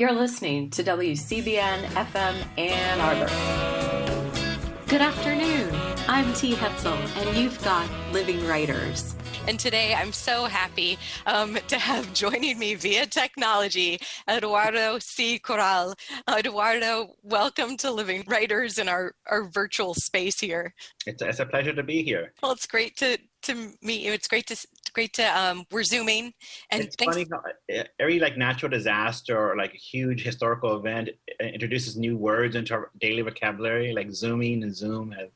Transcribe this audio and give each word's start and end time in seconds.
You're 0.00 0.12
listening 0.12 0.70
to 0.70 0.82
WCBN 0.82 1.84
FM 1.88 2.46
Ann 2.56 3.00
Arbor. 3.02 3.30
Good 4.86 5.02
afternoon. 5.02 5.68
I'm 6.08 6.32
T. 6.32 6.54
Hetzel, 6.54 6.96
and 7.18 7.36
you've 7.36 7.62
got 7.62 7.86
Living 8.10 8.42
Writers. 8.46 9.14
And 9.46 9.60
today 9.60 9.92
I'm 9.94 10.14
so 10.14 10.46
happy 10.46 10.98
um, 11.26 11.58
to 11.68 11.78
have 11.78 12.14
joining 12.14 12.58
me 12.58 12.76
via 12.76 13.04
technology 13.04 14.00
Eduardo 14.26 14.98
C. 15.00 15.38
Corral. 15.38 15.94
Eduardo, 16.34 17.16
welcome 17.22 17.76
to 17.76 17.90
Living 17.90 18.24
Writers 18.26 18.78
in 18.78 18.88
our, 18.88 19.14
our 19.26 19.44
virtual 19.50 19.92
space 19.92 20.40
here. 20.40 20.72
It's, 21.06 21.20
it's 21.20 21.40
a 21.40 21.44
pleasure 21.44 21.74
to 21.74 21.82
be 21.82 22.02
here. 22.02 22.32
Well, 22.42 22.52
it's 22.52 22.66
great 22.66 22.96
to, 22.96 23.18
to 23.42 23.72
meet 23.82 24.00
you. 24.00 24.12
It's 24.12 24.28
great 24.28 24.46
to 24.46 24.66
great 24.90 25.12
to 25.12 25.22
um, 25.38 25.64
we're 25.70 25.82
zooming 25.82 26.32
and 26.70 26.82
it's 26.82 26.96
funny 27.02 27.26
how 27.30 27.40
every 27.98 28.18
like 28.18 28.36
natural 28.36 28.70
disaster 28.70 29.38
or 29.38 29.56
like 29.56 29.74
a 29.74 29.78
huge 29.78 30.22
historical 30.22 30.76
event 30.76 31.10
introduces 31.40 31.96
new 31.96 32.16
words 32.16 32.56
into 32.56 32.74
our 32.74 32.90
daily 33.00 33.22
vocabulary 33.22 33.92
like 33.92 34.10
zooming 34.10 34.62
and 34.62 34.74
zoom 34.74 35.10
have 35.10 35.28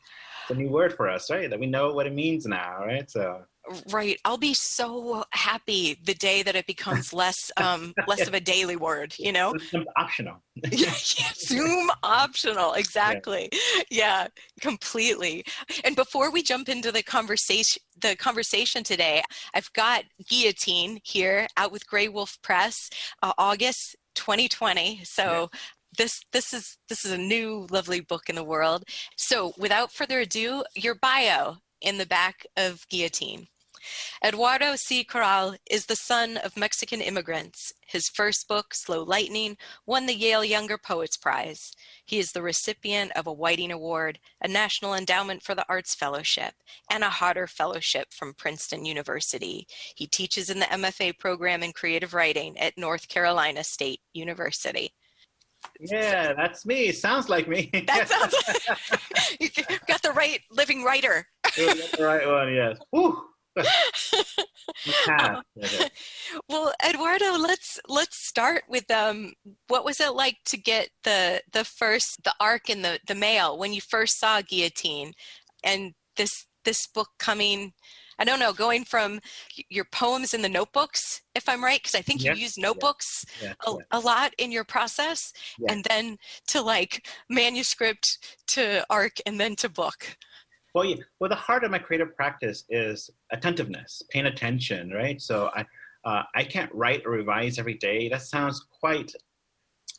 it's 0.42 0.50
a 0.50 0.54
new 0.54 0.68
word 0.68 0.92
for 0.92 1.08
us 1.08 1.30
right? 1.30 1.48
That 1.48 1.58
we 1.58 1.66
know 1.66 1.92
what 1.92 2.06
it 2.06 2.12
means 2.12 2.46
now 2.46 2.84
right? 2.84 3.10
So 3.10 3.44
Right. 3.91 4.18
I'll 4.24 4.36
be 4.36 4.54
so 4.54 5.24
happy 5.30 5.98
the 6.05 6.14
day 6.14 6.42
that 6.42 6.55
it 6.55 6.66
becomes 6.66 7.12
less 7.12 7.50
um 7.56 7.95
less 8.06 8.27
of 8.27 8.34
a 8.34 8.41
daily 8.55 8.77
word, 8.77 9.14
you 9.18 9.32
know? 9.32 9.55
zoom 9.70 9.86
optional. 9.96 10.42
Yeah, 10.70 10.92
Zoom 11.34 11.91
optional. 12.02 12.74
Exactly. 12.74 13.48
Yeah. 13.52 13.82
yeah, 13.91 14.27
completely. 14.60 15.45
And 15.84 15.96
before 15.96 16.30
we 16.30 16.42
jump 16.42 16.69
into 16.69 16.92
the 16.92 17.02
conversation 17.02 17.82
the 18.00 18.16
conversation 18.16 18.84
today, 18.84 19.22
I've 19.55 19.72
got 19.72 20.05
Guillotine 20.28 21.00
here 21.02 21.46
out 21.56 21.72
with 21.72 21.86
Graywolf 21.86 22.42
Press, 22.42 22.91
uh, 23.22 23.33
August 23.38 23.97
2020. 24.14 25.00
So 25.05 25.25
yeah 25.53 25.58
this 25.97 26.25
this 26.33 26.53
is 26.53 26.78
this 26.88 27.05
is 27.05 27.12
a 27.12 27.19
new 27.19 27.66
lovely 27.70 28.00
book 28.00 28.28
in 28.28 28.34
the 28.34 28.44
world 28.44 28.84
so 29.16 29.53
without 29.58 29.92
further 29.92 30.20
ado 30.20 30.64
your 30.75 30.94
bio 30.97 31.56
in 31.81 31.98
the 31.98 32.06
back 32.06 32.47
of 32.56 32.86
guillotine 32.88 33.47
Eduardo 34.24 34.74
C. 34.77 35.04
Corral 35.04 35.56
is 35.70 35.86
the 35.86 35.96
son 35.96 36.36
of 36.38 36.56
Mexican 36.56 37.00
immigrants. 37.00 37.72
His 37.86 38.08
first 38.08 38.48
book, 38.48 38.74
Slow 38.74 39.02
Lightning, 39.02 39.56
won 39.86 40.06
the 40.06 40.14
Yale 40.14 40.44
Younger 40.44 40.78
Poets 40.78 41.16
Prize. 41.16 41.72
He 42.04 42.18
is 42.18 42.32
the 42.32 42.42
recipient 42.42 43.12
of 43.12 43.26
a 43.26 43.32
Whiting 43.32 43.70
Award, 43.72 44.18
a 44.41 44.48
National 44.48 44.94
Endowment 44.94 45.42
for 45.42 45.54
the 45.54 45.66
Arts 45.68 45.94
Fellowship, 45.94 46.54
and 46.91 47.04
a 47.04 47.10
Hodder 47.10 47.46
Fellowship 47.46 48.08
from 48.12 48.34
Princeton 48.34 48.84
University. 48.84 49.66
He 49.94 50.06
teaches 50.06 50.50
in 50.50 50.58
the 50.58 50.66
MFA 50.66 51.19
program 51.19 51.62
in 51.62 51.72
creative 51.72 52.14
writing 52.14 52.58
at 52.58 52.78
North 52.78 53.08
Carolina 53.08 53.64
State 53.64 54.00
University. 54.12 54.92
Yeah, 55.80 56.32
that's 56.34 56.66
me. 56.66 56.92
Sounds 56.92 57.28
like 57.28 57.48
me. 57.48 57.70
that 57.86 58.08
sounds 58.08 58.34
like 59.41 59.56
you 59.70 59.78
got 59.86 60.02
the 60.02 60.12
right 60.12 60.41
living 60.50 60.84
writer. 60.84 61.26
the 61.56 61.96
right 62.00 62.26
one, 62.26 62.52
yes. 62.52 62.78
Woo. 62.92 63.22
well, 66.48 66.72
Eduardo, 66.86 67.36
let's 67.38 67.78
let's 67.88 68.27
start 68.27 68.64
with 68.69 68.91
um, 68.91 69.33
what 69.69 69.84
was 69.84 70.00
it 70.00 70.14
like 70.14 70.38
to 70.47 70.56
get 70.56 70.88
the 71.05 71.42
the 71.52 71.64
first 71.64 72.22
the 72.25 72.34
arc 72.41 72.69
in 72.69 72.82
the 72.82 72.98
the 73.06 73.14
mail 73.14 73.58
when 73.58 73.72
you 73.72 73.80
first 73.80 74.19
saw 74.19 74.42
Guillotine, 74.42 75.12
and 75.62 75.94
this 76.16 76.47
this 76.64 76.86
book 76.86 77.08
coming. 77.19 77.72
I 78.16 78.22
don't 78.25 78.38
know, 78.38 78.52
going 78.52 78.84
from 78.84 79.19
your 79.69 79.86
poems 79.86 80.34
in 80.34 80.42
the 80.42 80.48
notebooks, 80.48 81.22
if 81.34 81.48
I'm 81.48 81.64
right, 81.64 81.80
because 81.82 81.97
I 81.97 82.00
think 82.00 82.22
yes, 82.22 82.36
you 82.36 82.44
use 82.44 82.56
notebooks 82.56 83.25
yes, 83.42 83.56
yes, 83.66 83.77
a, 83.91 83.98
a, 83.98 84.00
lot 84.00 84.32
in 84.38 84.52
your 84.52 84.62
process, 84.62 85.32
and 85.69 85.84
then 85.91 86.16
to 86.47 86.62
like 86.62 87.08
manuscript 87.28 88.38
to 88.47 88.86
arc 88.88 89.15
and 89.26 89.41
then 89.41 89.56
to 89.56 89.69
book. 89.69 90.16
Well, 90.74 90.84
yeah. 90.84 90.96
Well, 91.20 91.30
the 91.30 91.36
heart 91.36 91.64
of 91.64 91.70
my 91.70 91.78
creative 91.78 92.16
practice 92.16 92.64
is 92.68 93.08
attentiveness, 93.32 94.02
paying 94.10 94.26
attention, 94.26 94.90
right? 94.90 95.20
So 95.20 95.50
I, 95.54 95.64
uh, 96.04 96.24
I 96.34 96.42
can't 96.42 96.72
write 96.74 97.02
or 97.06 97.12
revise 97.12 97.58
every 97.58 97.74
day. 97.74 98.08
That 98.08 98.22
sounds 98.22 98.66
quite 98.80 99.12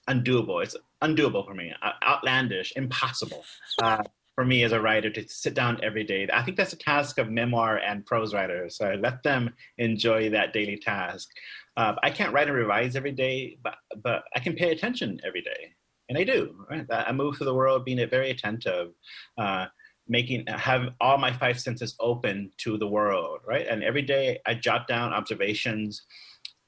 undoable. 0.09 0.61
It's 0.61 0.75
undoable 1.01 1.45
for 1.45 1.53
me, 1.53 1.73
uh, 1.81 1.91
outlandish, 2.03 2.73
impossible 2.75 3.43
uh, 3.81 4.03
for 4.35 4.45
me 4.45 4.63
as 4.63 4.73
a 4.73 4.81
writer 4.81 5.09
to 5.09 5.27
sit 5.29 5.53
down 5.53 5.79
every 5.81 6.03
day. 6.03 6.27
I 6.31 6.43
think 6.43 6.57
that's 6.57 6.73
a 6.73 6.77
task 6.77 7.17
of 7.19 7.29
memoir 7.29 7.77
and 7.77 8.05
prose 8.05 8.33
writers. 8.33 8.77
So 8.77 8.85
I 8.85 8.95
let 8.95 9.23
them 9.23 9.53
enjoy 9.77 10.29
that 10.31 10.53
daily 10.53 10.77
task. 10.77 11.29
Uh, 11.77 11.95
I 12.03 12.09
can't 12.09 12.33
write 12.33 12.47
and 12.47 12.55
revise 12.55 12.95
every 12.95 13.11
day, 13.11 13.57
but 13.63 13.75
but 14.03 14.23
I 14.35 14.39
can 14.39 14.53
pay 14.53 14.71
attention 14.71 15.19
every 15.25 15.41
day, 15.41 15.73
and 16.09 16.17
I 16.17 16.23
do. 16.23 16.55
Right? 16.69 16.85
I 16.89 17.11
move 17.11 17.37
through 17.37 17.47
the 17.47 17.53
world 17.53 17.85
being 17.85 18.09
very 18.09 18.31
attentive. 18.31 18.91
Uh, 19.37 19.65
making 20.07 20.45
have 20.47 20.89
all 21.01 21.17
my 21.17 21.31
five 21.31 21.59
senses 21.59 21.95
open 21.99 22.51
to 22.57 22.77
the 22.77 22.87
world 22.87 23.39
right? 23.47 23.67
And 23.67 23.83
every 23.83 24.01
day 24.01 24.39
i 24.45 24.53
jot 24.53 24.87
down 24.87 25.13
observations 25.13 26.03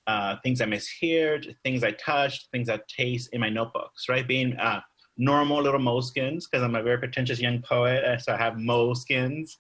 uh, 0.08 0.38
things 0.44 0.62
i 0.62 0.66
misheard 0.66 1.56
things 1.64 1.84
i 1.84 1.92
touched 1.92 2.48
things 2.52 2.70
i 2.70 2.80
taste 2.88 3.30
in 3.34 3.42
my 3.42 3.50
notebooks 3.50 4.08
right? 4.10 4.28
Being 4.28 4.56
uh, 4.58 4.82
normal 5.20 5.62
little 5.64 5.80
moleskins 5.80 6.44
because 6.44 6.64
i'm 6.64 6.76
a 6.76 6.84
very 6.84 7.00
pretentious 7.00 7.40
young 7.40 7.60
poet 7.64 8.22
so 8.22 8.32
i 8.32 8.38
have 8.38 8.54
moleskins 8.54 9.54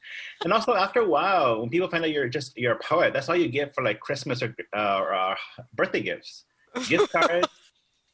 and 0.44 0.53
also 0.53 0.75
after 0.75 0.99
a 0.99 1.07
while 1.07 1.59
when 1.59 1.69
people 1.71 1.89
find 1.89 2.03
out 2.03 2.11
you're 2.11 2.29
just 2.29 2.55
you're 2.55 2.73
a 2.73 2.83
poet 2.83 3.11
that's 3.11 3.27
all 3.27 3.35
you 3.35 3.47
get 3.47 3.73
for 3.73 3.83
like 3.83 3.99
christmas 3.99 4.44
or, 4.44 4.55
uh, 4.77 4.99
or 4.99 5.15
uh, 5.15 5.35
birthday 5.73 6.01
gifts. 6.01 6.45
Gift 6.88 7.11
cards 7.11 7.47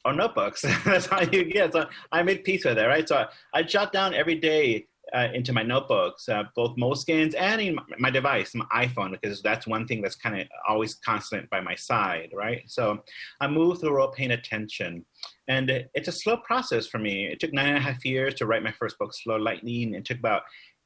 or 0.05 0.13
notebooks. 0.13 0.63
That's 0.85 1.07
all 1.09 1.23
you 1.23 1.45
get. 1.45 1.73
So 1.73 1.85
i 2.11 2.23
made 2.23 2.43
peace 2.43 2.65
with 2.65 2.77
it 2.77 2.85
right? 2.85 3.07
So 3.07 3.17
I, 3.17 3.27
I 3.53 3.63
jot 3.63 3.93
down 3.93 4.13
every 4.13 4.35
day 4.35 4.87
uh, 5.13 5.27
into 5.33 5.53
my 5.53 5.61
notebooks, 5.61 6.27
uh, 6.27 6.43
both 6.55 6.75
Moleskins 6.75 7.35
and 7.37 7.61
in 7.61 7.77
my 7.99 8.09
device, 8.09 8.55
my 8.55 8.65
iPhone, 8.73 9.11
because 9.11 9.41
that's 9.41 9.67
one 9.67 9.87
thing 9.87 10.01
that's 10.01 10.15
kind 10.15 10.41
of 10.41 10.47
always 10.67 10.95
constant 10.95 11.49
by 11.49 11.61
my 11.61 11.75
side, 11.75 12.31
right? 12.33 12.63
So 12.67 13.03
I 13.39 13.47
move 13.47 13.79
through 13.79 13.93
world 13.93 14.13
paying 14.13 14.31
attention. 14.31 15.05
And 15.47 15.69
it's 15.93 16.07
a 16.07 16.11
slow 16.11 16.37
process 16.37 16.87
for 16.87 16.97
me. 16.97 17.27
It 17.27 17.39
took 17.39 17.53
nine 17.53 17.67
and 17.67 17.77
a 17.77 17.81
half 17.81 18.03
years 18.03 18.33
to 18.35 18.45
write 18.45 18.63
my 18.63 18.71
first 18.71 18.97
book, 18.97 19.13
Slow 19.13 19.35
Lightning. 19.35 19.93
It 19.93 20.05
took 20.05 20.17
about 20.17 20.43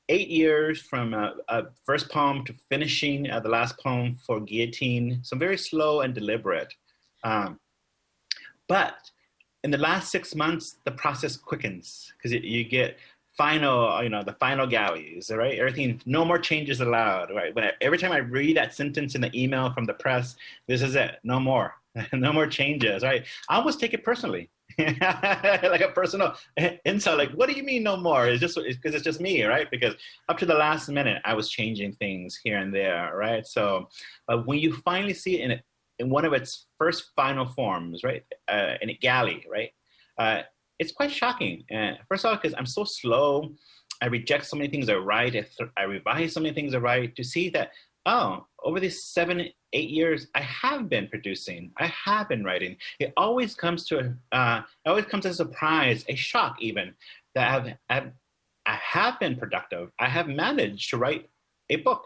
eight 0.09 0.29
years 0.29 0.81
from 0.81 1.13
a, 1.13 1.35
a 1.49 1.63
first 1.85 2.09
poem 2.09 2.44
to 2.45 2.55
finishing 2.69 3.29
uh, 3.29 3.39
the 3.39 3.49
last 3.49 3.77
poem 3.79 4.15
for 4.25 4.39
Guillotine. 4.39 5.19
So 5.23 5.38
very 5.38 5.57
slow 5.57 6.01
and 6.01 6.13
deliberate. 6.13 6.73
Um, 7.23 7.59
but 8.67 8.95
in 9.63 9.71
the 9.71 9.77
last 9.77 10.11
six 10.11 10.35
months, 10.35 10.77
the 10.85 10.91
process 10.91 11.35
quickens 11.35 12.11
because 12.17 12.31
you 12.31 12.63
get 12.63 12.97
final, 13.37 14.01
you 14.03 14.09
know, 14.09 14.23
the 14.23 14.33
final 14.33 14.65
galleys, 14.65 15.31
right? 15.33 15.59
Everything, 15.59 16.01
no 16.05 16.25
more 16.25 16.39
changes 16.39 16.81
allowed, 16.81 17.29
right? 17.29 17.53
But 17.53 17.75
every 17.81 17.97
time 17.97 18.11
I 18.11 18.17
read 18.17 18.57
that 18.57 18.73
sentence 18.73 19.15
in 19.15 19.21
the 19.21 19.31
email 19.39 19.71
from 19.73 19.85
the 19.85 19.93
press, 19.93 20.35
this 20.67 20.81
is 20.81 20.95
it, 20.95 21.19
no 21.23 21.39
more, 21.39 21.75
no 22.13 22.33
more 22.33 22.47
changes, 22.47 23.03
right? 23.03 23.25
I 23.47 23.57
almost 23.57 23.79
take 23.79 23.93
it 23.93 24.03
personally. 24.03 24.49
like 24.79 25.81
a 25.81 25.91
personal 25.93 26.35
insult, 26.85 27.17
like, 27.17 27.31
what 27.31 27.49
do 27.49 27.55
you 27.55 27.63
mean 27.63 27.83
no 27.83 27.97
more? 27.97 28.27
It's 28.27 28.41
just 28.41 28.59
because 28.63 28.93
it's, 28.93 29.03
just 29.03 29.21
me, 29.21 29.43
right? 29.43 29.69
Because 29.71 29.95
up 30.29 30.37
to 30.39 30.45
the 30.45 30.53
last 30.53 30.89
minute, 30.89 31.21
I 31.25 31.33
was 31.33 31.49
changing 31.49 31.93
things 31.93 32.39
here 32.43 32.57
and 32.57 32.73
there, 32.73 33.11
right? 33.15 33.45
So 33.45 33.87
uh, 34.27 34.37
when 34.37 34.59
you 34.59 34.73
finally 34.73 35.13
see 35.13 35.41
it 35.41 35.49
in, 35.49 35.59
in 35.99 36.09
one 36.09 36.25
of 36.25 36.33
its 36.33 36.67
first 36.77 37.11
final 37.15 37.45
forms, 37.45 38.03
right, 38.03 38.23
uh, 38.47 38.75
in 38.81 38.89
a 38.89 38.93
galley, 38.93 39.45
right, 39.49 39.71
uh, 40.19 40.43
it's 40.79 40.91
quite 40.91 41.11
shocking. 41.11 41.63
And 41.69 41.97
first 42.07 42.25
of 42.25 42.29
all, 42.29 42.35
because 42.35 42.55
I'm 42.57 42.65
so 42.65 42.83
slow, 42.83 43.51
I 44.01 44.07
reject 44.07 44.45
so 44.45 44.57
many 44.57 44.69
things 44.69 44.89
I 44.89 44.95
write, 44.95 45.35
I, 45.35 45.45
th- 45.57 45.71
I 45.75 45.83
revise 45.83 46.33
so 46.33 46.39
many 46.39 46.53
things 46.53 46.73
I 46.73 46.77
write 46.77 47.15
to 47.15 47.23
see 47.23 47.49
that, 47.49 47.71
oh, 48.05 48.45
over 48.63 48.79
these 48.79 49.03
seven, 49.03 49.47
eight 49.73 49.89
years, 49.89 50.27
I 50.35 50.41
have 50.41 50.88
been 50.89 51.07
producing, 51.07 51.71
I 51.77 51.88
have 51.88 52.29
been 52.29 52.44
writing. 52.44 52.77
It 53.00 53.13
always 53.18 53.56
comes 53.56 53.85
to, 53.88 54.00
a, 54.00 54.35
uh, 54.38 54.62
it 54.85 54.89
always 54.89 55.06
comes 55.06 55.25
as 55.25 55.33
a 55.33 55.45
surprise, 55.45 56.06
a 56.07 56.15
shock 56.15 56.57
even, 56.59 56.94
that 57.35 57.50
I've, 57.50 57.74
I've, 57.89 58.12
I 58.65 58.75
have 58.75 59.19
been 59.19 59.38
productive. 59.38 59.91
I 60.00 60.09
have 60.09 60.27
managed 60.27 60.89
to 60.89 60.97
write 60.97 61.29
a 61.69 61.77
book. 61.77 62.03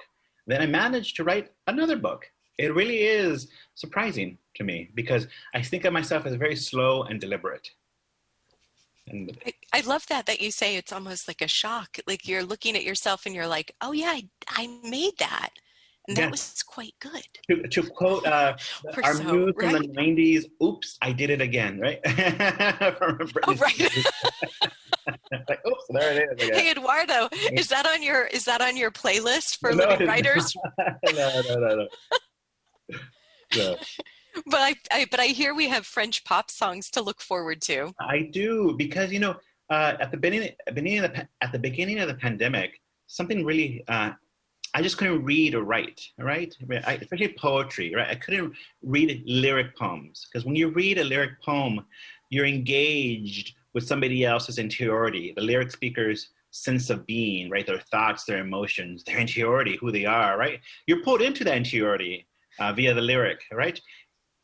Then 0.47 0.61
I 0.61 0.67
managed 0.67 1.15
to 1.17 1.23
write 1.23 1.51
another 1.67 1.97
book. 1.97 2.25
It 2.57 2.75
really 2.75 3.03
is 3.03 3.47
surprising 3.75 4.37
to 4.55 4.63
me 4.63 4.91
because 4.93 5.27
I 5.55 5.61
think 5.61 5.85
of 5.85 5.93
myself 5.93 6.25
as 6.25 6.35
very 6.35 6.55
slow 6.55 7.03
and 7.03 7.19
deliberate. 7.19 7.67
And 9.11 9.37
I, 9.45 9.53
I, 9.73 9.81
love 9.81 10.05
that 10.07 10.25
that 10.25 10.41
you 10.41 10.51
say 10.51 10.77
it's 10.77 10.93
almost 10.93 11.27
like 11.27 11.41
a 11.41 11.47
shock. 11.47 11.97
Like 12.07 12.27
you're 12.27 12.43
looking 12.43 12.75
at 12.75 12.83
yourself 12.83 13.25
and 13.25 13.35
you're 13.35 13.47
like, 13.47 13.75
"Oh 13.81 13.91
yeah, 13.91 14.11
I, 14.11 14.27
I 14.47 14.67
made 14.83 15.17
that." 15.19 15.49
And 16.07 16.17
that 16.17 16.31
was 16.31 16.63
quite 16.63 16.93
good. 16.99 17.27
To, 17.49 17.67
to 17.67 17.83
quote 17.83 18.25
uh, 18.25 18.57
our 19.03 19.13
so, 19.13 19.23
muse 19.23 19.53
right? 19.57 19.71
from 19.71 19.83
the 19.83 19.87
90s, 19.89 20.45
oops, 20.63 20.97
I 21.01 21.11
did 21.11 21.29
it 21.29 21.41
again, 21.41 21.79
right? 21.79 21.99
oh, 22.05 23.55
right. 23.55 23.79
like, 25.47 25.61
oops, 25.67 25.85
there 25.89 26.13
it 26.13 26.39
is. 26.39 26.47
Again. 26.47 26.59
Hey, 26.59 26.71
Eduardo, 26.71 27.29
is 27.53 27.67
that 27.67 27.85
on 27.85 28.01
your 28.01 28.25
is 28.27 28.45
that 28.45 28.61
on 28.61 28.75
your 28.77 28.91
playlist 28.91 29.57
for 29.59 29.71
no, 29.71 29.89
living 29.89 30.07
writers? 30.07 30.55
no, 30.77 31.13
no, 31.13 31.41
no, 31.49 31.75
no. 31.75 31.87
no. 33.55 33.75
But 34.45 34.59
I, 34.59 34.75
I, 34.91 35.07
but 35.09 35.19
I 35.19 35.27
hear 35.27 35.53
we 35.53 35.67
have 35.69 35.85
French 35.85 36.23
pop 36.23 36.51
songs 36.51 36.89
to 36.91 37.01
look 37.01 37.21
forward 37.21 37.61
to. 37.63 37.93
I 37.99 38.29
do 38.31 38.75
because 38.77 39.11
you 39.11 39.19
know 39.19 39.35
uh, 39.69 39.95
at 39.99 40.11
the 40.11 40.17
beginning, 40.17 40.51
beginning 40.67 40.99
of 41.03 41.13
the, 41.13 41.27
at 41.41 41.51
the 41.51 41.59
beginning 41.59 41.99
of 41.99 42.07
the 42.07 42.15
pandemic, 42.15 42.81
something 43.07 43.45
really 43.45 43.83
uh, 43.87 44.11
I 44.73 44.81
just 44.81 44.97
couldn't 44.97 45.23
read 45.23 45.53
or 45.53 45.63
write, 45.63 46.01
right? 46.17 46.55
I, 46.85 46.93
especially 46.93 47.35
poetry, 47.37 47.93
right? 47.93 48.07
I 48.07 48.15
couldn't 48.15 48.53
read 48.81 49.21
lyric 49.25 49.75
poems 49.75 50.27
because 50.31 50.45
when 50.45 50.55
you 50.55 50.69
read 50.69 50.97
a 50.97 51.03
lyric 51.03 51.41
poem, 51.41 51.85
you're 52.29 52.45
engaged 52.45 53.53
with 53.73 53.85
somebody 53.85 54.23
else's 54.23 54.59
interiority, 54.59 55.33
the 55.35 55.41
lyric 55.41 55.71
speaker's 55.71 56.29
sense 56.51 56.89
of 56.89 57.05
being, 57.05 57.49
right? 57.49 57.65
Their 57.65 57.79
thoughts, 57.79 58.23
their 58.23 58.39
emotions, 58.39 59.03
their 59.03 59.17
interiority, 59.17 59.77
who 59.77 59.91
they 59.91 60.05
are, 60.05 60.37
right? 60.37 60.59
You're 60.87 61.03
pulled 61.03 61.21
into 61.21 61.43
that 61.45 61.57
interiority 61.57 62.25
uh, 62.59 62.71
via 62.73 62.93
the 62.93 63.01
lyric, 63.01 63.41
right? 63.51 63.79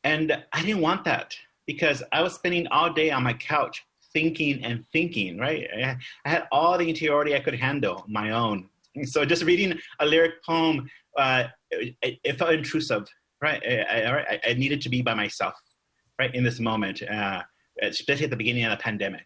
And 0.07 0.42
I 0.54 0.62
didn't 0.62 0.80
want 0.80 1.04
that 1.04 1.36
because 1.65 2.01
I 2.13 2.21
was 2.21 2.33
spending 2.33 2.65
all 2.68 2.89
day 2.94 3.12
on 3.12 3.24
my 3.24 3.33
couch 3.33 3.86
thinking 4.13 4.63
and 4.63 4.86
thinking, 4.94 5.38
right? 5.38 5.68
I 5.75 5.98
had 6.24 6.48
all 6.50 6.77
the 6.77 6.88
interiority 6.88 7.36
I 7.36 7.42
could 7.42 7.56
handle, 7.56 8.06
my 8.07 8.31
own. 8.31 8.69
So 9.04 9.25
just 9.25 9.44
reading 9.44 9.77
a 10.00 10.06
lyric 10.06 10.42
poem, 10.45 10.89
uh, 11.18 11.44
it, 11.71 12.19
it, 12.24 12.39
felt 12.39 12.54
intrusive, 12.54 13.06
right? 13.42 13.62
I, 13.68 14.06
I, 14.06 14.39
I, 14.51 14.54
needed 14.54 14.80
to 14.83 14.89
be 14.89 15.01
by 15.01 15.13
myself, 15.13 15.56
right, 16.18 16.33
in 16.33 16.42
this 16.42 16.62
moment, 16.62 17.03
uh, 17.03 17.44
especially 17.81 18.24
at 18.24 18.30
the 18.30 18.38
beginning 18.38 18.63
of 18.63 18.71
the 18.71 18.81
pandemic. 18.81 19.25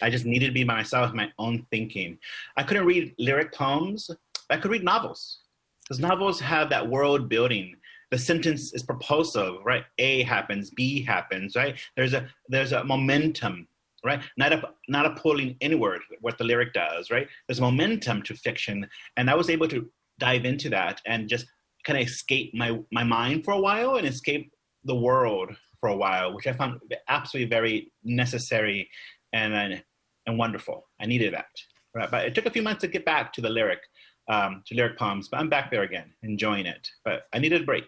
I 0.00 0.08
just 0.08 0.24
needed 0.24 0.46
to 0.46 0.52
be 0.52 0.64
by 0.64 0.76
myself, 0.76 1.12
my 1.12 1.30
own 1.38 1.66
thinking. 1.70 2.16
I 2.56 2.62
couldn't 2.62 2.86
read 2.86 3.14
lyric 3.18 3.52
poems. 3.52 4.10
I 4.48 4.56
could 4.56 4.70
read 4.70 4.82
novels 4.82 5.40
because 5.82 6.00
novels 6.00 6.40
have 6.40 6.70
that 6.70 6.88
world 6.88 7.28
building. 7.28 7.76
The 8.10 8.18
sentence 8.18 8.72
is 8.72 8.82
propulsive, 8.82 9.54
right? 9.64 9.84
A 9.98 10.22
happens, 10.22 10.70
B 10.70 11.04
happens, 11.04 11.54
right? 11.54 11.78
There's 11.96 12.14
a 12.14 12.28
there's 12.48 12.72
a 12.72 12.84
momentum 12.84 13.68
right? 14.04 14.22
Not 14.36 14.52
a 14.52 14.62
not 14.88 15.06
a 15.06 15.10
pulling 15.10 15.56
inward, 15.60 16.00
what 16.20 16.38
the 16.38 16.44
lyric 16.44 16.72
does, 16.72 17.10
right? 17.10 17.28
There's 17.46 17.60
momentum 17.60 18.22
to 18.22 18.34
fiction, 18.34 18.88
and 19.16 19.30
I 19.30 19.34
was 19.34 19.50
able 19.50 19.68
to 19.68 19.90
dive 20.18 20.44
into 20.44 20.68
that 20.70 21.00
and 21.06 21.28
just 21.28 21.46
kind 21.84 21.98
of 21.98 22.06
escape 22.06 22.54
my 22.54 22.78
my 22.92 23.04
mind 23.04 23.44
for 23.44 23.52
a 23.52 23.60
while 23.60 23.96
and 23.96 24.06
escape 24.06 24.52
the 24.84 24.94
world 24.94 25.50
for 25.78 25.88
a 25.88 25.96
while, 25.96 26.34
which 26.34 26.46
I 26.46 26.52
found 26.52 26.80
absolutely 27.08 27.48
very 27.48 27.92
necessary 28.04 28.88
and 29.32 29.54
and, 29.54 29.82
and 30.26 30.38
wonderful. 30.38 30.88
I 31.00 31.06
needed 31.06 31.34
that, 31.34 31.50
right? 31.94 32.10
But 32.10 32.26
it 32.26 32.34
took 32.34 32.46
a 32.46 32.50
few 32.50 32.62
months 32.62 32.82
to 32.82 32.88
get 32.88 33.04
back 33.04 33.32
to 33.34 33.40
the 33.40 33.50
lyric, 33.50 33.80
um, 34.28 34.62
to 34.66 34.74
lyric 34.74 34.98
poems, 34.98 35.28
but 35.28 35.40
I'm 35.40 35.48
back 35.48 35.70
there 35.70 35.82
again, 35.82 36.12
enjoying 36.22 36.66
it. 36.66 36.88
But 37.04 37.22
I 37.32 37.38
needed 37.38 37.62
a 37.62 37.64
break. 37.64 37.84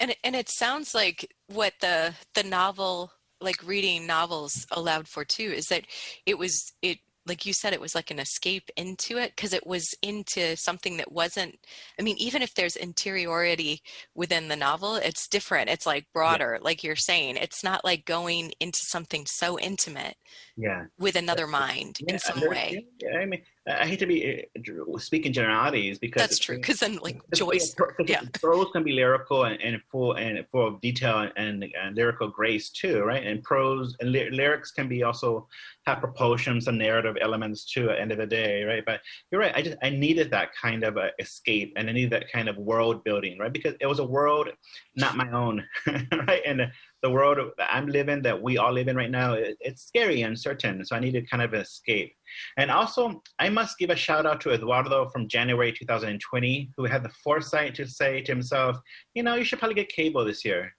And 0.00 0.12
it, 0.12 0.18
and 0.22 0.36
it 0.36 0.48
sounds 0.48 0.94
like 0.94 1.34
what 1.48 1.74
the 1.80 2.14
the 2.34 2.44
novel 2.44 3.12
like 3.40 3.62
reading 3.64 4.06
novels 4.06 4.66
allowed 4.72 5.08
for 5.08 5.24
too 5.24 5.52
is 5.54 5.66
that 5.66 5.84
it 6.26 6.38
was 6.38 6.72
it 6.82 6.98
like 7.26 7.44
you 7.44 7.52
said 7.52 7.72
it 7.72 7.80
was 7.80 7.94
like 7.94 8.10
an 8.10 8.18
escape 8.18 8.70
into 8.76 9.18
it 9.18 9.32
because 9.36 9.52
it 9.52 9.66
was 9.66 9.94
into 10.02 10.56
something 10.56 10.96
that 10.96 11.12
wasn't 11.12 11.56
i 12.00 12.02
mean 12.02 12.16
even 12.18 12.42
if 12.42 12.54
there's 12.54 12.74
interiority 12.74 13.80
within 14.14 14.48
the 14.48 14.56
novel 14.56 14.96
it's 14.96 15.28
different. 15.28 15.70
It's 15.70 15.86
like 15.86 16.06
broader 16.12 16.54
yeah. 16.54 16.64
like 16.64 16.82
you're 16.82 16.96
saying. 16.96 17.36
It's 17.36 17.62
not 17.62 17.84
like 17.84 18.04
going 18.04 18.52
into 18.60 18.80
something 18.80 19.26
so 19.26 19.58
intimate 19.58 20.16
yeah. 20.56 20.84
with 20.98 21.16
another 21.16 21.46
mind 21.46 21.98
yeah, 22.00 22.14
in 22.14 22.18
some 22.18 22.40
way. 22.48 22.86
yeah, 23.00 23.18
i 23.18 23.24
mean 23.24 23.42
I 23.68 23.86
hate 23.86 23.98
to 23.98 24.06
be 24.06 24.44
uh, 24.56 24.98
speaking 24.98 25.32
generalities 25.32 25.98
because 25.98 26.22
that's 26.22 26.38
true. 26.38 26.56
Because 26.56 26.80
then, 26.80 26.98
like 27.02 27.20
Joyce, 27.34 27.74
yeah, 28.06 28.22
prose 28.40 28.68
can 28.72 28.82
be 28.82 28.92
lyrical 28.92 29.44
and, 29.44 29.60
and 29.60 29.80
full 29.90 30.14
and 30.14 30.44
full 30.50 30.66
of 30.66 30.80
detail 30.80 31.30
and, 31.36 31.64
and, 31.80 31.96
lyrical 31.96 32.28
grace 32.28 32.70
too, 32.70 33.02
right? 33.02 33.26
And 33.26 33.42
prose 33.42 33.96
and 34.00 34.12
ly- 34.12 34.28
lyrics 34.32 34.70
can 34.70 34.88
be 34.88 35.02
also 35.02 35.48
have 35.86 36.00
propulsion, 36.00 36.60
some 36.60 36.78
narrative 36.78 37.16
elements 37.20 37.64
too. 37.64 37.90
At 37.90 37.96
the 37.96 38.00
end 38.00 38.12
of 38.12 38.18
the 38.18 38.26
day, 38.26 38.62
right? 38.64 38.84
But 38.84 39.00
you're 39.30 39.40
right. 39.40 39.52
I 39.54 39.62
just 39.62 39.76
I 39.82 39.90
needed 39.90 40.30
that 40.30 40.50
kind 40.54 40.84
of 40.84 40.96
a 40.96 41.10
escape 41.18 41.74
and 41.76 41.88
I 41.88 41.92
needed 41.92 42.10
that 42.10 42.30
kind 42.32 42.48
of 42.48 42.56
world 42.56 43.04
building, 43.04 43.38
right? 43.38 43.52
Because 43.52 43.74
it 43.80 43.86
was 43.86 43.98
a 43.98 44.04
world 44.04 44.48
not 44.96 45.16
my 45.16 45.30
own, 45.30 45.64
right? 46.26 46.42
And 46.44 46.62
the 47.02 47.10
world 47.10 47.38
that 47.58 47.68
I'm 47.72 47.86
living, 47.86 48.22
that 48.22 48.40
we 48.40 48.58
all 48.58 48.72
live 48.72 48.88
in 48.88 48.96
right 48.96 49.10
now, 49.10 49.34
it, 49.34 49.56
it's 49.60 49.84
scary 49.84 50.22
and 50.22 50.30
uncertain. 50.30 50.84
So 50.84 50.96
I 50.96 51.00
needed 51.00 51.30
kind 51.30 51.42
of 51.42 51.52
an 51.52 51.60
escape. 51.60 52.12
And 52.56 52.70
also, 52.70 53.22
I 53.38 53.48
must 53.48 53.78
give 53.78 53.90
a 53.90 53.96
shout 53.96 54.26
out 54.26 54.40
to 54.42 54.50
Eduardo 54.52 55.08
from 55.08 55.28
January 55.28 55.72
2020, 55.72 56.70
who 56.76 56.84
had 56.84 57.02
the 57.02 57.08
foresight 57.08 57.74
to 57.76 57.86
say 57.86 58.20
to 58.22 58.32
himself, 58.32 58.78
you 59.14 59.22
know, 59.22 59.34
you 59.34 59.44
should 59.44 59.58
probably 59.58 59.74
get 59.74 59.88
cable 59.88 60.24
this 60.24 60.44
year. 60.44 60.74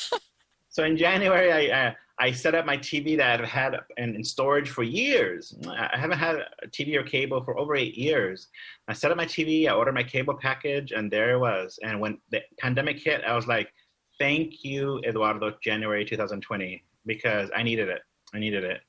so 0.68 0.84
in 0.84 0.96
January, 0.96 1.70
I, 1.72 1.94
I 2.18 2.30
set 2.30 2.54
up 2.54 2.66
my 2.66 2.76
TV 2.76 3.16
that 3.16 3.40
I've 3.40 3.48
had 3.48 3.76
in, 3.96 4.14
in, 4.14 4.22
storage 4.22 4.68
for 4.68 4.82
years. 4.82 5.54
I 5.66 5.98
haven't 5.98 6.18
had 6.18 6.36
a 6.62 6.68
TV 6.68 6.94
or 6.96 7.02
cable 7.02 7.42
for 7.42 7.58
over 7.58 7.74
eight 7.74 7.96
years. 7.96 8.48
I 8.86 8.92
set 8.92 9.10
up 9.10 9.16
my 9.16 9.24
TV, 9.24 9.68
I 9.68 9.74
ordered 9.74 9.94
my 9.94 10.02
cable 10.02 10.34
package, 10.34 10.92
and 10.92 11.10
there 11.10 11.32
it 11.32 11.38
was. 11.38 11.78
And 11.82 12.00
when 12.00 12.18
the 12.30 12.42
pandemic 12.60 12.98
hit, 12.98 13.22
I 13.26 13.34
was 13.34 13.46
like, 13.46 13.72
thank 14.18 14.64
you, 14.64 15.00
Eduardo, 15.06 15.54
January 15.62 16.04
2020, 16.04 16.82
because 17.06 17.50
I 17.54 17.62
needed 17.62 17.88
it. 17.88 18.02
I 18.34 18.38
needed 18.38 18.64
it. 18.64 18.80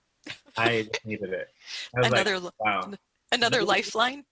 I 0.58 0.88
needed 1.06 1.32
it. 1.32 1.48
I 1.96 2.08
another, 2.08 2.40
like, 2.40 2.54
wow. 2.60 2.82
Another, 2.82 2.98
another 3.32 3.64
lifeline? 3.64 4.24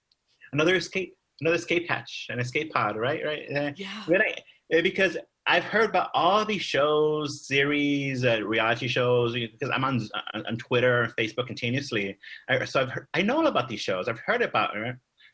Another 0.53 0.75
escape, 0.75 1.15
another 1.39 1.55
escape 1.55 1.89
hatch, 1.89 2.27
an 2.29 2.39
escape 2.39 2.73
pod, 2.73 2.97
right? 2.97 3.23
Right. 3.25 3.43
Uh, 3.55 3.71
yeah. 3.75 4.03
I, 4.09 4.77
uh, 4.77 4.81
because 4.81 5.17
I've 5.47 5.63
heard 5.63 5.89
about 5.89 6.09
all 6.13 6.45
these 6.45 6.61
shows, 6.61 7.47
series, 7.47 8.23
uh, 8.23 8.41
reality 8.44 8.87
shows, 8.87 9.33
because 9.33 9.69
I'm 9.73 9.83
on 9.83 10.07
on 10.33 10.57
Twitter 10.57 11.03
and 11.03 11.15
Facebook 11.15 11.47
continuously. 11.47 12.17
I, 12.47 12.63
so 12.65 12.81
I've 12.81 12.89
heard, 12.89 13.07
I 13.13 13.21
know 13.21 13.37
all 13.37 13.47
about 13.47 13.67
these 13.67 13.81
shows. 13.81 14.07
I've 14.07 14.19
heard 14.19 14.44
about 14.44 14.75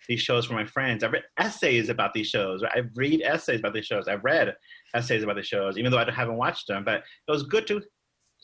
these 0.08 0.22
shows 0.22 0.46
from 0.46 0.56
my 0.56 0.66
friends. 0.66 1.04
I've 1.04 1.14
read 1.14 1.24
essays 1.38 1.90
about 1.90 2.14
these 2.14 2.28
shows. 2.28 2.64
I've 2.64 2.90
read 2.96 3.22
essays 3.22 3.60
about 3.60 3.74
these 3.74 3.86
shows. 3.86 4.08
I've 4.08 4.24
read 4.24 4.56
essays 4.94 5.24
about 5.24 5.36
the 5.36 5.44
shows, 5.44 5.78
even 5.78 5.92
though 5.92 5.98
I 5.98 6.12
haven't 6.12 6.38
watched 6.38 6.68
them. 6.68 6.84
But 6.84 7.04
it 7.28 7.32
was 7.32 7.44
good 7.44 7.68
to 7.68 7.82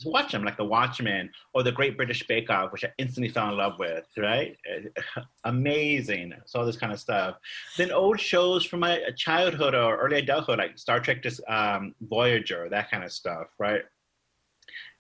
watch 0.06 0.32
them, 0.32 0.44
like 0.44 0.58
The 0.58 0.66
Watchmen 0.66 1.30
or 1.54 1.64
The 1.64 1.72
Great 1.72 1.96
British 1.96 2.26
Bake 2.28 2.50
Off, 2.50 2.72
which 2.72 2.84
I 2.84 2.92
instantly 2.98 3.30
fell 3.30 3.50
in 3.50 3.58
love 3.58 3.80
with. 3.80 4.06
Right? 4.18 4.58
Amazing. 5.44 6.34
So 6.46 6.60
all 6.60 6.66
this 6.66 6.78
kind 6.78 6.92
of 6.92 7.00
stuff. 7.00 7.38
Then 7.78 7.92
old 7.92 8.20
shows 8.20 8.66
from 8.66 8.82
my 8.82 9.02
childhood 9.18 9.76
or 9.76 9.98
early 9.98 10.20
adulthood, 10.20 10.60
like 10.60 10.78
Star 10.78 11.00
Trek, 11.00 11.24
um, 11.48 11.96
Voyager, 12.02 12.68
that 12.70 12.92
kind 12.92 13.04
of 13.04 13.12
stuff. 13.12 13.48
Right? 13.60 13.81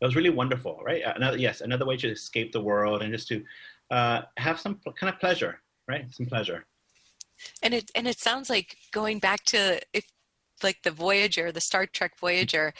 It 0.01 0.05
was 0.05 0.15
really 0.15 0.29
wonderful. 0.29 0.81
Right? 0.85 1.03
Another 1.05 1.37
yes, 1.37 1.61
another 1.61 1.85
way 1.85 1.97
to 1.97 2.09
escape 2.09 2.51
the 2.51 2.61
world 2.61 3.01
and 3.01 3.11
just 3.11 3.27
to 3.29 3.43
uh, 3.91 4.21
have 4.37 4.59
some 4.59 4.79
kind 4.99 5.13
of 5.13 5.19
pleasure. 5.19 5.59
Right? 5.87 6.05
Some 6.11 6.25
pleasure. 6.25 6.65
And 7.61 7.73
it 7.73 7.91
and 7.95 8.07
it 8.07 8.19
sounds 8.19 8.49
like 8.49 8.77
going 8.91 9.19
back 9.19 9.43
to 9.45 9.81
if 9.93 10.05
like 10.63 10.83
the 10.83 10.91
Voyager, 10.91 11.51
the 11.51 11.61
Star 11.61 11.85
Trek 11.85 12.17
Voyager, 12.17 12.73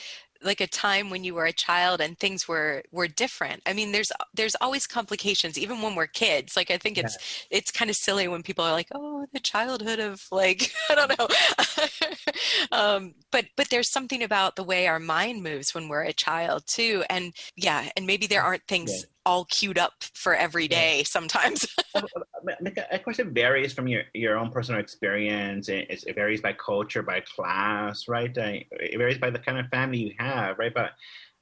like 0.44 0.62
a 0.62 0.68
time 0.68 1.10
when 1.10 1.24
you 1.24 1.34
were 1.34 1.46
a 1.46 1.54
child 1.54 2.02
and 2.02 2.18
things 2.18 2.48
were 2.48 2.84
were 2.92 3.08
different 3.08 3.62
i 3.66 3.74
mean 3.74 3.92
there's 3.92 4.12
there's 4.34 4.56
always 4.62 4.86
complications 4.86 5.58
even 5.58 5.82
when 5.82 5.96
we're 5.96 6.08
kids 6.08 6.56
like 6.56 6.72
i 6.72 6.78
think 6.78 6.98
it's 6.98 7.18
yeah. 7.50 7.58
it's 7.58 7.72
kind 7.72 7.90
of 7.90 7.96
silly 7.96 8.28
when 8.28 8.44
people 8.44 8.64
are 8.64 8.72
like 8.72 8.88
oh 8.94 9.26
the 9.34 9.40
childhood 9.40 10.00
of 10.00 10.26
like 10.32 10.72
i 10.90 10.96
don't 10.96 11.18
know 11.18 11.28
um, 12.78 13.14
but 13.32 13.46
but 13.56 13.70
there's 13.70 13.90
something 13.90 14.24
about 14.24 14.56
the 14.56 14.64
way 14.64 14.88
our 14.88 15.00
mind 15.00 15.42
moves 15.42 15.74
when 15.74 15.88
we're 15.88 16.04
a 16.04 16.14
child 16.14 16.64
too 16.68 17.04
and 17.10 17.34
yeah 17.56 17.90
and 17.96 18.06
maybe 18.06 18.28
there 18.28 18.44
aren't 18.44 18.68
things 18.68 19.06
all 19.26 19.46
queued 19.46 19.78
up 19.78 20.04
for 20.14 20.36
every 20.36 20.68
day 20.68 20.98
yeah. 20.98 21.04
sometimes. 21.06 21.66
of 21.96 23.04
course, 23.04 23.20
it 23.20 23.28
varies 23.28 23.74
from 23.74 23.88
your, 23.88 24.04
your 24.14 24.38
own 24.38 24.52
personal 24.52 24.80
experience. 24.80 25.70
It, 25.70 26.04
it 26.06 26.16
varies 26.16 26.42
by 26.42 26.54
culture, 26.54 27.04
by 27.04 27.22
class, 27.22 28.08
right? 28.08 28.32
It 28.36 28.98
varies 28.98 29.18
by 29.18 29.30
the 29.30 29.40
kind 29.40 29.58
of 29.58 29.68
family 29.68 29.98
you 30.00 30.14
have, 30.20 30.60
right? 30.60 30.74
But 30.74 30.92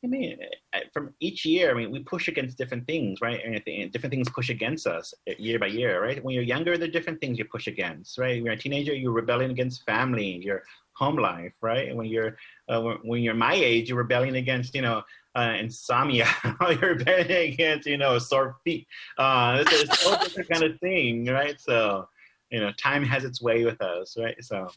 I 0.04 0.08
mean, 0.08 0.38
uh, 0.74 0.78
uh, 0.78 0.82
from 0.94 1.14
each 1.20 1.46
year, 1.46 1.70
I 1.72 1.74
mean, 1.76 1.92
we 1.92 2.00
push 2.00 2.28
against 2.28 2.58
different 2.58 2.88
things, 2.88 3.22
right? 3.22 3.40
And 3.46 3.92
different 3.92 4.12
things 4.12 4.30
push 4.30 4.50
against 4.50 4.88
us 4.88 5.14
uh, 5.30 5.34
year 5.38 5.60
by 5.60 5.68
year, 5.68 6.02
right? 6.02 6.24
When 6.24 6.34
you're 6.34 6.44
younger, 6.44 6.76
there 6.78 6.88
are 6.88 6.92
different 6.92 7.22
things 7.22 7.38
you 7.38 7.46
push 7.46 7.68
against, 7.68 8.18
right? 8.18 8.38
When 8.38 8.46
you're 8.46 8.54
a 8.56 8.58
teenager, 8.58 8.94
you're 8.94 9.12
rebelling 9.12 9.52
against 9.52 9.86
family, 9.86 10.42
your 10.44 10.64
home 10.94 11.18
life, 11.18 11.54
right? 11.62 11.96
When 11.96 12.08
you're 12.08 12.38
uh, 12.68 12.82
when 13.04 13.22
you're 13.22 13.36
my 13.36 13.54
age, 13.54 13.90
you're 13.90 13.98
rebelling 13.98 14.38
against, 14.38 14.74
you 14.74 14.82
know, 14.82 15.04
uh, 15.36 15.56
insomnia, 15.60 16.28
you're 16.82 16.96
betting 16.96 17.54
against, 17.54 17.88
you 17.88 17.98
know, 17.98 18.18
sore 18.20 18.58
feet. 18.64 18.88
Uh, 19.18 19.64
it's, 19.66 19.84
it's 19.84 20.06
all 20.06 20.18
different 20.20 20.50
kind 20.50 20.64
of 20.64 20.80
thing, 20.80 21.26
right? 21.26 21.60
So, 21.60 22.08
you 22.50 22.60
know, 22.60 22.72
time 22.82 23.04
has 23.04 23.24
its 23.24 23.42
way 23.42 23.64
with 23.64 23.82
us, 23.82 24.18
right? 24.18 24.36
So, 24.44 24.68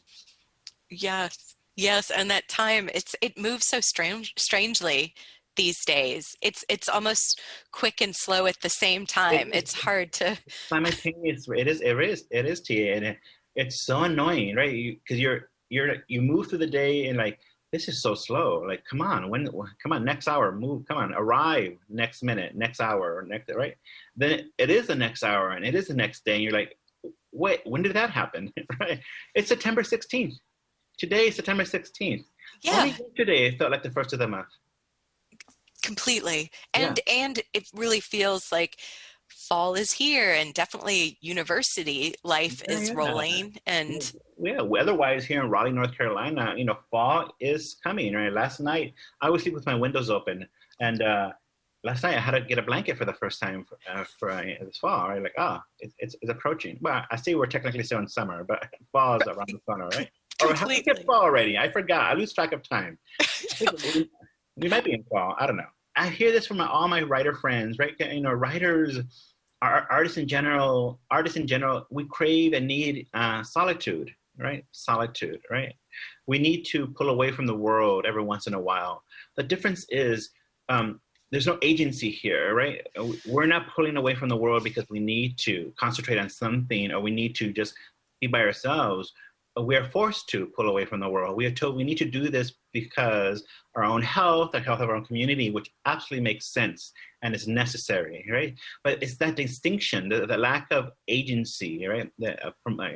yes, 0.89 1.55
yes, 1.75 2.09
and 2.09 2.29
that 2.31 2.47
time 2.47 2.89
it's 2.93 3.15
it 3.21 3.37
moves 3.37 3.67
so 3.67 3.81
strange, 3.81 4.33
strangely 4.37 5.13
these 5.55 5.83
days. 5.83 6.35
It's 6.41 6.63
it's 6.69 6.87
almost 6.87 7.41
quick 7.71 8.01
and 8.01 8.15
slow 8.15 8.45
at 8.45 8.61
the 8.61 8.69
same 8.69 9.05
time. 9.05 9.49
It, 9.49 9.55
it's 9.55 9.73
hard 9.73 10.13
to 10.13 10.37
simultaneous. 10.69 11.47
It 11.49 11.67
is. 11.67 11.81
It 11.81 11.99
is. 11.99 12.25
It 12.31 12.45
is 12.45 12.61
to 12.61 12.73
you, 12.73 12.93
and 12.93 13.05
it, 13.05 13.17
it's 13.55 13.81
so 13.81 14.03
annoying, 14.03 14.55
right? 14.55 14.71
Because 14.71 15.19
you, 15.19 15.29
you're 15.29 15.49
you're 15.69 15.95
you 16.07 16.21
move 16.21 16.47
through 16.47 16.59
the 16.59 16.67
day 16.67 17.07
and 17.07 17.17
like 17.17 17.39
this 17.75 17.89
is 17.89 18.01
so 18.01 18.15
slow. 18.15 18.63
Like, 18.65 18.85
come 18.85 19.01
on, 19.01 19.29
when, 19.29 19.49
come 19.83 19.91
on, 19.91 20.05
next 20.05 20.29
hour, 20.29 20.53
move, 20.53 20.85
come 20.87 20.95
on, 20.95 21.13
arrive 21.13 21.77
next 21.89 22.23
minute, 22.23 22.55
next 22.55 22.79
hour, 22.79 23.17
or 23.17 23.23
next, 23.23 23.53
right? 23.53 23.75
Then 24.15 24.49
it 24.57 24.69
is 24.69 24.87
the 24.87 24.95
next 24.95 25.23
hour 25.23 25.51
and 25.51 25.65
it 25.65 25.75
is 25.75 25.89
the 25.89 25.93
next 25.93 26.23
day. 26.23 26.35
And 26.35 26.43
you're 26.43 26.53
like, 26.53 26.77
wait, 27.33 27.59
when 27.65 27.81
did 27.81 27.93
that 27.93 28.11
happen? 28.11 28.53
right? 28.79 29.01
It's 29.35 29.49
September 29.49 29.81
16th. 29.83 30.35
Today 30.97 31.27
is 31.27 31.35
September 31.35 31.63
16th. 31.63 32.23
Yeah. 32.61 32.93
Today 33.17 33.47
it 33.47 33.57
felt 33.57 33.71
like 33.71 33.83
the 33.83 33.91
first 33.91 34.13
of 34.13 34.19
the 34.19 34.27
month. 34.29 34.47
Completely. 35.83 36.51
And, 36.73 36.97
yeah. 37.05 37.13
and 37.13 37.41
it 37.53 37.67
really 37.75 37.99
feels 37.99 38.53
like, 38.53 38.77
fall 39.29 39.75
is 39.75 39.91
here 39.91 40.33
and 40.33 40.53
definitely 40.53 41.17
university 41.21 42.13
life 42.23 42.61
yeah, 42.67 42.75
is 42.75 42.89
yeah. 42.89 42.95
rolling 42.95 43.55
and 43.65 44.13
yeah 44.39 44.61
weather-wise 44.61 45.25
here 45.25 45.43
in 45.43 45.49
raleigh 45.49 45.71
north 45.71 45.95
carolina 45.95 46.53
you 46.57 46.65
know 46.65 46.77
fall 46.89 47.31
is 47.39 47.77
coming 47.83 48.13
right? 48.13 48.33
Last 48.33 48.59
night 48.59 48.93
i 49.21 49.29
was 49.29 49.41
sleeping 49.41 49.55
with 49.55 49.65
my 49.65 49.75
windows 49.75 50.09
open 50.09 50.47
and 50.79 51.01
uh 51.01 51.31
last 51.83 52.03
night 52.03 52.15
i 52.15 52.19
had 52.19 52.31
to 52.31 52.41
get 52.41 52.57
a 52.57 52.61
blanket 52.61 52.97
for 52.97 53.05
the 53.05 53.13
first 53.13 53.39
time 53.39 53.65
for, 53.65 53.77
uh, 53.91 54.03
for 54.19 54.31
uh, 54.31 54.43
this 54.61 54.77
fall 54.77 55.09
right? 55.09 55.21
Like 55.21 55.35
ah 55.37 55.61
oh, 55.61 55.63
it, 55.79 55.93
it's, 55.99 56.15
it's 56.21 56.31
approaching. 56.31 56.77
Well 56.81 57.03
i 57.11 57.15
see 57.15 57.35
we're 57.35 57.45
technically 57.47 57.83
still 57.83 57.99
in 57.99 58.07
summer 58.07 58.43
but 58.43 58.67
fall 58.91 59.21
is 59.21 59.27
around 59.27 59.49
the 59.49 59.59
corner 59.65 59.87
right? 59.89 60.09
Or 60.43 60.53
have 60.53 60.67
we 60.67 60.83
hit 60.85 61.05
fall 61.05 61.21
already? 61.21 61.57
I 61.57 61.71
forgot. 61.71 62.11
I 62.11 62.13
lose 62.13 62.33
track 62.33 62.51
of 62.51 62.61
time. 62.67 62.97
We 64.57 64.69
might 64.69 64.85
be 64.85 64.93
in 64.93 65.03
fall. 65.03 65.35
I 65.37 65.47
don't 65.47 65.57
know 65.57 65.74
I 65.95 66.09
hear 66.09 66.31
this 66.31 66.45
from 66.45 66.61
all 66.61 66.87
my 66.87 67.01
writer 67.01 67.33
friends, 67.33 67.79
right? 67.79 67.95
You 67.99 68.21
know, 68.21 68.33
writers, 68.33 68.99
artists 69.61 70.17
in 70.17 70.27
general, 70.27 70.99
artists 71.09 71.37
in 71.37 71.47
general, 71.47 71.87
we 71.89 72.05
crave 72.05 72.53
and 72.53 72.67
need 72.67 73.07
uh, 73.13 73.43
solitude, 73.43 74.11
right? 74.37 74.65
Solitude, 74.71 75.41
right? 75.49 75.73
We 76.27 76.39
need 76.39 76.63
to 76.65 76.87
pull 76.87 77.09
away 77.09 77.31
from 77.31 77.47
the 77.47 77.55
world 77.55 78.05
every 78.05 78.23
once 78.23 78.47
in 78.47 78.53
a 78.53 78.59
while. 78.59 79.03
The 79.37 79.43
difference 79.43 79.85
is 79.89 80.31
um, 80.69 80.99
there's 81.31 81.47
no 81.47 81.57
agency 81.61 82.09
here, 82.09 82.53
right? 82.53 82.85
We're 83.27 83.45
not 83.45 83.73
pulling 83.73 83.97
away 83.97 84.15
from 84.15 84.29
the 84.29 84.37
world 84.37 84.63
because 84.63 84.85
we 84.89 84.99
need 84.99 85.37
to 85.39 85.73
concentrate 85.77 86.17
on 86.17 86.29
something 86.29 86.91
or 86.91 86.99
we 86.99 87.11
need 87.11 87.35
to 87.35 87.51
just 87.51 87.73
be 88.19 88.27
by 88.27 88.41
ourselves 88.41 89.13
we 89.63 89.75
are 89.75 89.85
forced 89.85 90.27
to 90.29 90.47
pull 90.47 90.69
away 90.69 90.85
from 90.85 90.99
the 90.99 91.09
world. 91.09 91.37
We 91.37 91.45
are 91.45 91.51
told 91.51 91.75
we 91.75 91.83
need 91.83 91.97
to 91.99 92.05
do 92.05 92.29
this 92.29 92.53
because 92.73 93.45
our 93.75 93.85
own 93.85 94.01
health, 94.01 94.51
the 94.51 94.59
health 94.59 94.81
of 94.81 94.89
our 94.89 94.95
own 94.95 95.05
community, 95.05 95.49
which 95.49 95.71
absolutely 95.85 96.23
makes 96.23 96.47
sense 96.47 96.91
and 97.23 97.33
is 97.33 97.47
necessary, 97.47 98.25
right? 98.29 98.53
But 98.83 99.01
it's 99.01 99.17
that 99.17 99.35
distinction, 99.35 100.09
the, 100.09 100.25
the 100.25 100.37
lack 100.37 100.67
of 100.71 100.91
agency, 101.07 101.87
right, 101.87 102.11
uh, 102.25 102.51
from 102.63 102.79
uh, 102.79 102.89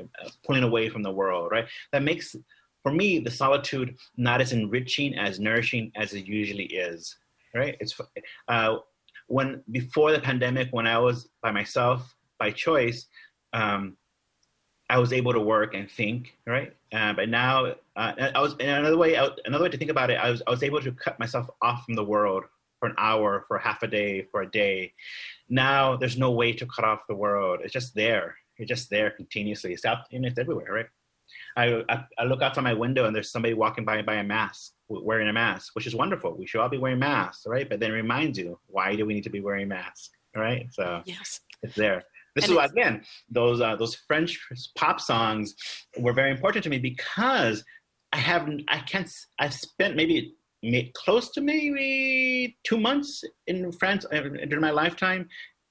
pulling 0.45 0.63
away 0.63 0.89
from 0.89 1.01
the 1.01 1.11
world, 1.11 1.49
right, 1.51 1.65
that 1.93 2.03
makes, 2.03 2.35
for 2.83 2.91
me, 2.91 3.19
the 3.19 3.31
solitude 3.31 3.95
not 4.17 4.41
as 4.41 4.51
enriching, 4.51 5.17
as 5.17 5.39
nourishing 5.39 5.91
as 5.95 6.13
it 6.13 6.25
usually 6.25 6.65
is, 6.65 7.15
right? 7.55 7.77
It's 7.79 7.99
uh, 8.49 8.77
when 9.27 9.63
before 9.71 10.11
the 10.11 10.19
pandemic, 10.19 10.69
when 10.71 10.87
I 10.87 10.97
was 10.97 11.29
by 11.41 11.51
myself 11.51 12.15
by 12.39 12.51
choice. 12.51 13.05
Um, 13.53 13.97
I 14.89 14.97
was 14.97 15.13
able 15.13 15.33
to 15.33 15.39
work 15.39 15.75
and 15.75 15.89
think, 15.89 16.35
right? 16.47 16.75
Uh, 16.91 17.13
but 17.13 17.29
now, 17.29 17.75
uh, 17.95 18.13
I 18.35 18.41
was 18.41 18.55
another 18.59 18.97
way. 18.97 19.15
Another 19.45 19.63
way 19.65 19.69
to 19.69 19.77
think 19.77 19.91
about 19.91 20.09
it, 20.09 20.15
I 20.15 20.29
was 20.29 20.41
I 20.47 20.49
was 20.49 20.63
able 20.63 20.81
to 20.81 20.91
cut 20.91 21.19
myself 21.19 21.47
off 21.61 21.85
from 21.85 21.95
the 21.95 22.03
world 22.03 22.43
for 22.79 22.89
an 22.89 22.95
hour, 22.97 23.45
for 23.47 23.57
half 23.57 23.83
a 23.83 23.87
day, 23.87 24.23
for 24.31 24.41
a 24.41 24.49
day. 24.49 24.93
Now 25.49 25.95
there's 25.95 26.17
no 26.17 26.31
way 26.31 26.53
to 26.53 26.65
cut 26.65 26.85
off 26.85 27.07
the 27.07 27.15
world. 27.15 27.59
It's 27.63 27.73
just 27.73 27.93
there. 27.93 28.35
It's 28.57 28.67
just 28.67 28.89
there 28.89 29.11
continuously. 29.11 29.73
It's 29.73 29.85
out, 29.85 29.99
and 30.11 30.25
it's 30.25 30.39
everywhere, 30.39 30.73
right? 30.73 30.85
I, 31.55 31.83
I, 31.89 32.05
I 32.17 32.23
look 32.23 32.41
outside 32.41 32.63
my 32.63 32.73
window 32.73 33.05
and 33.05 33.15
there's 33.15 33.31
somebody 33.31 33.53
walking 33.53 33.85
by 33.85 34.01
by 34.01 34.15
a 34.15 34.23
mask, 34.23 34.73
wearing 34.87 35.27
a 35.27 35.33
mask, 35.33 35.75
which 35.75 35.87
is 35.87 35.95
wonderful. 35.95 36.35
We 36.35 36.47
should 36.47 36.61
all 36.61 36.69
be 36.69 36.77
wearing 36.77 36.99
masks, 36.99 37.45
right? 37.45 37.69
But 37.69 37.79
then 37.79 37.91
it 37.91 37.95
reminds 37.95 38.37
you, 38.37 38.59
why 38.67 38.95
do 38.95 39.05
we 39.05 39.13
need 39.13 39.23
to 39.23 39.29
be 39.29 39.41
wearing 39.41 39.67
masks, 39.67 40.09
right? 40.35 40.67
So 40.71 41.01
yes, 41.05 41.41
it's 41.61 41.75
there. 41.75 42.03
This 42.39 42.49
and 42.49 42.51
is 42.53 42.57
why, 42.57 42.65
again, 42.65 43.03
those 43.29 43.61
uh, 43.61 43.75
those 43.75 43.95
French 43.95 44.39
pop 44.75 45.01
songs 45.01 45.55
were 45.97 46.13
very 46.13 46.31
important 46.31 46.63
to 46.63 46.69
me 46.69 46.79
because 46.79 47.63
I 48.11 48.17
haven't, 48.17 48.63
I 48.67 48.79
can't, 48.79 49.09
I've 49.39 49.53
spent 49.53 49.95
maybe 49.95 50.35
close 50.93 51.29
to 51.31 51.41
maybe 51.41 52.57
two 52.63 52.77
months 52.77 53.23
in 53.47 53.71
France 53.73 54.05
uh, 54.11 54.21
during 54.21 54.61
my 54.61 54.71
lifetime, 54.71 55.27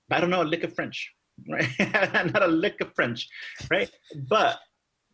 but 0.08 0.16
I 0.16 0.20
don't 0.20 0.30
know 0.30 0.42
a 0.42 0.44
lick 0.44 0.64
of 0.64 0.74
French, 0.74 1.12
right? 1.48 1.68
Not 2.32 2.42
a 2.42 2.46
lick 2.46 2.80
of 2.80 2.94
French, 2.94 3.28
right? 3.70 3.90
But 4.28 4.58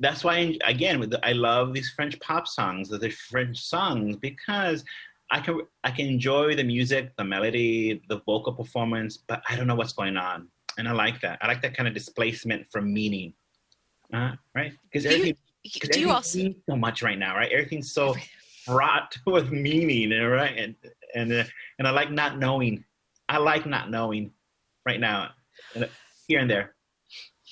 that's 0.01 0.25
why, 0.25 0.59
again, 0.65 1.13
I 1.23 1.33
love 1.33 1.73
these 1.73 1.93
French 1.95 2.19
pop 2.21 2.47
songs, 2.47 2.89
the 2.89 3.11
French 3.11 3.59
songs, 3.59 4.17
because 4.17 4.85
I 5.31 5.41
can 5.41 5.61
I 5.83 5.91
can 5.91 6.07
enjoy 6.07 6.55
the 6.55 6.65
music, 6.65 7.17
the 7.17 7.25
melody, 7.25 8.03
the 8.09 8.21
vocal 8.27 8.53
performance, 8.53 9.17
but 9.17 9.43
I 9.49 9.57
don't 9.57 9.67
know 9.67 9.75
what's 9.75 9.95
going 9.95 10.17
on 10.17 10.49
and 10.79 10.89
I 10.89 10.93
like 10.93 11.21
that. 11.21 11.39
I 11.41 11.47
like 11.47 11.63
that 11.63 11.77
kind 11.77 11.89
of 11.89 11.95
displacement 11.95 12.67
from 12.71 12.93
meaning, 12.93 13.35
uh, 14.13 14.33
right? 14.55 14.73
Because 14.85 15.07
everything, 15.07 15.37
cause 15.81 15.91
do 15.91 16.01
you 16.01 16.11
also 16.11 16.39
means 16.39 16.57
so 16.69 16.77
much 16.77 17.03
right 17.03 17.19
now, 17.19 17.37
right? 17.37 17.51
Everything's 17.53 17.93
so 17.93 18.15
fraught 18.65 19.17
with 19.27 19.51
meaning, 19.51 20.11
right? 20.11 20.57
And 20.57 20.75
and 21.15 21.33
uh, 21.33 21.45
and 21.79 21.89
I 21.89 21.91
like 21.91 22.11
not 22.11 22.39
knowing. 22.39 22.85
I 23.29 23.39
like 23.39 23.67
not 23.67 23.91
knowing 23.91 24.33
right 24.85 25.01
now, 25.01 25.31
here 26.29 26.41
and 26.41 26.51
there. 26.51 26.75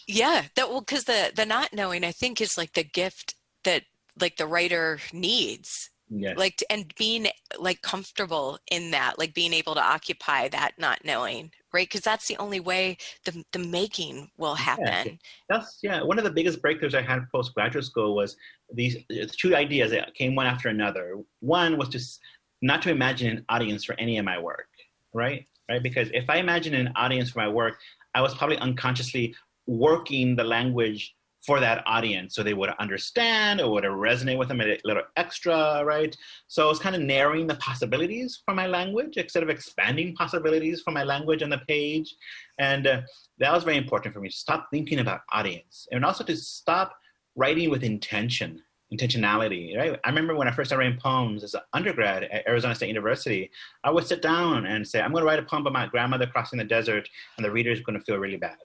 Yeah, 0.07 0.45
that 0.57 0.69
well, 0.69 0.81
because 0.81 1.05
the 1.05 1.33
the 1.35 1.47
not 1.47 1.73
knowing, 1.73 2.05
I 2.05 2.13
think, 2.13 2.41
is 2.41 2.59
like 2.59 2.73
the 2.75 2.85
gift 2.85 3.35
that 3.65 3.85
like 4.21 4.37
the 4.37 4.47
writer 4.47 4.99
needs 5.13 5.91
yes. 6.15 6.37
like 6.37 6.63
and 6.71 6.93
being 6.97 7.27
like 7.59 7.81
comfortable 7.83 8.59
in 8.71 8.91
that 8.91 9.19
like 9.19 9.35
being 9.35 9.53
able 9.53 9.75
to 9.75 9.83
occupy 9.83 10.49
that 10.49 10.73
not 10.79 11.05
knowing 11.05 11.51
right? 11.73 11.89
Because 11.89 12.03
that's 12.03 12.29
the 12.29 12.37
only 12.37 12.61
way 12.61 12.99
the, 13.25 13.45
the 13.53 13.59
making 13.59 14.31
will 14.37 14.55
happen 14.55 14.85
yeah. 15.07 15.13
that's 15.49 15.79
yeah 15.83 16.03
one 16.03 16.19
of 16.19 16.25
the 16.25 16.31
biggest 16.31 16.63
breakthroughs 16.63 16.95
i 16.95 17.03
had 17.03 17.21
post 17.33 17.55
graduate 17.55 17.85
school 17.85 18.15
was 18.15 18.37
these 18.75 18.97
uh, 18.97 19.27
two 19.37 19.55
ideas 19.55 19.91
that 19.91 20.15
came 20.15 20.35
one 20.35 20.47
after 20.47 20.69
another. 20.69 21.19
One 21.41 21.77
was 21.77 21.89
just 21.89 22.21
not 22.63 22.83
to 22.83 22.91
imagine 22.91 23.29
an 23.37 23.45
audience 23.49 23.85
for 23.85 23.95
any 23.99 24.19
of 24.19 24.25
my 24.25 24.39
work 24.39 24.69
right? 25.15 25.47
Right? 25.69 25.83
Because 25.83 26.09
if 26.13 26.29
i 26.29 26.37
imagine 26.37 26.75
an 26.75 26.93
audience 26.97 27.31
for 27.31 27.39
my 27.39 27.49
work 27.49 27.79
i 28.15 28.21
was 28.21 28.35
probably 28.35 28.59
unconsciously 28.59 29.35
working 29.67 30.37
the 30.37 30.45
language 30.45 31.15
for 31.45 31.59
that 31.59 31.83
audience 31.87 32.35
so 32.35 32.43
they 32.43 32.55
would 32.55 32.71
understand 32.79 33.61
or 33.61 33.71
would 33.71 33.85
resonate 33.85 34.39
with 34.39 34.49
them 34.49 34.61
a 34.61 34.79
little 34.85 35.03
extra, 35.17 35.85
right? 35.85 36.17
So 36.47 36.71
it's 36.71 36.79
kind 36.79 36.95
of 36.95 37.03
narrowing 37.03 37.47
the 37.47 37.57
possibilities 37.57 38.43
for 38.45 38.55
my 38.55 38.67
language 38.67 39.17
instead 39.17 39.43
of 39.43 39.51
expanding 39.51 40.15
possibilities 40.15 40.83
for 40.83 40.93
my 40.93 41.03
language 41.03 41.43
on 41.43 41.51
the 41.51 41.59
page. 41.59 42.15
And 42.59 42.87
uh, 42.87 43.01
that 43.39 43.53
was 43.53 43.65
very 43.65 43.77
important 43.77 44.15
for 44.15 44.21
me 44.21 44.29
to 44.29 44.37
stop 44.37 44.69
thinking 44.71 45.01
about 45.01 45.23
audience 45.33 45.89
and 45.91 46.05
also 46.05 46.23
to 46.25 46.37
stop 46.37 46.97
writing 47.35 47.71
with 47.71 47.83
intention, 47.83 48.63
intentionality, 48.93 49.77
right? 49.77 49.99
I 50.05 50.09
remember 50.09 50.37
when 50.37 50.47
I 50.47 50.53
first 50.53 50.69
started 50.69 50.85
writing 50.85 51.01
poems 51.01 51.43
as 51.43 51.55
an 51.55 51.63
undergrad 51.73 52.25
at 52.25 52.47
Arizona 52.47 52.75
State 52.75 52.89
University, 52.89 53.51
I 53.83 53.91
would 53.91 54.07
sit 54.07 54.23
down 54.23 54.67
and 54.67 54.87
say, 54.87 55.01
I'm 55.01 55.11
going 55.11 55.23
to 55.23 55.27
write 55.27 55.41
a 55.41 55.43
poem 55.43 55.63
about 55.63 55.73
my 55.73 55.87
grandmother 55.87 56.27
crossing 56.27 56.59
the 56.59 56.65
desert, 56.65 57.09
and 57.37 57.45
the 57.45 57.51
reader 57.51 57.73
is 57.73 57.81
going 57.81 57.99
to 57.99 58.05
feel 58.05 58.19
really 58.19 58.37
bad 58.37 58.57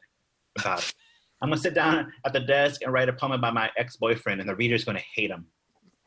about 0.59 0.79
it. 0.79 0.93
I'm 1.41 1.49
gonna 1.49 1.61
sit 1.61 1.73
down 1.73 2.11
at 2.25 2.33
the 2.33 2.39
desk 2.39 2.81
and 2.81 2.91
write 2.91 3.09
a 3.09 3.13
poem 3.13 3.31
about 3.31 3.53
my 3.53 3.69
ex-boyfriend, 3.77 4.39
and 4.41 4.49
the 4.49 4.55
reader's 4.55 4.83
gonna 4.83 5.03
hate 5.13 5.29
him. 5.29 5.45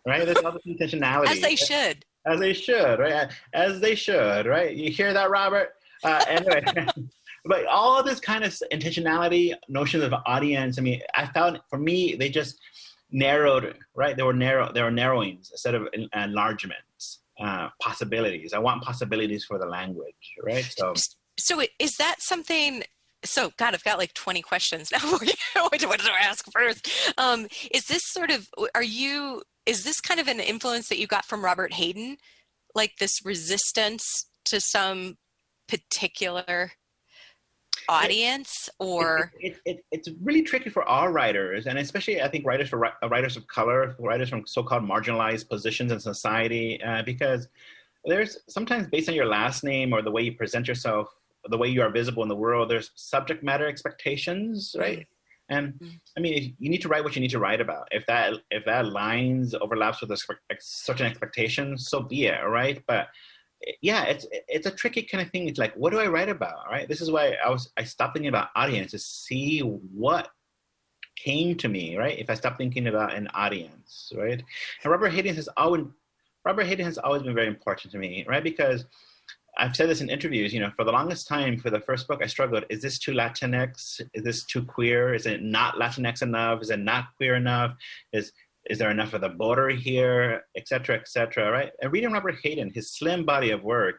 Right? 0.06 0.24
There's 0.24 0.38
all 0.38 0.52
this 0.52 0.62
intentionality. 0.66 1.28
As 1.28 1.40
they 1.40 1.56
should. 1.56 2.04
As 2.26 2.40
they 2.40 2.52
should, 2.52 2.98
right? 2.98 3.30
As 3.54 3.80
they 3.80 3.94
should, 3.94 4.46
right? 4.46 4.74
You 4.74 4.90
hear 4.90 5.12
that, 5.12 5.30
Robert? 5.30 5.74
Uh, 6.02 6.24
anyway, 6.28 6.64
but 7.44 7.66
all 7.66 8.02
this 8.02 8.20
kind 8.20 8.44
of 8.44 8.52
intentionality, 8.72 9.54
notions 9.68 10.04
of 10.04 10.14
audience. 10.26 10.78
I 10.78 10.82
mean, 10.82 11.00
I 11.14 11.26
found 11.26 11.60
for 11.68 11.78
me 11.78 12.14
they 12.14 12.28
just 12.28 12.58
narrowed, 13.10 13.76
right? 13.94 14.16
They 14.16 14.22
were 14.22 14.32
narrow. 14.32 14.72
They 14.72 14.82
were 14.82 14.90
narrowings 14.90 15.50
instead 15.50 15.74
of 15.74 15.88
enlargements, 16.14 17.20
uh, 17.40 17.68
possibilities. 17.80 18.52
I 18.52 18.58
want 18.58 18.82
possibilities 18.82 19.44
for 19.44 19.58
the 19.58 19.66
language, 19.66 20.34
right? 20.42 20.64
So. 20.64 20.94
So 21.38 21.62
is 21.78 21.96
that 21.96 22.16
something 22.20 22.82
so 23.24 23.50
god 23.58 23.74
i've 23.74 23.84
got 23.84 23.98
like 23.98 24.14
20 24.14 24.40
questions 24.42 24.90
now 24.92 24.98
what 25.10 25.20
do 25.78 25.90
i 25.90 26.24
ask 26.24 26.44
first. 26.52 26.90
Um, 27.18 27.46
is 27.70 27.86
this 27.86 28.02
sort 28.04 28.30
of 28.30 28.48
are 28.74 28.82
you 28.82 29.42
is 29.66 29.84
this 29.84 30.00
kind 30.00 30.20
of 30.20 30.28
an 30.28 30.40
influence 30.40 30.88
that 30.88 30.98
you 30.98 31.06
got 31.06 31.24
from 31.24 31.44
robert 31.44 31.74
hayden? 31.74 32.16
Like 32.74 32.96
this 32.98 33.24
resistance 33.24 34.04
to 34.46 34.60
some 34.60 35.16
particular 35.68 36.72
audience 37.88 38.68
or 38.78 39.32
it, 39.40 39.56
it, 39.64 39.76
it, 39.76 39.84
it's 39.90 40.08
really 40.22 40.42
tricky 40.42 40.70
for 40.70 40.84
all 40.84 41.08
writers 41.08 41.66
and 41.66 41.78
especially 41.78 42.20
i 42.20 42.28
think 42.28 42.44
writers 42.44 42.68
for 42.68 42.92
writers 43.08 43.36
of 43.36 43.46
color 43.46 43.96
writers 43.98 44.28
from 44.28 44.46
so-called 44.46 44.82
marginalized 44.82 45.48
positions 45.48 45.90
in 45.90 45.98
society 45.98 46.80
uh, 46.82 47.02
because 47.02 47.48
there's 48.04 48.38
sometimes 48.48 48.86
based 48.88 49.08
on 49.08 49.14
your 49.14 49.26
last 49.26 49.64
name 49.64 49.92
or 49.92 50.02
the 50.02 50.10
way 50.10 50.22
you 50.22 50.32
present 50.32 50.68
yourself 50.68 51.08
the 51.48 51.58
way 51.58 51.68
you 51.68 51.82
are 51.82 51.90
visible 51.90 52.22
in 52.22 52.28
the 52.28 52.36
world, 52.36 52.70
there's 52.70 52.90
subject 52.94 53.42
matter 53.42 53.66
expectations, 53.66 54.74
right? 54.78 55.06
And 55.48 55.74
mm. 55.74 56.00
I 56.16 56.20
mean, 56.20 56.54
you 56.58 56.70
need 56.70 56.82
to 56.82 56.88
write 56.88 57.02
what 57.04 57.16
you 57.16 57.20
need 57.20 57.30
to 57.30 57.38
write 57.38 57.60
about. 57.60 57.88
If 57.90 58.06
that 58.06 58.34
if 58.50 58.64
that 58.66 58.86
lines 58.86 59.54
overlaps 59.54 60.00
with 60.00 60.10
a 60.12 60.18
certain 60.60 61.06
expectation, 61.06 61.76
so 61.76 62.00
be 62.00 62.26
it, 62.26 62.40
right? 62.46 62.82
But 62.86 63.08
yeah, 63.82 64.04
it's 64.04 64.26
it's 64.48 64.66
a 64.66 64.70
tricky 64.70 65.02
kind 65.02 65.22
of 65.22 65.30
thing. 65.30 65.48
It's 65.48 65.58
like, 65.58 65.74
what 65.74 65.90
do 65.90 65.98
I 65.98 66.06
write 66.06 66.28
about, 66.28 66.70
right? 66.70 66.88
This 66.88 67.00
is 67.00 67.10
why 67.10 67.36
I 67.44 67.50
was 67.50 67.70
I 67.76 67.84
stopped 67.84 68.14
thinking 68.14 68.28
about 68.28 68.48
audience 68.54 68.92
to 68.92 68.98
see 68.98 69.60
what 69.60 70.30
came 71.16 71.56
to 71.56 71.68
me, 71.68 71.96
right? 71.96 72.18
If 72.18 72.30
I 72.30 72.34
stop 72.34 72.56
thinking 72.56 72.86
about 72.86 73.14
an 73.14 73.28
audience, 73.34 74.12
right? 74.16 74.42
And 74.82 74.90
Robert 74.90 75.10
Hayden 75.10 75.34
has 75.34 75.48
always 75.56 75.84
Robert 76.44 76.64
Hayden 76.64 76.86
has 76.86 76.96
always 76.96 77.22
been 77.22 77.34
very 77.34 77.48
important 77.48 77.92
to 77.92 77.98
me, 77.98 78.24
right? 78.26 78.42
Because 78.42 78.86
I've 79.58 79.76
said 79.76 79.88
this 79.88 80.00
in 80.00 80.08
interviews, 80.08 80.54
you 80.54 80.60
know, 80.60 80.70
for 80.76 80.84
the 80.84 80.92
longest 80.92 81.28
time, 81.28 81.58
for 81.58 81.70
the 81.70 81.80
first 81.80 82.08
book, 82.08 82.20
I 82.22 82.26
struggled. 82.26 82.64
Is 82.70 82.82
this 82.82 82.98
too 82.98 83.12
Latinx? 83.12 84.00
Is 84.14 84.22
this 84.22 84.44
too 84.44 84.64
queer? 84.64 85.12
Is 85.14 85.26
it 85.26 85.42
not 85.42 85.74
Latinx 85.74 86.22
enough? 86.22 86.62
Is 86.62 86.70
it 86.70 86.78
not 86.78 87.06
queer 87.16 87.34
enough? 87.34 87.76
Is 88.12 88.32
is 88.68 88.78
there 88.78 88.90
enough 88.90 89.14
of 89.14 89.22
the 89.22 89.28
border 89.28 89.70
here, 89.70 90.42
et 90.56 90.68
cetera, 90.68 90.96
et 90.96 91.08
cetera, 91.08 91.50
right? 91.50 91.70
And 91.80 91.90
reading 91.92 92.12
Robert 92.12 92.36
Hayden, 92.42 92.70
his 92.74 92.92
slim 92.92 93.24
body 93.24 93.50
of 93.50 93.64
work, 93.64 93.96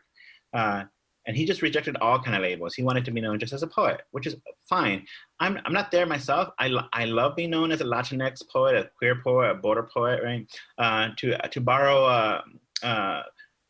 uh, 0.53 0.83
and 1.25 1.35
he 1.35 1.45
just 1.45 1.61
rejected 1.63 1.97
all 1.97 2.21
kind 2.21 2.35
of 2.35 2.43
labels. 2.43 2.75
He 2.75 2.83
wanted 2.83 3.03
to 3.05 3.11
be 3.11 3.21
known 3.21 3.39
just 3.39 3.53
as 3.53 3.63
a 3.63 3.67
poet, 3.67 4.01
which 4.11 4.27
is 4.27 4.35
fine. 4.69 5.05
I'm, 5.39 5.59
I'm 5.65 5.73
not 5.73 5.91
there 5.91 6.05
myself. 6.05 6.49
I, 6.59 6.67
lo- 6.67 6.87
I 6.93 7.05
love 7.05 7.35
being 7.35 7.49
known 7.49 7.71
as 7.71 7.81
a 7.81 7.85
Latinx 7.85 8.47
poet, 8.49 8.75
a 8.75 8.89
queer 8.97 9.21
poet, 9.23 9.49
a 9.49 9.55
border 9.55 9.89
poet, 9.91 10.21
right? 10.23 10.47
Uh, 10.77 11.09
to, 11.17 11.37
to 11.37 11.61
borrow 11.61 12.05
uh, 12.05 12.41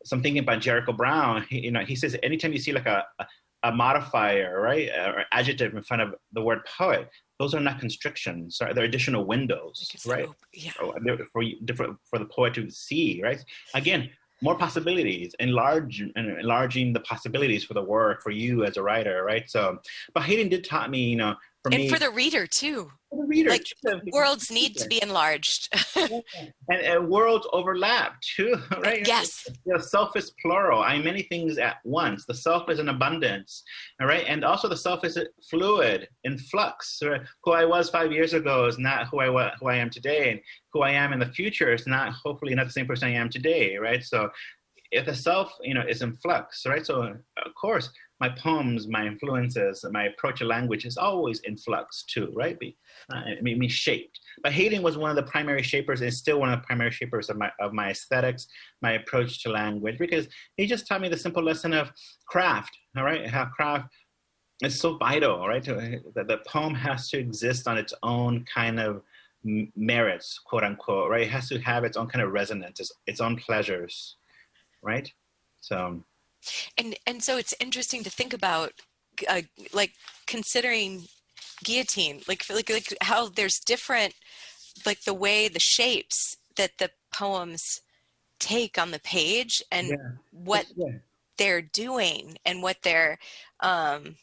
uh, 0.02 0.06
some 0.06 0.22
thinking 0.22 0.42
about 0.42 0.62
Jericho 0.62 0.94
Brown, 0.94 1.46
he, 1.50 1.66
you 1.66 1.72
know, 1.72 1.82
he 1.82 1.96
says 1.96 2.18
anytime 2.24 2.54
you 2.54 2.60
see 2.60 2.72
like 2.72 2.86
a, 2.86 3.06
a, 3.64 3.72
modifier, 3.72 4.60
right, 4.62 4.90
or 4.90 5.26
adjective 5.32 5.76
in 5.76 5.84
front 5.84 6.02
of 6.02 6.16
the 6.34 6.42
word 6.42 6.60
poet, 6.66 7.10
those 7.40 7.54
are 7.54 7.60
not 7.60 7.80
constrictions. 7.80 8.58
Sorry, 8.58 8.74
they're 8.74 8.86
additional 8.86 9.26
windows, 9.26 9.90
right? 10.06 10.28
yeah. 10.54 10.72
For, 10.72 10.94
for, 11.76 11.98
for 12.10 12.20
the 12.20 12.26
poet 12.26 12.54
to 12.56 12.70
see, 12.70 13.22
right? 13.24 13.44
Again, 13.74 14.10
more 14.42 14.58
possibilities, 14.58 15.36
enlarge 15.40 16.04
enlarging 16.16 16.94
the 16.94 17.00
possibilities 17.02 17.64
for 17.64 17.76
the 17.76 17.84
work 17.84 18.24
for 18.24 18.32
you 18.32 18.66
as 18.66 18.76
a 18.78 18.82
writer, 18.82 19.24
right? 19.24 19.50
So, 19.50 19.78
but 20.14 20.24
Hayden 20.24 20.50
did 20.50 20.64
taught 20.64 20.90
me, 20.90 21.10
you 21.10 21.16
know, 21.16 21.36
for 21.64 21.72
and 21.72 21.84
me, 21.84 21.90
for 21.90 22.00
the 22.00 22.10
reader 22.10 22.48
too. 22.48 22.92
For 23.10 23.18
the 23.22 23.28
reader, 23.28 23.52
like 23.52 23.66
too. 23.86 24.02
worlds 24.12 24.50
need 24.50 24.78
to 24.78 24.88
be 24.88 25.02
enlarged, 25.02 25.70
and, 25.96 26.24
and, 26.70 27.08
worlds 27.08 27.48
overlap 27.54 28.20
too, 28.22 28.56
right? 28.80 29.06
Yes. 29.06 29.48
The 29.66 29.80
self 29.80 30.16
is 30.16 30.32
plural. 30.42 30.82
I 30.82 30.96
am 30.96 31.04
many 31.04 31.24
things 31.24 31.60
at 31.60 31.78
once. 31.84 32.26
The 32.26 32.34
self 32.34 32.70
is 32.70 32.80
an 32.80 32.90
abundance, 32.90 33.62
all 34.02 34.08
right, 34.08 34.26
and 34.28 34.44
also 34.44 34.68
the 34.68 34.78
self 34.78 35.06
is 35.06 35.20
fluid, 35.50 36.08
in 36.24 36.40
flux. 36.40 37.00
Right? 37.04 37.22
Who 37.44 37.52
I 37.52 37.66
was 37.66 37.92
five 37.92 38.12
years 38.12 38.34
ago 38.34 38.66
is 38.66 38.80
not 38.80 39.08
who 39.10 39.20
I 39.20 39.52
who 39.60 39.68
I 39.68 39.76
am 39.76 39.92
today, 39.92 40.32
and 40.32 40.40
who 40.74 40.82
I 40.82 40.92
am 40.92 41.14
in 41.14 41.20
the 41.20 41.28
future 41.28 41.72
is 41.74 41.86
not 41.86 42.14
hopefully 42.14 42.56
not 42.56 42.66
the 42.66 42.74
same 42.74 42.88
person 42.88 43.08
I 43.08 43.14
am 43.14 43.30
today, 43.30 43.78
right? 43.78 44.04
So 44.04 44.30
if 44.92 45.06
the 45.06 45.16
self, 45.16 45.54
you 45.62 45.74
know, 45.74 45.84
is 45.88 46.02
in 46.02 46.16
flux, 46.16 46.66
right? 46.66 46.86
So 46.86 47.04
of 47.04 47.56
course 47.56 47.92
my 48.22 48.30
poems, 48.30 48.88
my 48.88 49.08
influences, 49.08 49.84
my 49.92 50.06
approach 50.06 50.38
to 50.40 50.46
language 50.46 50.86
is 50.86 50.96
always 50.96 51.40
in 51.40 51.58
flux 51.58 52.04
too, 52.04 52.32
right? 52.36 52.58
Be, 52.60 52.78
uh, 53.12 53.18
I 53.18 53.42
mean, 53.42 53.68
shaped. 53.68 54.20
But 54.44 54.54
Hayden 54.54 54.84
was 54.84 54.96
one 54.96 55.10
of 55.10 55.16
the 55.16 55.30
primary 55.30 55.64
shapers 55.64 56.02
and 56.02 56.14
still 56.14 56.40
one 56.40 56.54
of 56.54 56.62
the 56.62 56.66
primary 56.68 56.92
shapers 56.92 57.32
of 57.32 57.38
my, 57.38 57.52
of 57.60 57.74
my 57.74 57.90
aesthetics, 57.90 58.46
my 58.84 58.92
approach 58.92 59.42
to 59.42 59.50
language, 59.50 59.98
because 59.98 60.28
he 60.56 60.68
just 60.68 60.88
taught 60.88 61.02
me 61.02 61.10
the 61.10 61.18
simple 61.18 61.42
lesson 61.42 61.74
of 61.74 61.92
craft, 62.28 62.78
all 62.96 63.04
right? 63.04 63.28
How 63.28 63.46
craft 63.46 63.92
is 64.64 64.80
so 64.80 64.98
vital, 64.98 65.48
right? 65.48 65.64
That 65.64 66.28
the 66.28 66.42
poem 66.48 66.76
has 66.76 67.10
to 67.10 67.18
exist 67.18 67.68
on 67.68 67.80
its 67.80 67.94
own 68.04 68.46
kind 68.54 68.80
of 68.80 69.02
merits, 69.76 70.40
quote 70.46 70.64
unquote, 70.64 71.10
right? 71.10 71.24
It 71.24 71.32
has 71.32 71.50
to 71.50 71.60
have 71.62 71.84
its 71.84 71.98
own 71.98 72.08
kind 72.08 72.24
of 72.24 72.32
resonance, 72.32 72.80
its, 72.80 72.92
its 73.08 73.20
own 73.20 73.36
pleasures, 73.38 74.18
right? 74.84 75.12
So 75.62 76.04
and 76.78 76.96
and 77.06 77.24
so 77.24 77.38
it's 77.38 77.54
interesting 77.60 78.04
to 78.04 78.10
think 78.10 78.34
about 78.34 78.74
uh, 79.28 79.42
like 79.74 79.94
considering 80.28 81.04
guillotine 81.64 82.22
like 82.28 82.50
like 82.50 82.70
like 82.70 82.94
how 83.02 83.30
there's 83.30 83.60
different 83.60 84.14
like 84.86 85.02
the 85.04 85.14
way 85.14 85.48
the 85.48 85.60
shapes 85.60 86.38
that 86.56 86.72
the 86.80 86.90
poems 87.14 87.82
take 88.40 88.78
on 88.78 88.92
the 88.92 89.00
page 89.00 89.62
and 89.72 89.90
yeah. 89.90 89.96
what 90.32 90.66
yeah. 90.76 90.98
they're 91.38 91.62
doing 91.62 92.38
and 92.46 92.64
what 92.64 92.78
they're 92.84 93.20
um 93.60 94.16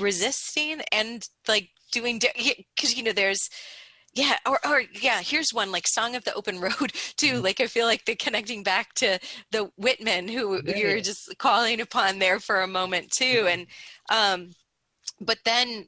resisting 0.00 0.80
and 0.90 1.28
like 1.46 1.70
doing 1.92 2.18
because 2.18 2.96
you 2.96 3.02
know 3.02 3.12
there's 3.12 3.48
yeah 4.14 4.36
or, 4.46 4.58
or 4.66 4.82
yeah 5.00 5.20
here's 5.20 5.54
one 5.54 5.72
like 5.72 5.86
song 5.86 6.14
of 6.14 6.24
the 6.24 6.34
open 6.34 6.60
road 6.60 6.92
too 7.16 7.34
mm-hmm. 7.34 7.44
like 7.44 7.60
i 7.60 7.66
feel 7.66 7.86
like 7.86 8.04
the 8.04 8.14
connecting 8.14 8.62
back 8.62 8.92
to 8.94 9.18
the 9.50 9.70
whitman 9.76 10.28
who 10.28 10.60
yeah. 10.64 10.76
you're 10.76 11.00
just 11.00 11.36
calling 11.38 11.80
upon 11.80 12.18
there 12.18 12.38
for 12.38 12.60
a 12.60 12.66
moment 12.66 13.10
too 13.10 13.46
and 13.48 13.66
um 14.10 14.50
but 15.20 15.38
then 15.44 15.86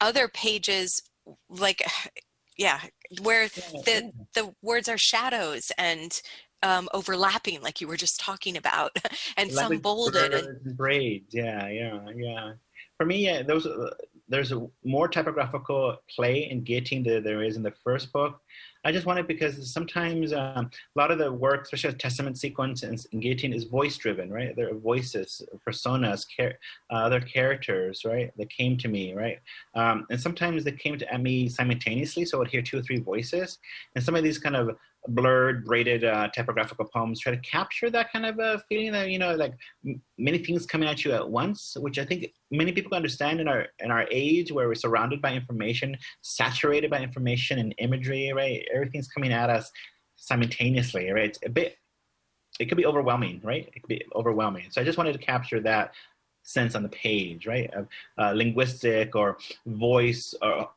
other 0.00 0.28
pages 0.28 1.02
like 1.48 1.82
yeah 2.58 2.80
where 3.20 3.48
the 3.48 4.10
the 4.34 4.54
words 4.62 4.88
are 4.88 4.98
shadows 4.98 5.70
and 5.76 6.22
um, 6.62 6.88
overlapping 6.94 7.60
like 7.60 7.82
you 7.82 7.86
were 7.86 7.98
just 7.98 8.18
talking 8.18 8.56
about 8.56 8.96
and 9.36 9.52
some 9.52 9.76
bolded 9.76 10.32
and 10.32 10.76
braids 10.76 11.34
yeah 11.34 11.68
yeah 11.68 12.00
yeah 12.16 12.52
for 12.96 13.04
me 13.04 13.18
yeah 13.18 13.42
those 13.42 13.66
uh, 13.66 13.90
there's 14.28 14.52
a 14.52 14.66
more 14.84 15.08
typographical 15.08 15.96
play 16.14 16.50
in 16.50 16.62
guillotine 16.62 17.02
than 17.04 17.22
there 17.22 17.42
is 17.42 17.56
in 17.56 17.62
the 17.62 17.74
first 17.84 18.12
book. 18.12 18.40
I 18.84 18.92
just 18.92 19.06
wanted 19.06 19.26
because 19.26 19.72
sometimes 19.72 20.32
um, 20.32 20.70
a 20.96 20.98
lot 20.98 21.10
of 21.10 21.18
the 21.18 21.32
work, 21.32 21.62
especially 21.62 21.90
the 21.90 21.98
testament 21.98 22.38
sequence 22.38 22.84
in, 22.84 22.96
in 23.10 23.18
guillotine, 23.18 23.52
is 23.52 23.64
voice 23.64 23.96
driven, 23.96 24.30
right? 24.30 24.54
There 24.54 24.70
are 24.70 24.78
voices, 24.78 25.42
personas, 25.66 26.24
char- 26.28 26.54
uh, 26.92 26.94
other 26.94 27.20
characters, 27.20 28.02
right, 28.04 28.30
that 28.36 28.50
came 28.50 28.76
to 28.78 28.88
me, 28.88 29.12
right? 29.12 29.40
Um, 29.74 30.06
and 30.08 30.20
sometimes 30.20 30.62
they 30.62 30.72
came 30.72 30.98
to 30.98 31.18
me 31.18 31.48
simultaneously, 31.48 32.26
so 32.26 32.38
I 32.38 32.40
would 32.40 32.48
hear 32.48 32.62
two 32.62 32.78
or 32.78 32.82
three 32.82 33.00
voices. 33.00 33.58
And 33.96 34.04
some 34.04 34.14
of 34.14 34.22
these 34.22 34.38
kind 34.38 34.54
of 34.54 34.76
blurred, 35.08 35.64
braided 35.64 36.04
uh, 36.04 36.28
typographical 36.28 36.84
poems 36.86 37.20
try 37.20 37.34
to 37.34 37.40
capture 37.40 37.90
that 37.90 38.12
kind 38.12 38.26
of 38.26 38.38
a 38.38 38.62
feeling 38.68 38.92
that 38.92 39.10
you 39.10 39.18
know, 39.18 39.34
like 39.34 39.54
m- 39.86 40.00
many 40.18 40.38
things 40.38 40.66
coming 40.66 40.88
at 40.88 41.04
you 41.04 41.12
at 41.12 41.28
once, 41.28 41.76
which 41.80 41.98
I 41.98 42.04
think 42.04 42.32
many 42.50 42.72
people 42.72 42.94
understand 42.94 43.40
in 43.40 43.48
our 43.48 43.66
in 43.80 43.90
our 43.90 44.06
age 44.10 44.52
where 44.52 44.68
we're 44.68 44.74
surrounded 44.74 45.20
by 45.22 45.32
information, 45.32 45.96
saturated 46.22 46.90
by 46.90 47.00
information 47.00 47.58
and 47.58 47.74
imagery, 47.78 48.32
right? 48.32 48.66
Everything's 48.74 49.08
coming 49.08 49.32
at 49.32 49.50
us 49.50 49.70
simultaneously, 50.16 51.10
right? 51.10 51.28
It's 51.28 51.38
a 51.44 51.50
bit, 51.50 51.76
it 52.58 52.66
could 52.66 52.78
be 52.78 52.86
overwhelming, 52.86 53.40
right? 53.44 53.68
It 53.74 53.80
could 53.80 53.88
be 53.88 54.02
overwhelming. 54.14 54.66
So 54.70 54.80
I 54.80 54.84
just 54.84 54.98
wanted 54.98 55.12
to 55.12 55.18
capture 55.18 55.60
that 55.60 55.92
sense 56.42 56.74
on 56.74 56.82
the 56.82 56.88
page, 56.88 57.46
right? 57.46 57.72
Of 57.74 57.88
uh, 58.18 58.32
linguistic 58.32 59.14
or 59.14 59.38
voice 59.66 60.34
or 60.40 60.70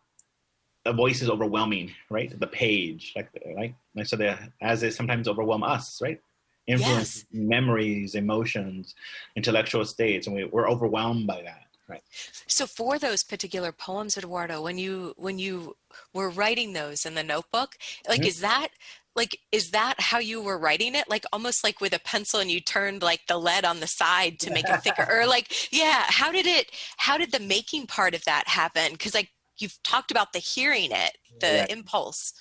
a 0.89 0.93
voice 0.93 1.21
is 1.21 1.30
overwhelming, 1.30 1.91
right? 2.10 2.38
The 2.38 2.47
page, 2.47 3.13
like 3.15 3.30
right, 3.56 3.75
like 3.95 4.08
so 4.08 4.15
they 4.15 4.36
as 4.62 4.82
they 4.82 4.89
sometimes 4.89 5.28
overwhelm 5.28 5.63
us, 5.63 6.02
right? 6.02 6.19
Influence 6.67 7.17
yes. 7.17 7.25
memories, 7.32 8.15
emotions, 8.15 8.95
intellectual 9.36 9.86
states, 9.86 10.28
and 10.28 10.36
we, 10.36 10.45
we're 10.45 10.69
overwhelmed 10.69 11.25
by 11.28 11.41
that. 11.43 11.65
Right. 11.88 12.04
So 12.47 12.67
for 12.67 12.99
those 12.99 13.23
particular 13.23 13.71
poems, 13.71 14.15
Eduardo, 14.15 14.62
when 14.62 14.78
you 14.78 15.13
when 15.17 15.39
you 15.39 15.75
were 16.13 16.30
writing 16.30 16.73
those 16.73 17.06
in 17.06 17.15
the 17.15 17.23
notebook, 17.23 17.75
like 18.08 18.19
mm-hmm. 18.19 18.28
is 18.28 18.41
that 18.41 18.69
like 19.15 19.39
is 19.52 19.71
that 19.71 19.95
how 19.97 20.19
you 20.19 20.41
were 20.41 20.58
writing 20.58 20.93
it 20.95 21.10
like 21.10 21.25
almost 21.34 21.63
like 21.63 21.82
with 21.82 21.93
a 21.93 21.99
pencil 21.99 22.39
and 22.39 22.52
you 22.52 22.62
turned 22.62 23.02
like 23.02 23.21
the 23.28 23.38
lead 23.38 23.65
on 23.65 23.80
the 23.80 23.88
side 23.88 24.39
to 24.39 24.52
make 24.52 24.69
it 24.69 24.84
thicker 24.84 25.08
or 25.10 25.25
like 25.36 25.52
yeah 25.73 26.06
how 26.08 26.32
did 26.32 26.45
it 26.45 26.71
how 26.97 27.17
did 27.17 27.32
the 27.32 27.39
making 27.39 27.88
part 27.88 28.13
of 28.13 28.23
that 28.25 28.47
happen 28.47 28.91
because 28.91 29.15
like 29.15 29.30
you've 29.61 29.81
talked 29.83 30.11
about 30.11 30.33
the 30.33 30.39
hearing 30.39 30.91
it, 30.91 31.17
the 31.39 31.47
yeah. 31.47 31.65
impulse. 31.69 32.33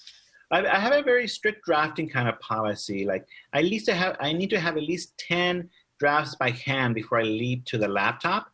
I, 0.51 0.67
I, 0.67 0.79
have 0.79 0.93
a 0.93 1.03
very 1.03 1.29
strict 1.29 1.65
drafting 1.65 2.09
kind 2.09 2.29
of 2.29 2.39
policy. 2.41 3.05
Like 3.05 3.27
at 3.53 3.65
least 3.65 3.89
I 3.89 3.95
have, 3.95 4.17
I 4.21 4.33
need 4.33 4.51
to 4.51 4.61
have 4.61 4.77
at 4.77 4.83
least 4.83 5.17
ten 5.19 5.69
drafts 5.99 6.35
by 6.37 6.51
hand 6.51 6.95
before 6.95 7.21
I 7.21 7.25
leap 7.25 7.65
to 7.67 7.79
the 7.79 7.89
laptop, 7.89 8.49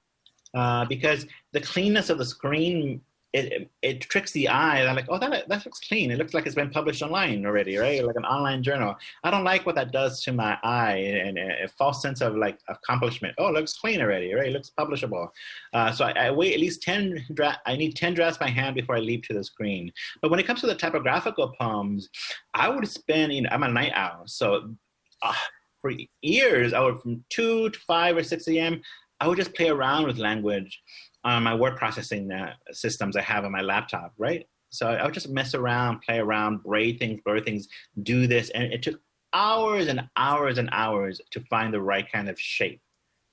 uh, 0.55 0.85
because 0.87 1.27
the 1.53 1.61
cleanness 1.61 2.11
of 2.11 2.19
the 2.19 2.25
screen 2.25 3.01
it, 3.35 3.69
it, 3.83 4.01
tricks 4.03 4.31
the 4.31 4.49
eye. 4.49 4.85
They're 4.85 4.95
like, 4.95 5.09
oh, 5.09 5.19
that, 5.19 5.49
that 5.49 5.65
looks 5.65 5.81
clean. 5.81 6.13
It 6.13 6.19
looks 6.19 6.35
like 6.35 6.47
it's 6.47 6.55
been 6.55 6.71
published 6.71 7.03
online 7.03 7.45
already, 7.45 7.77
right? 7.77 8.05
Like 8.05 8.15
an 8.15 8.25
online 8.25 8.63
journal. 8.63 8.95
I 9.25 9.31
don't 9.33 9.43
like 9.43 9.67
what 9.67 9.75
that 9.75 9.91
does 9.91 10.23
to 10.23 10.33
my 10.33 10.57
eye 10.63 10.97
and, 10.97 11.37
a 11.37 11.67
false 11.67 12.01
sense 12.01 12.21
of 12.21 12.37
like 12.37 12.61
accomplishment. 12.69 13.35
Oh, 13.39 13.49
it 13.49 13.55
looks 13.55 13.77
clean 13.77 14.01
already, 14.01 14.33
right? 14.33 14.47
It 14.47 14.53
looks 14.53 14.71
publishable. 14.79 15.31
Uh, 15.73 15.91
so 15.91 16.05
I, 16.05 16.27
I, 16.27 16.31
wait 16.31 16.55
at 16.55 16.61
least 16.61 16.83
10 16.83 17.27
dra- 17.35 17.61
I 17.67 17.75
need 17.75 17.97
10 17.97 18.15
drafts 18.15 18.39
by 18.39 18.49
hand 18.49 18.77
before 18.77 18.95
I 18.95 19.01
leap 19.01 19.25
to 19.25 19.35
the 19.35 19.43
screen. 19.43 19.93
But 20.23 20.31
when 20.31 20.39
it 20.39 20.47
comes 20.47 20.61
to 20.61 20.69
the 20.69 20.77
typographical 20.77 21.55
poems, 21.61 22.09
I 22.55 22.69
would 22.69 22.87
spend, 22.89 23.33
you 23.33 23.43
know, 23.43 23.49
I'm 23.51 23.65
a 23.65 23.69
night 23.69 23.93
owl. 23.97 24.23
So 24.27 24.75
uh, 25.23 25.35
for 25.81 25.91
years, 26.23 26.73
I 26.73 26.81
would 26.81 27.01
from 27.01 27.25
2 27.31 27.71
to 27.71 27.79
5 27.81 28.17
or 28.17 28.23
6 28.23 28.49
a.m., 28.49 28.81
I 29.21 29.27
would 29.27 29.39
just 29.39 29.55
play 29.55 29.71
around 29.71 30.07
with 30.07 30.19
language 30.19 30.81
on 31.25 31.43
my 31.43 31.55
word 31.55 31.77
processing 31.77 32.31
uh, 32.31 32.55
systems 32.73 33.17
I 33.17 33.23
have 33.23 33.45
on 33.45 33.53
my 33.53 33.63
laptop, 33.63 34.13
right? 34.19 34.47
So 34.71 34.89
I 34.89 35.05
would 35.05 35.15
just 35.15 35.29
mess 35.29 35.55
around, 35.55 36.01
play 36.03 36.19
around, 36.19 36.63
braid 36.63 36.99
things, 36.99 37.21
blur 37.25 37.41
things, 37.41 37.69
do 38.03 38.27
this, 38.27 38.51
and 38.51 38.65
it 38.65 38.83
took 38.83 39.01
hours 39.33 39.89
and 39.89 40.09
hours 40.17 40.59
and 40.59 40.69
hours 40.73 41.21
to 41.31 41.41
find 41.51 41.73
the 41.73 41.81
right 41.81 42.11
kind 42.11 42.29
of 42.29 42.39
shape, 42.41 42.81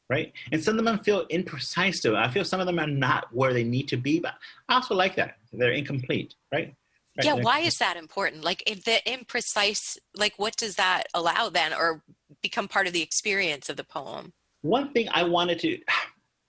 right? 0.10 0.32
And 0.51 0.63
some 0.63 0.77
of 0.77 0.86
them 0.86 0.99
feel 0.99 1.25
imprecise 1.27 2.01
too. 2.01 2.15
I 2.15 2.30
feel 2.30 2.45
some 2.45 2.60
of 2.60 2.67
them 2.67 2.80
are 2.80 2.88
not 2.88 3.34
where 3.34 3.54
they 3.54 3.63
need 3.63 3.88
to 3.89 3.97
be, 3.97 4.19
but 4.19 4.34
I 4.69 4.75
also 4.75 4.95
like 4.95 5.15
that. 5.15 5.38
They're 5.51 5.71
incomplete, 5.71 6.36
right? 6.51 6.75
right? 7.17 7.25
Yeah, 7.25 7.34
why 7.34 7.60
is 7.60 7.77
that 7.80 7.97
important? 7.97 8.43
Like 8.43 8.63
if 8.67 8.84
the 8.84 8.99
imprecise, 9.08 9.97
like 10.15 10.34
what 10.38 10.56
does 10.58 10.75
that 10.75 11.06
allow 11.13 11.49
then 11.49 11.73
or 11.73 12.04
become 12.41 12.67
part 12.67 12.88
of 12.88 12.93
the 12.93 13.01
experience 13.01 13.67
of 13.67 13.77
the 13.77 13.84
poem? 13.84 14.34
One 14.62 14.93
thing 14.93 15.08
I 15.12 15.23
wanted 15.23 15.60
to, 15.60 15.80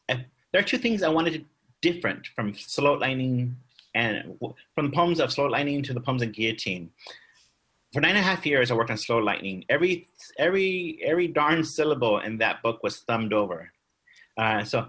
there 0.52 0.60
are 0.60 0.64
two 0.64 0.78
things 0.78 1.02
I 1.02 1.08
wanted 1.08 1.34
to 1.34 1.44
different 1.82 2.28
from 2.34 2.54
slow 2.54 2.94
lightning 2.94 3.56
and 3.94 4.38
from 4.74 4.86
the 4.86 4.96
poems 4.96 5.20
of 5.20 5.30
slow 5.30 5.46
lightning 5.46 5.82
to 5.82 5.92
the 5.92 6.00
poems 6.00 6.22
of 6.22 6.32
guillotine. 6.32 6.90
For 7.92 8.00
nine 8.00 8.12
and 8.16 8.20
a 8.20 8.22
half 8.22 8.46
years 8.46 8.70
i 8.70 8.74
worked 8.74 8.90
on 8.90 8.96
slow 8.96 9.18
lightning 9.18 9.66
every 9.68 10.08
every 10.38 10.98
every 11.04 11.28
darn 11.28 11.62
syllable 11.62 12.20
in 12.20 12.38
that 12.38 12.62
book 12.62 12.82
was 12.82 13.00
thumbed 13.00 13.34
over. 13.34 13.70
Uh, 14.38 14.64
so 14.64 14.88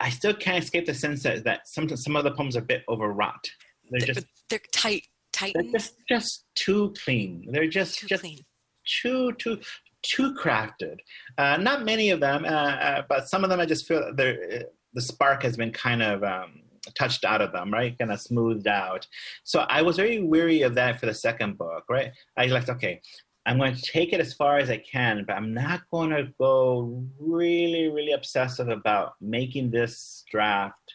i 0.00 0.08
still 0.08 0.32
can't 0.32 0.62
escape 0.62 0.86
the 0.86 0.94
sense 0.94 1.22
that, 1.24 1.44
that 1.44 1.68
some, 1.68 1.88
some 1.94 2.16
of 2.16 2.24
the 2.24 2.30
poems 2.30 2.56
are 2.56 2.60
a 2.60 2.62
bit 2.62 2.84
overwrought. 2.88 3.50
They're 3.90 4.06
just 4.06 4.26
they're 4.48 4.60
tight 4.72 5.06
tight 5.32 5.52
they're 5.54 5.72
just, 5.72 5.94
just 6.08 6.44
too 6.54 6.94
clean. 7.04 7.48
They're 7.50 7.68
just 7.68 7.98
too 7.98 8.06
just 8.06 8.22
clean. 8.22 8.38
too 8.86 9.32
too 9.32 9.58
too 10.02 10.34
crafted. 10.34 10.96
Uh, 11.36 11.58
not 11.58 11.84
many 11.84 12.10
of 12.10 12.20
them 12.20 12.44
uh, 12.46 12.48
uh 12.48 13.02
but 13.08 13.28
some 13.28 13.44
of 13.44 13.50
them 13.50 13.60
i 13.60 13.66
just 13.66 13.86
feel 13.86 14.10
they're 14.14 14.64
the 14.94 15.00
spark 15.00 15.42
has 15.42 15.56
been 15.56 15.72
kind 15.72 16.02
of 16.02 16.22
um, 16.22 16.62
touched 16.94 17.24
out 17.24 17.40
of 17.40 17.52
them, 17.52 17.72
right? 17.72 17.98
Kind 17.98 18.12
of 18.12 18.20
smoothed 18.20 18.66
out. 18.66 19.06
So 19.44 19.60
I 19.68 19.82
was 19.82 19.96
very 19.96 20.20
weary 20.20 20.62
of 20.62 20.74
that 20.74 20.98
for 20.98 21.06
the 21.06 21.14
second 21.14 21.58
book, 21.58 21.84
right? 21.88 22.12
I 22.36 22.44
was 22.44 22.52
like, 22.52 22.68
okay, 22.68 23.00
I'm 23.46 23.58
going 23.58 23.74
to 23.74 23.82
take 23.82 24.12
it 24.12 24.20
as 24.20 24.34
far 24.34 24.58
as 24.58 24.70
I 24.70 24.78
can, 24.78 25.24
but 25.26 25.36
I'm 25.36 25.52
not 25.52 25.82
going 25.90 26.10
to 26.10 26.32
go 26.38 27.04
really, 27.18 27.88
really 27.88 28.12
obsessive 28.12 28.68
about 28.68 29.14
making 29.20 29.70
this 29.70 30.24
draft 30.30 30.94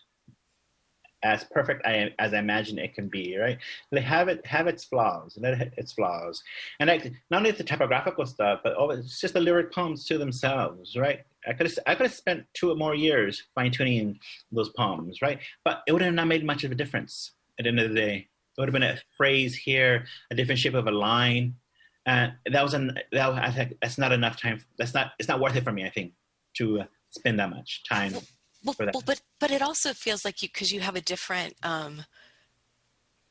as 1.23 1.43
perfect 1.45 1.85
as 1.85 2.33
I 2.33 2.39
imagine 2.39 2.77
it 2.77 2.93
can 2.93 3.07
be, 3.07 3.37
right? 3.37 3.57
They 3.91 4.01
have 4.01 4.27
it 4.27 4.45
have 4.45 4.67
its 4.67 4.83
flaws, 4.83 5.37
let 5.41 5.59
it 5.59 5.73
its 5.77 5.93
flaws, 5.93 6.43
and 6.79 6.87
not 7.29 7.37
only 7.37 7.51
the 7.51 7.63
typographical 7.63 8.25
stuff, 8.25 8.61
but 8.63 8.73
all 8.75 8.91
it's 8.91 9.19
just 9.19 9.33
the 9.33 9.41
lyric 9.41 9.71
poems 9.73 10.05
to 10.05 10.17
themselves, 10.17 10.95
right? 10.95 11.21
I 11.47 11.53
could 11.53 11.67
have 11.67 11.79
I 11.87 11.95
could 11.95 12.05
have 12.05 12.13
spent 12.13 12.45
two 12.53 12.71
or 12.71 12.75
more 12.75 12.95
years 12.95 13.43
fine 13.55 13.71
tuning 13.71 14.19
those 14.51 14.69
poems, 14.69 15.21
right? 15.21 15.39
But 15.63 15.81
it 15.87 15.93
would 15.93 16.01
have 16.01 16.13
not 16.13 16.27
made 16.27 16.45
much 16.45 16.63
of 16.63 16.71
a 16.71 16.75
difference 16.75 17.31
at 17.59 17.63
the 17.63 17.69
end 17.69 17.79
of 17.79 17.89
the 17.89 17.95
day. 17.95 18.15
It 18.57 18.61
would 18.61 18.69
have 18.69 18.73
been 18.73 18.83
a 18.83 18.97
phrase 19.15 19.55
here, 19.55 20.05
a 20.31 20.35
different 20.35 20.59
shape 20.59 20.73
of 20.73 20.87
a 20.87 20.91
line. 20.91 21.55
Uh, 22.05 22.29
that 22.51 22.63
was 22.63 22.73
an 22.73 22.97
that 23.11 23.29
I 23.31 23.51
think 23.51 23.77
that's 23.81 23.97
not 23.97 24.11
enough 24.11 24.39
time. 24.39 24.63
That's 24.77 24.93
not 24.93 25.13
it's 25.19 25.27
not 25.27 25.39
worth 25.39 25.55
it 25.55 25.63
for 25.63 25.71
me. 25.71 25.85
I 25.85 25.89
think 25.89 26.13
to 26.57 26.83
spend 27.11 27.39
that 27.39 27.49
much 27.49 27.83
time. 27.87 28.13
Well, 28.67 28.89
well, 28.93 29.03
but 29.05 29.21
but 29.39 29.51
it 29.51 29.61
also 29.61 29.93
feels 29.93 30.25
like 30.25 30.41
you 30.41 30.49
because 30.49 30.71
you 30.71 30.81
have 30.81 30.95
a 30.95 31.01
different 31.01 31.55
um, 31.63 32.03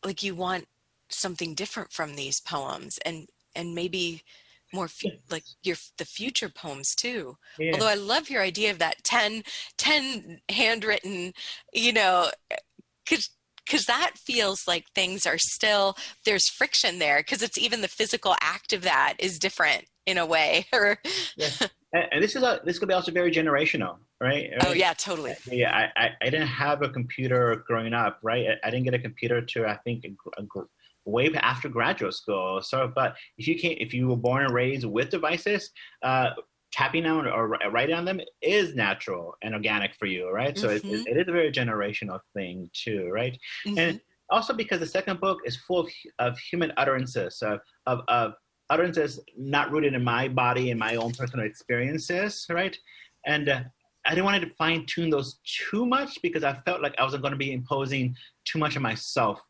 like 0.04 0.22
you 0.22 0.34
want 0.34 0.66
something 1.08 1.54
different 1.54 1.92
from 1.92 2.16
these 2.16 2.40
poems 2.40 2.98
and 3.04 3.28
and 3.54 3.74
maybe 3.74 4.22
more 4.72 4.88
like 5.30 5.44
your 5.62 5.76
the 5.98 6.04
future 6.04 6.48
poems 6.48 6.94
too 6.94 7.36
yeah. 7.58 7.72
although 7.72 7.86
i 7.86 7.94
love 7.94 8.28
your 8.28 8.42
idea 8.42 8.70
of 8.70 8.78
that 8.78 9.02
10 9.04 9.42
10 9.78 10.40
handwritten 10.48 11.32
you 11.72 11.92
know 11.92 12.28
because 13.04 13.30
because 13.64 13.86
that 13.86 14.12
feels 14.16 14.66
like 14.66 14.84
things 14.94 15.26
are 15.26 15.38
still 15.38 15.96
there's 16.24 16.48
friction 16.48 16.98
there 16.98 17.20
because 17.20 17.42
it's 17.42 17.58
even 17.58 17.80
the 17.80 17.88
physical 17.88 18.34
act 18.40 18.72
of 18.72 18.82
that 18.82 19.14
is 19.20 19.38
different 19.38 19.84
in 20.04 20.18
a 20.18 20.26
way 20.26 20.66
or 20.72 20.98
yeah. 21.36 21.48
And 21.92 22.22
this 22.22 22.36
is 22.36 22.42
a 22.42 22.60
this 22.64 22.78
could 22.78 22.88
be 22.88 22.94
also 22.94 23.12
very 23.12 23.30
generational 23.30 23.96
right, 24.20 24.50
oh 24.62 24.72
yeah 24.72 24.92
totally 24.92 25.34
yeah 25.50 25.90
I, 25.96 26.04
I, 26.04 26.10
I 26.22 26.24
didn't 26.30 26.48
have 26.48 26.82
a 26.82 26.88
computer 26.88 27.64
growing 27.66 27.92
up 27.92 28.18
right 28.22 28.46
i, 28.48 28.66
I 28.66 28.70
didn't 28.70 28.84
get 28.84 28.94
a 28.94 28.98
computer 28.98 29.40
to 29.40 29.66
i 29.66 29.76
think 29.84 30.04
a, 30.04 30.42
a, 30.42 30.44
way 31.06 31.30
after 31.36 31.68
graduate 31.68 32.14
school. 32.14 32.60
So, 32.60 32.92
but 32.94 33.16
if 33.38 33.46
you 33.46 33.58
can't, 33.58 33.78
if 33.78 33.94
you 33.94 34.08
were 34.08 34.16
born 34.16 34.44
and 34.44 34.52
raised 34.52 34.84
with 34.84 35.10
devices, 35.10 35.70
uh, 36.02 36.30
tapping 36.72 37.06
on 37.06 37.26
or 37.26 37.48
writing 37.70 37.94
on 37.94 38.04
them 38.04 38.20
is 38.42 38.74
natural 38.74 39.34
and 39.42 39.54
organic 39.54 39.94
for 39.94 40.06
you, 40.06 40.30
right? 40.30 40.58
So 40.58 40.68
mm-hmm. 40.68 40.94
it, 40.94 41.06
it 41.06 41.16
is 41.16 41.28
a 41.28 41.32
very 41.32 41.50
generational 41.50 42.20
thing 42.34 42.68
too, 42.74 43.08
right? 43.10 43.38
Mm-hmm. 43.66 43.78
And 43.78 44.00
also 44.30 44.52
because 44.52 44.80
the 44.80 44.86
second 44.86 45.20
book 45.20 45.38
is 45.46 45.56
full 45.56 45.80
of, 45.80 45.88
of 46.18 46.38
human 46.38 46.72
utterances, 46.76 47.40
of, 47.40 47.60
of, 47.86 48.00
of 48.08 48.32
utterances 48.70 49.20
not 49.36 49.70
rooted 49.70 49.94
in 49.94 50.02
my 50.02 50.28
body 50.28 50.70
and 50.70 50.80
my 50.80 50.96
own 50.96 51.12
personal 51.12 51.46
experiences, 51.46 52.46
right? 52.50 52.76
And 53.26 53.48
uh, 53.48 53.60
I 54.06 54.10
didn't 54.10 54.24
want 54.24 54.42
to 54.42 54.50
fine 54.50 54.86
tune 54.86 55.10
those 55.10 55.38
too 55.44 55.86
much 55.86 56.20
because 56.22 56.44
I 56.44 56.54
felt 56.54 56.82
like 56.82 56.94
I 56.98 57.04
wasn't 57.04 57.22
going 57.22 57.32
to 57.32 57.38
be 57.38 57.52
imposing 57.52 58.16
too 58.44 58.58
much 58.58 58.76
of 58.76 58.82
myself 58.82 59.40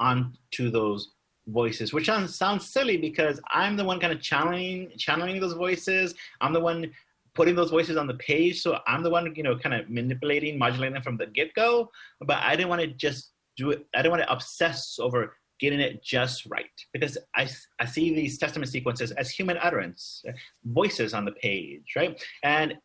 onto 0.00 0.70
those 0.70 1.12
voices, 1.48 1.92
which 1.92 2.06
sounds 2.06 2.68
silly 2.68 2.96
because 2.96 3.40
I'm 3.48 3.76
the 3.76 3.84
one 3.84 4.00
kind 4.00 4.12
of 4.12 4.20
channeling 4.20 4.92
channeling 4.98 5.40
those 5.40 5.52
voices. 5.52 6.14
I'm 6.40 6.52
the 6.52 6.60
one 6.60 6.90
putting 7.34 7.54
those 7.54 7.70
voices 7.70 7.96
on 7.96 8.06
the 8.06 8.14
page, 8.14 8.62
so 8.62 8.78
I'm 8.86 9.02
the 9.02 9.10
one 9.10 9.32
you 9.34 9.42
know 9.42 9.56
kind 9.56 9.74
of 9.74 9.88
manipulating, 9.88 10.58
modulating 10.58 10.94
them 10.94 11.02
from 11.02 11.16
the 11.16 11.26
get 11.26 11.54
go. 11.54 11.90
But 12.20 12.38
I 12.38 12.56
didn't 12.56 12.68
want 12.68 12.82
to 12.82 12.88
just 12.88 13.32
do 13.56 13.70
it. 13.70 13.86
I 13.94 14.02
didn't 14.02 14.12
want 14.12 14.22
to 14.24 14.32
obsess 14.32 14.98
over 15.00 15.36
getting 15.60 15.80
it 15.80 16.02
just 16.02 16.46
right 16.46 16.64
because 16.92 17.18
I, 17.36 17.48
I 17.78 17.84
see 17.84 18.14
these 18.14 18.38
testament 18.38 18.70
sequences 18.70 19.10
as 19.12 19.30
human 19.30 19.58
utterance, 19.62 20.24
voices 20.64 21.14
on 21.14 21.24
the 21.24 21.32
page, 21.32 21.92
right? 21.96 22.20
And 22.42 22.78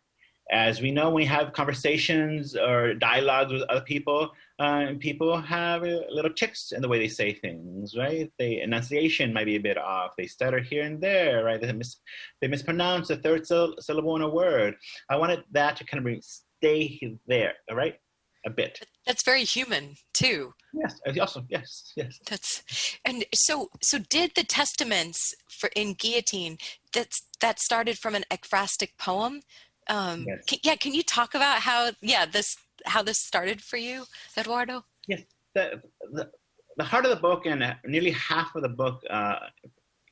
as 0.51 0.79
we 0.79 0.91
know, 0.91 1.05
when 1.05 1.15
we 1.15 1.25
have 1.25 1.53
conversations 1.53 2.55
or 2.55 2.93
dialogues 2.93 3.51
with 3.51 3.63
other 3.63 3.81
people, 3.81 4.31
uh, 4.59 4.91
people 4.99 5.41
have 5.41 5.83
a 5.83 6.05
little 6.11 6.31
ticks 6.31 6.71
in 6.71 6.81
the 6.81 6.87
way 6.87 6.99
they 6.99 7.07
say 7.07 7.33
things, 7.33 7.95
right? 7.97 8.31
The 8.37 8.61
enunciation 8.61 9.33
might 9.33 9.45
be 9.45 9.55
a 9.55 9.59
bit 9.59 9.77
off. 9.77 10.11
They 10.15 10.27
stutter 10.27 10.59
here 10.59 10.83
and 10.83 11.01
there, 11.01 11.43
right? 11.43 11.59
They, 11.59 11.73
mis- 11.73 11.97
they 12.41 12.47
mispronounce 12.47 13.07
the 13.07 13.17
third 13.17 13.47
syllable 13.47 14.15
in 14.15 14.21
a 14.21 14.29
word. 14.29 14.75
I 15.09 15.15
wanted 15.15 15.43
that 15.51 15.77
to 15.77 15.83
kind 15.83 16.07
of 16.07 16.23
stay 16.23 17.17
there, 17.25 17.53
all 17.69 17.75
right? 17.75 17.95
A 18.45 18.49
bit. 18.49 18.87
That's 19.07 19.23
very 19.23 19.43
human 19.43 19.95
too. 20.13 20.53
Yes, 20.73 20.99
also 21.19 21.43
yes, 21.49 21.93
yes. 21.95 22.19
That's 22.29 22.63
and 23.03 23.25
so 23.33 23.69
so 23.81 23.97
did 23.97 24.31
the 24.35 24.43
testaments 24.43 25.33
for 25.49 25.69
in 25.75 25.93
guillotine 25.93 26.57
that's 26.93 27.25
that 27.39 27.59
started 27.59 27.97
from 27.97 28.13
an 28.13 28.23
ekphrastic 28.29 28.97
poem 28.99 29.41
um, 29.87 30.25
yes. 30.27 30.43
can, 30.47 30.59
yeah, 30.63 30.75
can 30.75 30.93
you 30.93 31.03
talk 31.03 31.35
about 31.35 31.59
how 31.59 31.91
yeah 32.01 32.25
this 32.25 32.55
how 32.85 33.01
this 33.03 33.19
started 33.19 33.61
for 33.61 33.77
you, 33.77 34.05
Eduardo? 34.37 34.83
Yes, 35.07 35.21
the, 35.53 35.81
the, 36.11 36.29
the 36.77 36.83
heart 36.83 37.05
of 37.05 37.11
the 37.11 37.17
book 37.17 37.45
and 37.45 37.75
nearly 37.85 38.11
half 38.11 38.55
of 38.55 38.61
the 38.61 38.69
book 38.69 39.01
uh, 39.09 39.37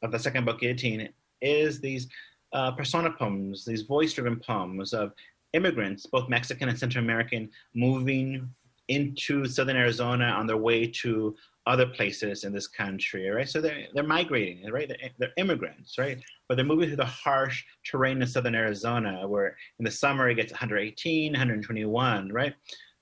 of 0.01 0.11
the 0.11 0.19
second 0.19 0.45
book, 0.45 0.63
18, 0.63 1.09
is 1.41 1.79
these 1.79 2.07
uh, 2.53 2.71
persona 2.71 3.11
poems, 3.11 3.65
these 3.65 3.81
voice-driven 3.83 4.39
poems 4.39 4.93
of 4.93 5.11
immigrants, 5.53 6.05
both 6.05 6.29
Mexican 6.29 6.69
and 6.69 6.77
Central 6.77 7.03
American, 7.03 7.49
moving 7.75 8.49
into 8.89 9.45
southern 9.45 9.77
Arizona 9.77 10.25
on 10.25 10.45
their 10.45 10.57
way 10.57 10.85
to 10.87 11.35
other 11.65 11.85
places 11.85 12.43
in 12.43 12.51
this 12.51 12.67
country, 12.67 13.29
right? 13.29 13.47
So 13.47 13.61
they're, 13.61 13.85
they're 13.93 14.03
migrating, 14.03 14.69
right? 14.69 14.87
They're, 14.87 15.09
they're, 15.17 15.31
immigrants, 15.37 15.97
right? 15.97 16.21
But 16.49 16.55
they're 16.55 16.65
moving 16.65 16.89
through 16.89 16.97
the 16.97 17.05
harsh 17.05 17.63
terrain 17.85 18.21
of 18.21 18.29
southern 18.29 18.55
Arizona, 18.55 19.25
where 19.27 19.55
in 19.79 19.85
the 19.85 19.91
summer 19.91 20.29
it 20.29 20.35
gets 20.35 20.51
118, 20.51 21.31
121, 21.31 22.29
right? 22.33 22.53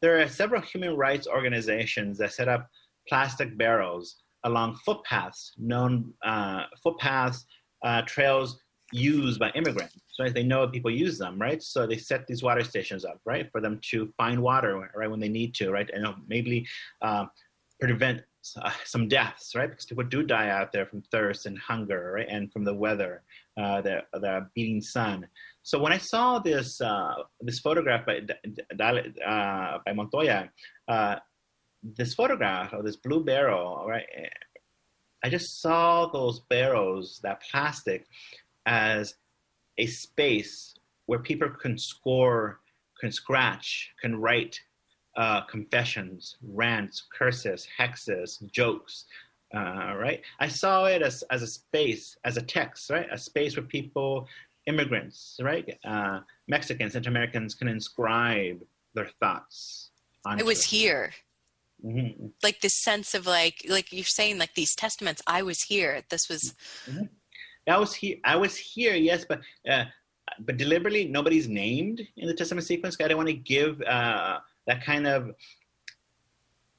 There 0.01 0.21
are 0.21 0.27
several 0.27 0.61
human 0.61 0.95
rights 0.95 1.27
organizations 1.27 2.17
that 2.19 2.33
set 2.33 2.47
up 2.47 2.69
plastic 3.07 3.57
barrels 3.57 4.17
along 4.43 4.77
footpaths, 4.85 5.53
known 5.57 6.13
uh, 6.23 6.65
footpaths, 6.83 7.45
uh, 7.83 8.03
trails 8.03 8.59
used 8.91 9.39
by 9.39 9.49
immigrants, 9.51 9.95
right? 10.19 10.33
They 10.33 10.43
know 10.43 10.67
people 10.67 10.91
use 10.91 11.17
them, 11.17 11.39
right? 11.39 11.61
So 11.61 11.87
they 11.87 11.97
set 11.97 12.27
these 12.27 12.43
water 12.43 12.63
stations 12.63 13.05
up, 13.05 13.19
right, 13.25 13.51
for 13.51 13.61
them 13.61 13.79
to 13.91 14.11
find 14.17 14.41
water, 14.41 14.89
right, 14.95 15.09
when 15.09 15.19
they 15.19 15.29
need 15.29 15.53
to, 15.55 15.71
right, 15.71 15.89
and 15.93 16.07
maybe 16.27 16.67
uh, 17.01 17.25
prevent 17.79 18.21
uh, 18.61 18.71
some 18.85 19.07
deaths, 19.07 19.53
right? 19.55 19.69
Because 19.69 19.85
people 19.85 20.03
do 20.03 20.23
die 20.23 20.49
out 20.49 20.71
there 20.71 20.85
from 20.85 21.01
thirst 21.11 21.45
and 21.45 21.57
hunger, 21.57 22.13
right? 22.15 22.27
And 22.29 22.51
from 22.51 22.63
the 22.63 22.73
weather, 22.73 23.23
uh, 23.57 23.81
the 23.81 24.03
the 24.13 24.47
beating 24.55 24.81
sun. 24.81 25.27
So 25.63 25.79
when 25.79 25.93
I 25.93 25.97
saw 25.97 26.39
this 26.39 26.81
uh, 26.81 27.13
this 27.41 27.59
photograph 27.59 28.05
by 28.05 28.21
uh, 28.79 29.77
by 29.85 29.93
Montoya, 29.93 30.49
uh, 30.87 31.15
this 31.83 32.13
photograph 32.13 32.73
of 32.73 32.83
this 32.83 32.95
blue 32.95 33.23
barrel, 33.23 33.85
right? 33.87 34.05
I 35.23 35.29
just 35.29 35.61
saw 35.61 36.07
those 36.07 36.39
barrels, 36.49 37.19
that 37.21 37.43
plastic, 37.43 38.07
as 38.65 39.15
a 39.77 39.85
space 39.85 40.75
where 41.05 41.19
people 41.19 41.49
can 41.49 41.77
score, 41.77 42.59
can 42.99 43.11
scratch, 43.11 43.91
can 44.01 44.15
write 44.15 44.59
uh, 45.17 45.41
confessions, 45.41 46.37
rants, 46.41 47.03
curses, 47.17 47.67
hexes, 47.77 48.49
jokes, 48.51 49.05
uh, 49.53 49.93
right? 49.97 50.21
I 50.39 50.47
saw 50.47 50.85
it 50.85 51.01
as, 51.01 51.23
as 51.31 51.41
a 51.41 51.47
space, 51.47 52.17
as 52.23 52.37
a 52.37 52.41
text, 52.41 52.89
right? 52.89 53.07
A 53.11 53.17
space 53.17 53.57
where 53.57 53.65
people, 53.65 54.27
immigrants, 54.67 55.37
right? 55.41 55.77
Uh, 55.83 56.19
Mexicans, 56.47 56.93
Central 56.93 57.11
Americans 57.11 57.55
can 57.55 57.67
inscribe 57.67 58.61
their 58.93 59.09
thoughts. 59.19 59.89
It 60.37 60.45
was 60.45 60.63
here. 60.63 61.13
Mm-hmm. 61.83 62.27
Like 62.43 62.61
this 62.61 62.81
sense 62.83 63.13
of 63.13 63.25
like, 63.25 63.65
like 63.67 63.91
you're 63.91 64.05
saying, 64.05 64.37
like 64.37 64.53
these 64.53 64.75
testaments. 64.75 65.21
I 65.25 65.41
was 65.41 65.63
here. 65.63 66.03
This 66.09 66.29
was. 66.29 66.53
Mm-hmm. 66.87 67.05
I 67.67 67.77
was 67.77 67.93
here. 67.93 68.17
I 68.23 68.35
was 68.35 68.57
here. 68.57 68.95
Yes, 68.95 69.25
but 69.27 69.41
uh, 69.69 69.85
but 70.39 70.57
deliberately, 70.57 71.07
nobody's 71.07 71.47
named 71.47 72.01
in 72.17 72.27
the 72.27 72.33
testament 72.33 72.65
sequence. 72.65 72.97
I 72.99 73.07
don't 73.07 73.17
want 73.17 73.29
to 73.29 73.33
give 73.33 73.81
uh, 73.81 74.39
that 74.67 74.83
kind 74.83 75.07
of 75.07 75.35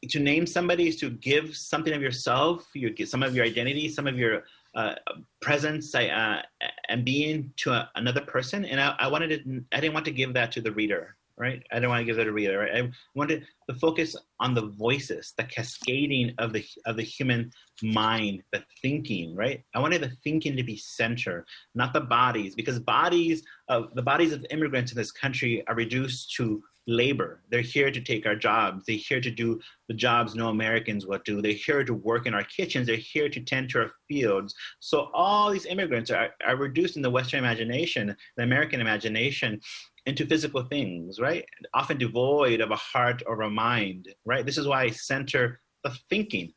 to 0.09 0.19
name 0.19 0.47
somebody 0.47 0.89
is 0.89 0.97
to 0.97 1.11
give 1.11 1.57
something 1.57 1.93
of 1.93 2.03
yourself, 2.03 2.69
you 2.75 2.95
some 3.07 3.23
of 3.23 3.37
your 3.37 3.45
identity, 3.45 3.89
some 3.89 4.07
of 4.07 4.19
your 4.19 4.45
uh, 4.75 4.95
presence 5.41 5.95
uh, 5.95 6.43
and 6.89 7.05
being 7.05 7.53
to 7.57 7.73
a, 7.73 7.91
another 7.95 8.23
person. 8.23 8.65
And 8.65 8.81
I, 8.81 8.97
I, 8.99 9.07
wanted 9.07 9.45
to, 9.45 9.65
I 9.73 9.81
didn't 9.81 9.95
want 9.95 10.07
to 10.07 10.11
give 10.11 10.35
that 10.35 10.51
to 10.53 10.61
the 10.61 10.73
reader, 10.73 11.17
right? 11.39 11.63
I 11.73 11.81
don't 11.81 11.91
want 11.91 12.01
to 12.01 12.05
give 12.05 12.17
that 12.17 12.27
a 12.27 12.33
reader. 12.33 12.59
Right? 12.59 12.85
I 12.85 12.91
wanted 13.15 13.47
to 13.69 13.75
focus 13.77 14.17
on 14.41 14.55
the 14.55 14.67
voices, 14.67 15.35
the 15.37 15.45
cascading 15.45 16.35
of 16.39 16.53
the 16.53 16.65
of 16.87 16.97
the 16.97 17.03
human 17.03 17.51
mind, 17.83 18.43
the 18.53 18.63
thinking, 18.81 19.35
right? 19.35 19.63
I 19.75 19.81
wanted 19.81 20.03
the 20.03 20.13
thinking 20.23 20.57
to 20.57 20.63
be 20.63 20.77
center, 20.77 21.47
not 21.75 21.93
the 21.93 22.01
bodies, 22.01 22.55
because 22.55 22.79
bodies 22.79 23.43
of 23.69 23.95
the 23.95 24.03
bodies 24.03 24.33
of 24.33 24.45
immigrants 24.51 24.93
in 24.93 24.99
this 24.99 25.13
country 25.13 25.65
are 25.69 25.75
reduced 25.75 26.35
to 26.37 26.63
labor. 26.87 27.43
They're 27.49 27.61
here 27.61 27.91
to 27.91 28.01
take 28.01 28.27
our 28.27 28.35
jobs. 28.35 28.85
They're 28.87 28.97
here 28.97 29.21
to 29.21 29.31
do 29.31 29.61
the 29.89 29.95
jobs 29.95 30.35
no 30.35 30.49
Americans 30.49 31.07
would 31.07 31.23
do. 31.25 31.41
They're 31.41 31.53
here 31.53 31.85
to 31.85 31.95
work 31.95 32.27
in 32.27 32.35
our 32.35 32.45
kitchens. 32.45 32.87
They're 32.87 32.97
here 32.97 33.29
to 33.29 33.41
tend 33.41 33.71
to 33.71 33.81
our 33.81 33.91
fields. 34.09 34.55
So 34.81 35.11
all 35.15 35.51
these 35.51 35.67
immigrants 35.67 36.11
are, 36.11 36.31
are 36.47 36.57
reduced 36.57 36.97
in 36.97 37.03
the 37.03 37.11
Western 37.11 37.39
imagination, 37.39 38.17
the 38.37 38.43
American 38.43 38.81
imagination, 38.81 39.61
into 40.07 40.27
physical 40.27 40.63
things, 40.65 41.21
right? 41.21 41.45
Often 41.75 41.99
devoid 41.99 42.61
of 42.61 42.71
a 42.71 42.77
heart 42.77 43.23
or 43.27 43.43
a 43.43 43.51
mind, 43.51 44.09
right? 44.25 44.45
This 44.45 44.59
is 44.59 44.67
why 44.67 44.83
I 44.83 44.91
center 44.91 45.61
the 45.85 45.91
thinking 46.11 46.53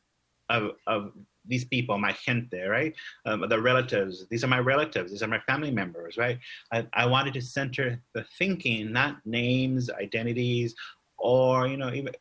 of, 0.48 0.72
of 0.86 1.12
these 1.46 1.64
people, 1.64 1.96
my 1.98 2.12
gente, 2.24 2.60
right? 2.62 2.94
Um, 3.24 3.44
the 3.48 3.60
relatives. 3.60 4.26
These 4.28 4.42
are 4.42 4.48
my 4.48 4.58
relatives. 4.58 5.12
These 5.12 5.22
are 5.22 5.28
my 5.28 5.38
family 5.40 5.70
members, 5.70 6.16
right? 6.16 6.38
I, 6.72 6.86
I 6.92 7.06
wanted 7.06 7.34
to 7.34 7.40
center 7.40 8.00
the 8.14 8.24
thinking, 8.38 8.92
not 8.92 9.18
names, 9.24 9.90
identities, 9.90 10.74
or 11.18 11.66
you 11.66 11.76
know, 11.76 11.92
even, 11.92 12.12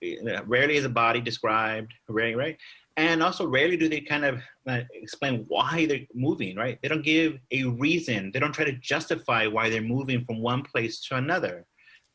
rarely 0.46 0.78
is 0.78 0.86
a 0.86 0.90
body 0.90 1.22
described, 1.22 1.94
right? 2.08 2.38
Right. 2.38 2.58
And 2.97 3.21
also, 3.21 3.45
rarely 3.45 3.75
do 3.75 3.89
they 3.89 3.99
kind 3.99 4.23
of 4.23 4.41
uh, 4.67 4.81
explain 4.93 5.45
why 5.49 5.86
they're 5.86 6.08
moving, 6.13 6.55
right? 6.55 6.79
They 6.81 6.88
don't 6.88 7.03
give 7.03 7.38
a 7.51 7.65
reason. 7.65 8.31
They 8.31 8.39
don't 8.39 8.53
try 8.53 8.65
to 8.65 8.71
justify 8.73 9.47
why 9.47 9.69
they're 9.69 9.81
moving 9.81 10.23
from 10.23 10.41
one 10.41 10.63
place 10.63 11.01
to 11.08 11.15
another 11.15 11.65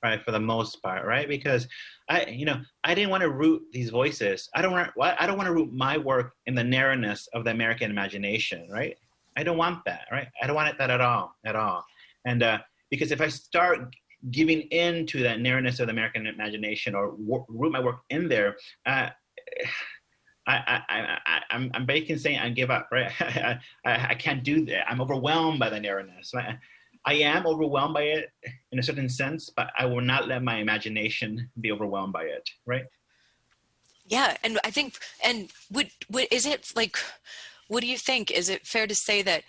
right 0.03 0.25
for 0.25 0.33
the 0.33 0.41
most 0.41 0.83
part 0.83 1.05
right? 1.05 1.29
Because 1.29 1.69
i 2.09 2.25
you 2.25 2.45
know 2.45 2.61
i 2.85 2.95
didn't 2.95 3.11
want 3.11 3.23
to 3.23 3.31
root 3.31 3.63
these 3.73 3.91
voices. 3.91 4.49
I 4.55 4.63
don't 4.63 4.73
want 4.73 4.91
i 4.99 5.27
don't 5.27 5.37
want 5.37 5.49
to 5.49 5.55
root 5.55 5.73
my 5.73 5.99
work 5.99 6.33
in 6.47 6.55
the 6.55 6.65
narrowness 6.65 7.29
of 7.35 7.45
the 7.45 7.51
american 7.51 7.91
imagination 7.91 8.69
right? 8.71 8.97
I 9.37 9.43
don't 9.43 9.59
want 9.59 9.85
that 9.85 10.07
right? 10.11 10.29
I 10.43 10.47
don't 10.47 10.57
want 10.57 10.79
that 10.79 10.91
at 10.91 11.01
all 11.01 11.35
at 11.45 11.57
all. 11.57 11.85
And 12.25 12.43
uh, 12.43 12.59
because 12.91 13.13
if 13.13 13.21
i 13.21 13.29
start 13.29 13.95
giving 14.31 14.63
in 14.83 15.07
to 15.07 15.23
that 15.23 15.41
narrowness 15.41 15.81
of 15.81 15.87
the 15.87 15.93
american 15.93 16.27
imagination 16.27 16.95
or 16.95 17.15
root 17.49 17.73
my 17.73 17.81
work 17.81 18.01
in 18.11 18.29
there 18.29 18.57
uh, 18.87 19.09
I, 20.47 20.83
I, 20.89 21.19
I, 21.27 21.41
I'm, 21.51 21.87
basically 21.87 22.19
saying 22.19 22.39
I 22.39 22.49
give 22.51 22.71
up, 22.71 22.89
right? 22.91 23.11
I, 23.21 23.59
I, 23.85 24.07
I 24.11 24.15
can't 24.15 24.43
do 24.43 24.65
that. 24.67 24.91
I'm 24.91 25.01
overwhelmed 25.01 25.59
by 25.59 25.69
the 25.69 25.79
narrowness. 25.79 26.33
Right? 26.35 26.57
I 27.05 27.15
am 27.15 27.47
overwhelmed 27.47 27.95
by 27.95 28.03
it 28.03 28.31
in 28.73 28.79
a 28.79 28.83
certain 28.83 29.09
sense, 29.09 29.51
but 29.55 29.71
I 29.79 29.87
will 29.87 30.01
not 30.01 30.29
let 30.29 30.43
my 30.43 30.57
imagination 30.57 31.51
be 31.61 31.73
overwhelmed 31.73 32.13
by 32.13 32.25
it, 32.25 32.49
right? 32.67 32.85
Yeah, 34.07 34.37
and 34.43 34.59
I 34.65 34.71
think, 34.71 34.99
and 35.25 35.51
would, 35.71 35.91
would 36.11 36.27
is 36.31 36.47
it 36.47 36.67
like, 36.75 36.97
what 37.69 37.81
do 37.81 37.87
you 37.87 37.97
think? 37.97 38.31
Is 38.31 38.49
it 38.49 38.67
fair 38.67 38.87
to 38.87 38.95
say 38.95 39.23
that 39.23 39.45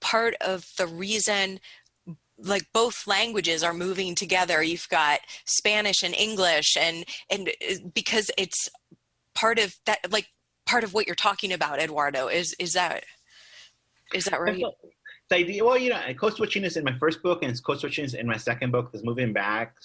part 0.00 0.34
of 0.40 0.66
the 0.76 0.86
reason 0.86 1.60
like 2.42 2.66
both 2.72 3.06
languages 3.06 3.62
are 3.62 3.74
moving 3.74 4.14
together 4.14 4.62
you've 4.62 4.88
got 4.88 5.20
spanish 5.44 6.02
and 6.02 6.14
english 6.14 6.74
and 6.74 7.04
and 7.28 7.50
uh, 7.70 7.74
because 7.92 8.30
it's 8.38 8.70
part 9.34 9.58
of 9.58 9.76
that 9.86 9.98
like 10.10 10.28
part 10.66 10.84
of 10.84 10.94
what 10.94 11.06
you're 11.06 11.16
talking 11.16 11.52
about 11.52 11.80
eduardo 11.80 12.28
is 12.28 12.54
is 12.58 12.72
that 12.74 13.04
is 14.14 14.24
that 14.24 14.40
right 14.40 14.62
the 15.30 15.36
idea, 15.36 15.64
well, 15.64 15.78
you 15.78 15.90
know, 15.90 16.00
code 16.14 16.34
switching 16.34 16.64
is 16.64 16.76
in 16.76 16.84
my 16.84 16.92
first 16.92 17.22
book, 17.22 17.44
and 17.44 17.62
code 17.62 17.78
switching 17.78 18.04
is 18.04 18.14
in 18.14 18.26
my 18.26 18.36
second 18.36 18.72
book. 18.72 18.90
There's 18.90 19.04
moving 19.04 19.32
back 19.32 19.76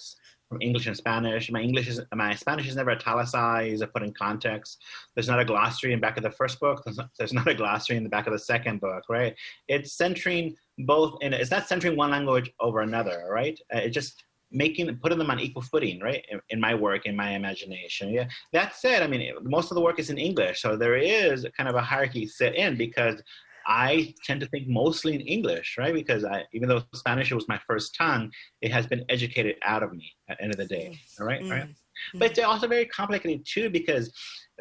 from 0.48 0.60
English 0.60 0.86
and 0.86 0.96
Spanish. 0.96 1.50
My 1.50 1.60
English 1.60 1.86
is 1.88 2.00
my 2.14 2.34
Spanish 2.34 2.68
is 2.68 2.74
never 2.74 2.90
italicized 2.90 3.82
or 3.82 3.86
put 3.86 4.02
in 4.02 4.12
context. 4.12 4.82
There's 5.14 5.28
not 5.28 5.38
a 5.38 5.44
glossary 5.44 5.92
in 5.92 6.00
back 6.00 6.16
of 6.16 6.24
the 6.24 6.32
first 6.32 6.58
book. 6.58 6.82
There's 6.84 6.96
not, 6.96 7.10
there's 7.16 7.32
not 7.32 7.46
a 7.46 7.54
glossary 7.54 7.96
in 7.96 8.02
the 8.02 8.08
back 8.08 8.26
of 8.26 8.32
the 8.32 8.38
second 8.40 8.80
book, 8.80 9.04
right? 9.08 9.36
It's 9.68 9.92
centering 9.92 10.56
both, 10.80 11.18
and 11.22 11.32
it's 11.32 11.52
not 11.52 11.68
centering 11.68 11.96
one 11.96 12.10
language 12.10 12.50
over 12.58 12.80
another, 12.80 13.28
right? 13.30 13.58
Uh, 13.72 13.78
it 13.78 13.90
just 13.90 14.24
making 14.52 14.94
putting 14.98 15.18
them 15.18 15.30
on 15.30 15.40
equal 15.40 15.62
footing 15.62 16.00
right 16.00 16.24
in, 16.30 16.40
in, 16.50 16.60
my 16.60 16.74
work 16.74 17.06
in 17.06 17.16
my 17.16 17.30
imagination 17.30 18.10
yeah 18.10 18.26
that 18.52 18.74
said 18.74 19.02
i 19.02 19.06
mean 19.06 19.32
most 19.42 19.70
of 19.70 19.74
the 19.74 19.80
work 19.80 19.98
is 19.98 20.10
in 20.10 20.18
english 20.18 20.62
so 20.62 20.76
there 20.76 20.96
is 20.96 21.46
kind 21.56 21.68
of 21.68 21.74
a 21.74 21.80
hierarchy 21.80 22.26
set 22.26 22.54
in 22.54 22.76
because 22.76 23.22
I 23.66 24.14
tend 24.24 24.40
to 24.42 24.46
think 24.46 24.68
mostly 24.68 25.14
in 25.14 25.20
English, 25.22 25.74
right? 25.76 25.92
Because 25.92 26.24
I, 26.24 26.44
even 26.52 26.68
though 26.68 26.84
Spanish 26.94 27.32
was 27.32 27.48
my 27.48 27.58
first 27.66 27.96
tongue, 27.96 28.30
it 28.60 28.70
has 28.70 28.86
been 28.86 29.04
educated 29.08 29.56
out 29.64 29.82
of 29.82 29.92
me 29.92 30.12
at 30.28 30.38
the 30.38 30.44
end 30.44 30.52
of 30.52 30.58
the 30.58 30.66
day, 30.66 30.96
all 31.18 31.26
right? 31.26 31.40
Mm-hmm. 31.40 31.50
right? 31.50 31.68
But 32.14 32.30
it's 32.30 32.38
also 32.38 32.68
very 32.68 32.86
complicated 32.86 33.44
too 33.46 33.70
because 33.70 34.12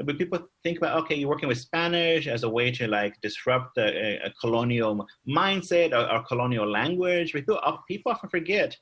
when 0.03 0.17
people 0.17 0.39
think 0.63 0.77
about 0.77 0.97
okay, 1.03 1.15
you're 1.15 1.29
working 1.29 1.49
with 1.49 1.59
Spanish 1.59 2.27
as 2.27 2.43
a 2.43 2.49
way 2.49 2.71
to 2.71 2.87
like 2.87 3.13
disrupt 3.21 3.77
a, 3.77 4.25
a 4.25 4.33
colonial 4.41 5.05
mindset 5.27 5.91
or, 5.93 6.11
or 6.11 6.23
colonial 6.23 6.69
language, 6.69 7.33
people, 7.33 7.59
people 7.87 8.11
often 8.11 8.29
forget 8.29 8.75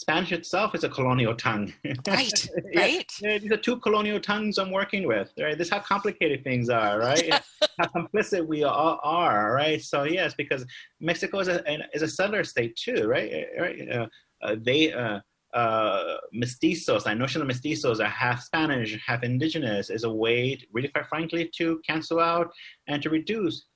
Spanish 0.00 0.32
itself 0.32 0.74
is 0.74 0.82
a 0.82 0.88
colonial 0.88 1.34
tongue. 1.34 1.72
Right, 2.06 2.48
right. 2.74 3.12
Yeah, 3.20 3.36
these 3.38 3.52
are 3.52 3.58
two 3.58 3.76
colonial 3.76 4.18
tongues 4.18 4.56
I'm 4.56 4.70
working 4.70 5.06
with. 5.06 5.30
Right, 5.38 5.56
this 5.58 5.66
is 5.66 5.72
how 5.72 5.80
complicated 5.80 6.42
things 6.42 6.70
are. 6.70 6.98
Right, 6.98 7.30
how 7.78 7.86
complicit 7.88 8.46
we 8.46 8.64
all 8.64 8.98
are. 9.02 9.52
Right. 9.52 9.82
So 9.82 10.04
yes, 10.04 10.34
because 10.34 10.64
Mexico 11.00 11.40
is 11.40 11.48
a 11.48 11.58
is 11.92 12.02
a 12.02 12.08
settler 12.08 12.44
state 12.44 12.76
too. 12.76 13.06
Right. 13.06 13.46
Right. 13.58 13.90
Uh, 13.90 14.06
uh, 14.42 14.56
they 14.58 14.90
uh, 14.90 15.20
uh, 15.52 16.16
mestizos, 16.34 17.06
I 17.06 17.12
notion 17.12 17.42
of 17.42 17.48
mestizos 17.48 18.00
are 18.00 18.08
half 18.08 18.42
Spanish, 18.42 18.98
half 19.06 19.22
indigenous, 19.22 19.90
is 19.90 20.04
a 20.04 20.10
way, 20.10 20.56
to, 20.56 20.66
really 20.72 20.88
quite 20.88 21.08
frankly, 21.08 21.50
to 21.56 21.80
cancel 21.86 22.20
out 22.20 22.50
and 22.86 23.02
to 23.02 23.10
reduce 23.10 23.66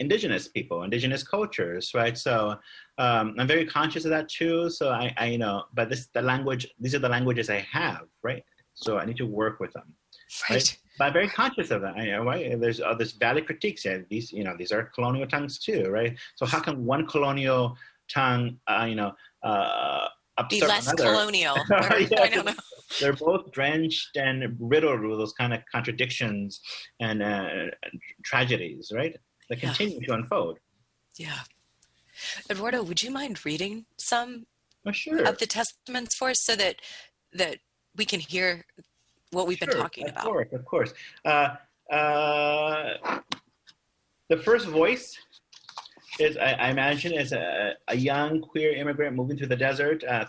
indigenous 0.00 0.48
people, 0.48 0.82
indigenous 0.82 1.22
cultures, 1.22 1.92
right? 1.94 2.16
So 2.16 2.56
um, 2.98 3.34
I'm 3.38 3.46
very 3.46 3.66
conscious 3.66 4.04
of 4.04 4.10
that 4.10 4.28
too. 4.28 4.70
So 4.70 4.90
I, 4.90 5.14
I, 5.16 5.26
you 5.26 5.38
know, 5.38 5.64
but 5.74 5.88
this 5.88 6.08
the 6.14 6.22
language. 6.22 6.66
These 6.80 6.94
are 6.94 6.98
the 6.98 7.08
languages 7.08 7.50
I 7.50 7.66
have, 7.70 8.06
right? 8.22 8.42
So 8.74 8.98
I 8.98 9.04
need 9.04 9.16
to 9.18 9.26
work 9.26 9.60
with 9.60 9.72
them, 9.72 9.94
right? 10.50 10.56
right? 10.56 10.78
But 10.98 11.06
I'm 11.06 11.12
very 11.12 11.28
conscious 11.28 11.70
of 11.70 11.82
that. 11.82 11.96
I 11.96 12.06
know, 12.06 12.24
right? 12.24 12.60
There's 12.60 12.80
uh, 12.80 12.94
this 12.94 13.12
valid 13.12 13.46
critiques. 13.46 13.84
Yeah, 13.84 13.98
these, 14.10 14.32
you 14.32 14.44
know, 14.44 14.54
these 14.56 14.72
are 14.72 14.84
colonial 14.94 15.26
tongues 15.26 15.58
too, 15.58 15.88
right? 15.88 16.16
So 16.36 16.46
how 16.46 16.60
can 16.60 16.84
one 16.84 17.06
colonial 17.06 17.76
tongue, 18.12 18.58
uh, 18.66 18.86
you 18.88 18.96
know, 18.96 19.12
uh, 19.42 20.08
be 20.50 20.60
less 20.60 20.86
another? 20.86 21.04
colonial? 21.04 21.56
yeah, 21.70 22.22
I 22.22 22.28
don't 22.28 22.46
know. 22.46 22.54
They're 23.00 23.12
both 23.12 23.50
drenched 23.50 24.16
and 24.16 24.56
riddled 24.60 25.00
with 25.00 25.18
those 25.18 25.32
kind 25.32 25.52
of 25.52 25.60
contradictions 25.70 26.60
and 27.00 27.22
uh, 27.22 27.48
tragedies, 28.24 28.92
right? 28.94 29.16
That 29.48 29.60
continue 29.60 30.00
to 30.00 30.14
unfold. 30.14 30.58
Yeah. 31.16 31.40
Eduardo, 32.50 32.82
would 32.82 33.02
you 33.02 33.10
mind 33.10 33.44
reading 33.44 33.86
some 33.98 34.46
oh, 34.86 34.92
sure. 34.92 35.24
of 35.24 35.38
the 35.38 35.46
testaments 35.46 36.16
for 36.16 36.30
us 36.30 36.40
so 36.42 36.56
that 36.56 36.76
that 37.32 37.58
we 37.96 38.04
can 38.04 38.20
hear 38.20 38.64
what 39.30 39.46
we've 39.46 39.58
sure, 39.58 39.68
been 39.68 39.76
talking 39.76 40.04
of 40.04 40.12
about? 40.12 40.26
Of 40.26 40.32
course, 40.32 40.48
of 40.52 40.64
course. 40.64 40.94
Uh, 41.24 41.56
uh, 41.92 43.20
the 44.28 44.36
first 44.38 44.66
voice 44.66 45.16
is, 46.18 46.36
I, 46.36 46.52
I 46.52 46.70
imagine, 46.70 47.12
is 47.12 47.32
a, 47.32 47.74
a, 47.88 47.96
young 47.96 48.40
queer 48.40 48.72
immigrant 48.74 49.16
moving 49.16 49.36
through 49.36 49.48
the 49.48 49.56
desert, 49.56 50.02
uh, 50.04 50.26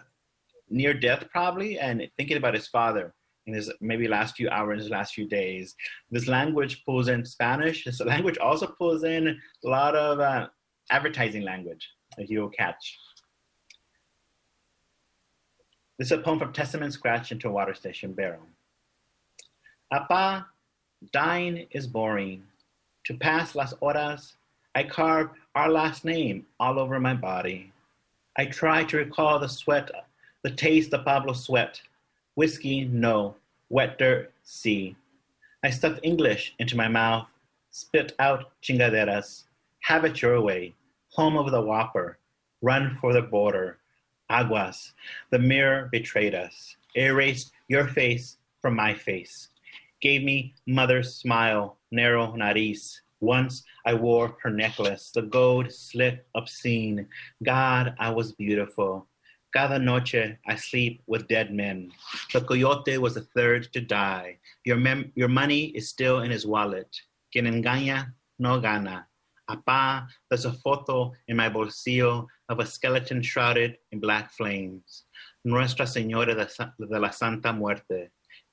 near 0.70 0.94
death 0.94 1.26
probably, 1.32 1.80
and 1.80 2.08
thinking 2.18 2.38
about 2.38 2.56
his 2.56 2.68
father 2.68 3.14
in 3.48 3.54
his 3.54 3.72
maybe 3.80 4.08
last 4.08 4.36
few 4.36 4.50
hours, 4.50 4.90
last 4.90 5.14
few 5.14 5.28
days. 5.28 5.76
This 6.12 6.28
language 6.28 6.84
pulls 6.86 7.08
in 7.08 7.26
Spanish. 7.26 7.86
This 7.86 8.00
language 8.06 8.38
also 8.38 8.68
pulls 8.68 9.04
in 9.04 9.28
a 9.28 9.68
lot 9.68 9.96
of 9.96 10.20
uh, 10.20 10.48
advertising 10.90 11.44
language 11.44 11.88
that 12.18 12.30
you'll 12.30 12.50
catch. 12.50 12.98
This 15.98 16.08
is 16.08 16.12
a 16.12 16.18
poem 16.18 16.40
from 16.40 16.52
Testament 16.52 16.92
Scratch 16.92 17.32
into 17.32 17.48
a 17.48 17.52
Water 17.52 17.74
Station 17.74 18.12
Barrel. 18.12 18.48
Apa, 19.94 20.46
dying 21.14 21.68
is 21.72 21.88
boring. 21.88 22.44
To 23.06 23.14
pass 23.14 23.56
las 23.56 23.74
horas, 23.82 24.34
I 24.74 24.84
carve 24.84 25.30
our 25.54 25.70
last 25.70 26.04
name 26.04 26.46
all 26.60 26.80
over 26.80 27.00
my 27.00 27.14
body. 27.14 27.72
I 28.38 28.46
try 28.46 28.84
to 28.84 28.98
recall 28.98 29.40
the 29.40 29.48
sweat, 29.48 29.90
the 30.44 30.52
taste 30.52 30.92
of 30.94 31.06
Pablo's 31.06 31.46
sweat. 31.46 31.80
Whiskey, 32.36 32.86
no. 32.86 33.36
Wet 33.70 33.98
dirt, 33.98 34.34
see. 34.44 34.96
I 35.64 35.70
stuff 35.70 36.00
English 36.04 36.54
into 36.60 36.78
my 36.78 36.88
mouth, 36.88 37.28
spit 37.72 38.14
out 38.20 38.52
chingaderas. 38.62 39.44
Have 39.82 40.06
it 40.06 40.22
your 40.22 40.42
way. 40.42 40.74
Home 41.14 41.38
of 41.38 41.52
the 41.52 41.62
whopper. 41.62 42.18
Run 42.62 42.98
for 43.00 43.14
the 43.14 43.22
border. 43.22 43.78
Aguas. 44.30 44.94
The 45.32 45.40
mirror 45.40 45.90
betrayed 45.92 46.36
us. 46.36 46.76
Erased 46.96 47.52
your 47.68 47.88
face 47.88 48.38
from 48.62 48.76
my 48.76 48.94
face. 48.94 49.50
Gave 50.02 50.24
me 50.24 50.54
mother's 50.68 51.16
smile, 51.16 51.78
narrow 51.92 52.34
nariz. 52.36 53.00
Once 53.22 53.64
I 53.86 53.94
wore 53.94 54.38
her 54.44 54.50
necklace, 54.50 55.12
the 55.12 55.22
gold 55.22 55.72
slit 55.72 56.26
obscene. 56.36 57.08
God, 57.44 57.96
I 57.98 58.10
was 58.10 58.34
beautiful. 58.34 59.08
Cada 59.56 59.80
noche 59.80 60.38
I 60.46 60.56
sleep 60.56 61.02
with 61.08 61.30
dead 61.30 61.54
men. 61.54 61.90
The 62.34 62.42
coyote 62.42 62.98
was 62.98 63.14
the 63.14 63.22
third 63.22 63.72
to 63.72 63.80
die. 63.80 64.38
Your, 64.66 64.76
mem- 64.76 65.14
your 65.16 65.30
money 65.30 65.68
is 65.68 65.88
still 65.88 66.24
in 66.24 66.32
his 66.32 66.46
wallet. 66.46 66.94
Quien 67.32 67.46
engaña 67.46 68.12
no 68.38 68.60
gana. 68.60 69.08
Apa, 69.48 70.08
there's 70.30 70.44
a 70.44 70.52
photo 70.52 71.14
in 71.30 71.38
my 71.38 71.48
bolsillo 71.48 72.28
of 72.50 72.60
a 72.60 72.66
skeleton 72.66 73.22
shrouded 73.22 73.78
in 73.94 74.02
black 74.02 74.34
flames. 74.34 75.04
Nuestra 75.46 75.86
Señora 75.86 76.36
de 76.36 77.00
la 77.00 77.10
Santa 77.12 77.54
Muerte, 77.54 78.10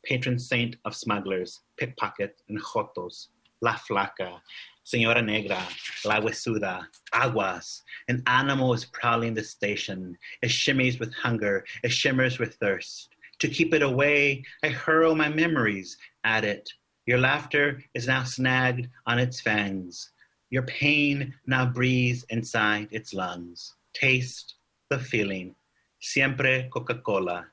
patron 0.07 0.39
saint 0.39 0.77
of 0.85 0.95
smugglers, 0.95 1.63
pickpockets, 1.77 2.43
and 2.49 2.63
jotos. 2.63 3.27
La 3.61 3.75
Flaca, 3.75 4.41
Senora 4.85 5.23
Negra, 5.23 5.63
La 6.05 6.21
Huesuda, 6.21 6.87
Aguas. 7.13 7.83
An 8.09 8.23
animal 8.27 8.75
is 8.75 8.85
prowling 8.87 9.35
the 9.35 9.45
station. 9.45 10.17
It 10.43 10.49
shimmies 10.49 10.99
with 10.99 11.15
hunger, 11.15 11.65
it 11.83 11.93
shimmers 11.93 12.39
with 12.39 12.57
thirst. 12.57 13.09
To 13.39 13.49
keep 13.49 13.75
it 13.75 13.83
away, 13.83 14.45
I 14.63 14.69
hurl 14.69 15.15
my 15.15 15.29
memories 15.29 15.97
at 16.25 16.45
it. 16.45 16.73
Your 17.07 17.19
laughter 17.19 17.83
is 17.95 18.07
now 18.07 18.23
snagged 18.25 18.89
on 19.07 19.19
its 19.19 19.41
fangs. 19.41 20.11
Your 20.51 20.63
pain 20.63 21.35
now 21.47 21.67
breathes 21.67 22.25
inside 22.31 22.89
its 22.91 23.15
lungs. 23.15 23.75
Taste 23.95 24.55
the 24.91 24.99
feeling. 24.99 25.55
Siempre 26.01 26.69
Coca 26.73 26.97
Cola, 26.97 27.47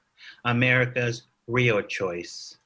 America's 0.46 1.24
Rio 1.48 1.82
choice. 1.82 2.58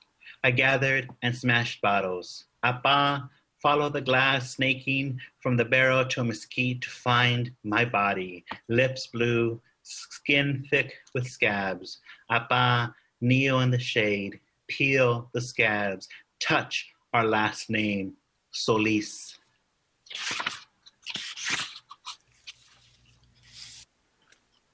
I 0.44 0.52
gathered 0.52 1.10
and 1.22 1.36
smashed 1.36 1.82
bottles. 1.82 2.46
Apa, 2.64 3.30
follow 3.64 3.88
the 3.88 4.02
glass 4.02 4.52
snaking 4.52 5.18
from 5.40 5.56
the 5.56 5.64
barrel 5.64 6.06
to 6.06 6.20
a 6.20 6.24
mesquite 6.24 6.82
to 6.82 6.90
find 6.90 7.50
my 7.64 7.86
body. 7.86 8.44
Lips 8.68 9.08
blue, 9.08 9.60
skin 9.84 10.66
thick 10.70 10.94
with 11.16 11.26
scabs. 11.26 12.00
Apa, 12.30 12.94
kneel 13.22 13.62
in 13.62 13.72
the 13.72 13.80
shade, 13.80 14.38
peel 14.68 15.30
the 15.34 15.40
scabs, 15.40 16.10
touch 16.42 16.90
our 17.14 17.24
last 17.24 17.70
name, 17.70 18.14
Solis. 18.52 19.40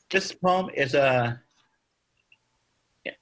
This 0.10 0.32
poem 0.32 0.72
is 0.74 0.96
a, 0.96 1.40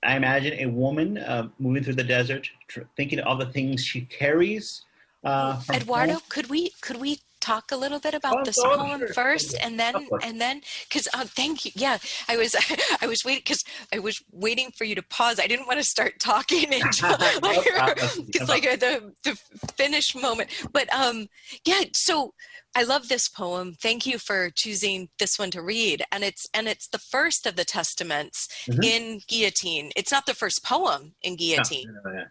I 0.01 0.15
imagine 0.15 0.53
a 0.59 0.67
woman 0.67 1.17
uh, 1.17 1.49
moving 1.59 1.83
through 1.83 1.95
the 1.95 2.03
desert, 2.05 2.49
tr- 2.69 2.87
thinking 2.95 3.19
of 3.19 3.27
all 3.27 3.37
the 3.37 3.51
things 3.51 3.83
she 3.83 4.01
carries. 4.05 4.85
Uh, 5.27 5.61
Eduardo, 5.73 6.13
home. 6.13 6.21
could 6.29 6.49
we 6.49 6.71
could 6.81 6.97
we 6.99 7.19
talk 7.39 7.71
a 7.71 7.77
little 7.77 7.99
bit 7.99 8.13
about 8.13 8.37
Oh, 8.39 8.43
this 8.45 8.55
sure, 8.55 8.75
poem 8.77 8.99
sure. 8.99 9.13
first, 9.13 9.55
and 9.61 9.79
then 9.79 9.95
Of 9.95 10.03
and 10.23 10.39
then 10.41 10.61
because 10.87 11.07
uh, 11.13 11.25
thank 11.25 11.65
you. 11.65 11.71
Yeah, 11.75 11.97
I 12.27 12.37
was 12.37 12.55
I 13.01 13.07
was 13.07 13.23
waiting 13.25 13.41
because 13.45 13.63
I 13.93 13.99
was 13.99 14.17
waiting 14.31 14.71
for 14.77 14.85
you 14.85 14.95
to 14.95 15.03
pause. 15.03 15.39
I 15.39 15.47
didn't 15.47 15.67
want 15.67 15.79
to 15.79 15.85
start 15.85 16.19
talking 16.19 16.73
until 16.73 17.15
No 17.41 17.49
like, 17.49 17.65
problem. 17.67 18.09
it's 18.29 18.49
like 18.49 18.65
uh, 18.65 18.75
the 18.77 19.13
the 19.23 19.35
finish 19.77 20.15
moment. 20.15 20.49
But 20.71 20.91
um, 20.93 21.27
yeah. 21.65 21.83
So 21.93 22.33
I 22.75 22.83
love 22.83 23.07
this 23.09 23.27
poem. 23.29 23.73
Thank 23.81 24.05
you 24.05 24.17
for 24.19 24.49
choosing 24.55 25.09
this 25.19 25.37
one 25.39 25.51
to 25.51 25.61
read, 25.61 26.03
and 26.11 26.23
it's 26.23 26.47
and 26.53 26.67
it's 26.67 26.87
the 26.87 26.99
first 26.99 27.45
of 27.45 27.55
the 27.55 27.65
testaments 27.65 28.47
Mhm. 28.69 28.83
in 28.83 29.21
Guillotine. 29.27 29.91
It's 29.95 30.11
not 30.11 30.25
the 30.25 30.33
first 30.35 30.63
poem 30.63 31.13
in 31.21 31.33
Yeah, 31.33 31.37
Guillotine. 31.37 31.93
yeah, 32.05 32.11
yeah. 32.13 32.23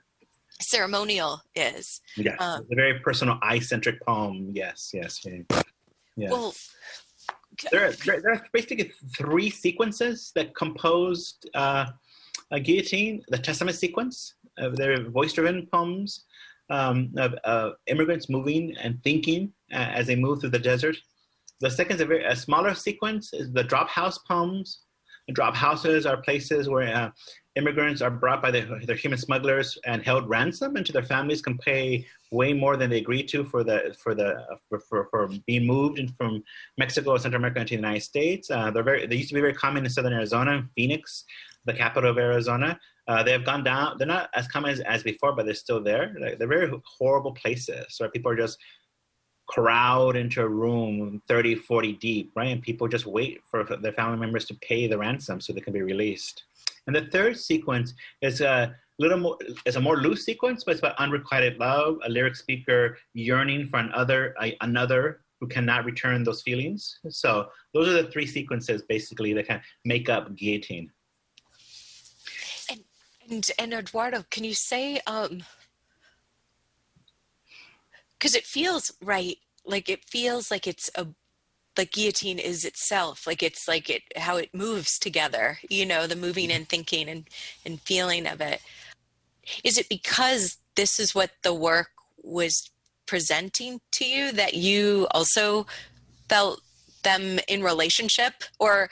Ceremonial 0.60 1.40
is. 1.54 2.00
Yes, 2.16 2.36
Um, 2.40 2.62
it's 2.62 2.72
a 2.72 2.74
very 2.74 2.98
personal, 3.00 3.38
eye-centric 3.42 4.00
poem. 4.02 4.50
Yes, 4.54 4.90
yes, 4.94 5.24
yeah. 5.24 5.62
yeah. 6.16 6.30
Well, 6.30 6.54
there, 7.70 7.88
are, 7.88 7.92
there, 7.92 8.32
are 8.32 8.46
basically 8.52 8.92
three 9.16 9.50
sequences 9.50 10.32
that 10.34 10.54
composed 10.54 11.48
uh, 11.54 11.86
a 12.50 12.60
guillotine. 12.60 13.22
The 13.28 13.38
Testament 13.38 13.76
sequence, 13.76 14.34
uh, 14.58 14.70
they're 14.70 15.08
voice-driven 15.08 15.66
poems 15.72 16.24
um, 16.70 17.12
of 17.16 17.34
uh, 17.44 17.70
immigrants 17.86 18.28
moving 18.28 18.76
and 18.82 19.02
thinking 19.02 19.52
uh, 19.72 19.76
as 19.76 20.06
they 20.06 20.16
move 20.16 20.40
through 20.40 20.50
the 20.50 20.58
desert. 20.58 20.96
The 21.60 21.70
second 21.70 21.96
is 21.96 22.02
a 22.02 22.06
very 22.06 22.24
a 22.24 22.36
smaller 22.36 22.74
sequence 22.74 23.32
is 23.32 23.52
the 23.52 23.64
drop 23.64 23.88
house 23.88 24.18
poems. 24.18 24.80
The 25.26 25.34
drop 25.34 25.56
houses 25.56 26.06
are 26.06 26.16
places 26.16 26.68
where 26.68 26.94
uh, 26.94 27.10
immigrants 27.56 28.02
are 28.02 28.10
brought 28.10 28.42
by 28.42 28.50
their, 28.50 28.66
their 28.84 28.96
human 28.96 29.18
smugglers 29.18 29.76
and 29.84 30.02
held 30.02 30.28
ransom, 30.28 30.76
and 30.76 30.86
to 30.86 30.92
their 30.92 31.02
families 31.02 31.42
can 31.42 31.58
pay 31.58 32.06
way 32.30 32.52
more 32.52 32.76
than 32.76 32.90
they 32.90 32.98
agreed 32.98 33.28
to 33.28 33.44
for 33.44 33.64
the 33.64 33.96
for 33.98 34.14
the 34.14 34.44
for, 34.68 34.78
for, 34.80 35.08
for 35.10 35.28
being 35.46 35.66
moved 35.66 36.00
from 36.16 36.42
Mexico 36.78 37.12
or 37.12 37.18
Central 37.18 37.40
America 37.40 37.60
into 37.60 37.70
the 37.70 37.76
United 37.76 38.02
States. 38.02 38.50
Uh, 38.50 38.70
they're 38.70 38.82
very 38.82 39.06
they 39.06 39.16
used 39.16 39.30
to 39.30 39.34
be 39.34 39.40
very 39.40 39.54
common 39.54 39.84
in 39.84 39.90
southern 39.90 40.12
Arizona, 40.12 40.68
Phoenix, 40.76 41.24
the 41.64 41.72
capital 41.72 42.10
of 42.10 42.18
Arizona. 42.18 42.78
Uh, 43.08 43.22
they 43.22 43.32
have 43.32 43.44
gone 43.44 43.62
down. 43.62 43.96
They're 43.98 44.06
not 44.06 44.30
as 44.34 44.48
common 44.48 44.70
as, 44.70 44.80
as 44.80 45.02
before, 45.02 45.34
but 45.34 45.46
they're 45.46 45.54
still 45.54 45.82
there. 45.82 46.14
Like, 46.20 46.38
they're 46.38 46.48
very 46.48 46.70
horrible 46.98 47.32
places 47.32 47.86
where 47.98 48.10
people 48.10 48.32
are 48.32 48.36
just 48.36 48.58
crowd 49.46 50.16
into 50.16 50.42
a 50.42 50.48
room 50.48 51.22
30 51.28 51.54
40 51.54 51.92
deep 51.94 52.32
right? 52.34 52.48
And 52.48 52.62
people 52.62 52.88
just 52.88 53.06
wait 53.06 53.42
for 53.46 53.64
their 53.64 53.92
family 53.92 54.18
members 54.18 54.44
to 54.46 54.54
pay 54.54 54.86
the 54.86 54.98
ransom 54.98 55.40
so 55.40 55.52
they 55.52 55.60
can 55.60 55.72
be 55.72 55.82
released. 55.82 56.44
And 56.86 56.94
the 56.94 57.06
third 57.06 57.38
sequence 57.38 57.94
is 58.22 58.40
a 58.40 58.74
little 58.98 59.18
more 59.18 59.38
is 59.64 59.76
a 59.76 59.80
more 59.80 59.98
loose 59.98 60.24
sequence 60.24 60.64
but 60.64 60.70
it's 60.70 60.80
about 60.80 60.98
unrequited 60.98 61.58
love 61.58 61.98
a 62.04 62.08
lyric 62.08 62.34
speaker 62.34 62.96
yearning 63.12 63.66
for 63.66 63.78
another 63.78 64.34
another 64.62 65.20
who 65.40 65.46
cannot 65.46 65.84
return 65.84 66.24
those 66.24 66.42
feelings. 66.42 66.98
So 67.10 67.48
those 67.74 67.88
are 67.88 68.02
the 68.02 68.10
three 68.10 68.26
sequences 68.26 68.82
basically 68.82 69.32
that 69.34 69.46
kind 69.46 69.60
of 69.60 69.66
make 69.84 70.08
up 70.08 70.34
guillotine. 70.34 70.90
And 73.28 73.50
and 73.58 73.74
Eduardo, 73.74 74.24
can 74.30 74.44
you 74.44 74.54
say 74.54 75.00
um 75.06 75.42
because 78.18 78.34
it 78.34 78.44
feels 78.44 78.92
right, 79.02 79.38
like 79.64 79.88
it 79.88 80.04
feels 80.04 80.50
like 80.50 80.66
it's 80.66 80.90
a 80.94 81.06
like 81.76 81.92
guillotine 81.92 82.38
is 82.38 82.64
itself, 82.64 83.26
like 83.26 83.42
it's 83.42 83.68
like 83.68 83.90
it 83.90 84.02
how 84.16 84.36
it 84.36 84.54
moves 84.54 84.98
together, 84.98 85.58
you 85.68 85.84
know, 85.84 86.06
the 86.06 86.16
moving 86.16 86.48
mm-hmm. 86.48 86.56
and 86.56 86.68
thinking 86.68 87.08
and 87.08 87.28
and 87.64 87.80
feeling 87.82 88.26
of 88.26 88.40
it. 88.40 88.60
Is 89.62 89.78
it 89.78 89.88
because 89.88 90.58
this 90.74 90.98
is 90.98 91.14
what 91.14 91.30
the 91.42 91.54
work 91.54 91.90
was 92.22 92.70
presenting 93.06 93.80
to 93.92 94.04
you 94.04 94.32
that 94.32 94.54
you 94.54 95.06
also 95.12 95.66
felt 96.28 96.60
them 97.02 97.38
in 97.48 97.62
relationship? 97.62 98.32
Or 98.58 98.88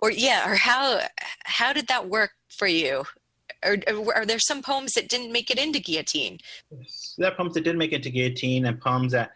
or 0.00 0.10
yeah 0.10 0.50
or 0.50 0.54
how 0.54 1.00
how 1.44 1.72
did 1.72 1.88
that 1.88 2.08
work 2.08 2.32
for 2.48 2.66
you 2.66 3.04
or, 3.64 3.76
or 3.92 4.14
are 4.14 4.26
there 4.26 4.38
some 4.38 4.62
poems 4.62 4.94
that 4.94 5.08
didn't 5.08 5.32
make 5.32 5.50
it 5.50 5.58
into 5.58 5.80
guillotine 5.80 6.38
there 7.18 7.30
are 7.30 7.34
poems 7.34 7.54
that 7.54 7.64
didn't 7.64 7.78
make 7.78 7.92
it 7.92 8.02
to 8.02 8.10
guillotine 8.10 8.66
and 8.66 8.80
poems 8.80 9.12
that 9.12 9.30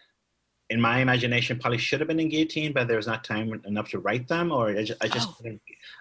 in 0.70 0.80
my 0.80 1.00
imagination 1.00 1.58
probably 1.58 1.76
should 1.76 2.00
have 2.00 2.08
been 2.08 2.20
in 2.20 2.28
guillotine 2.28 2.72
but 2.72 2.88
there 2.88 2.96
was 2.96 3.06
not 3.06 3.24
time 3.24 3.60
enough 3.66 3.88
to 3.90 3.98
write 3.98 4.26
them 4.28 4.50
or 4.52 4.68
i 4.68 4.82
just, 4.82 5.04
I 5.04 5.08
just 5.08 5.28
Oh. 5.28 5.34
couldn't 5.36 5.60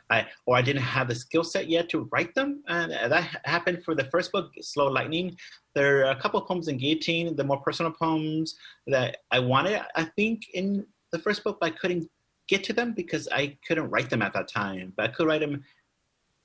I, 0.10 0.28
or 0.46 0.56
i 0.56 0.62
didn't 0.62 0.84
have 0.84 1.08
the 1.08 1.16
skill 1.16 1.44
set 1.44 1.68
yet 1.68 1.90
to 1.90 2.08
write 2.12 2.34
them 2.36 2.64
and 2.68 2.92
that 2.92 3.42
happened 3.44 3.84
for 3.84 3.96
the 3.96 4.06
first 4.06 4.32
book 4.32 4.52
slow 4.62 4.88
lightning 4.88 5.36
there 5.76 6.06
are 6.06 6.12
a 6.12 6.16
couple 6.22 6.40
of 6.40 6.48
poems 6.48 6.68
in 6.68 6.78
guillotine 6.78 7.36
the 7.36 7.44
more 7.44 7.60
personal 7.62 7.92
poems 7.92 8.56
that 8.88 9.18
i 9.32 9.40
wanted 9.40 9.82
i 9.96 10.04
think 10.04 10.50
in 10.54 10.86
the 11.12 11.20
first 11.20 11.44
book 11.44 11.58
but 11.60 11.68
i 11.68 11.76
couldn't 11.76 12.10
get 12.48 12.64
to 12.64 12.74
them 12.74 12.94
because 12.94 13.28
i 13.32 13.58
couldn't 13.68 13.90
write 13.90 14.10
them 14.10 14.22
at 14.22 14.32
that 14.34 14.48
time 14.48 14.94
but 14.96 15.10
i 15.10 15.14
could 15.14 15.28
write 15.28 15.42
them 15.42 15.62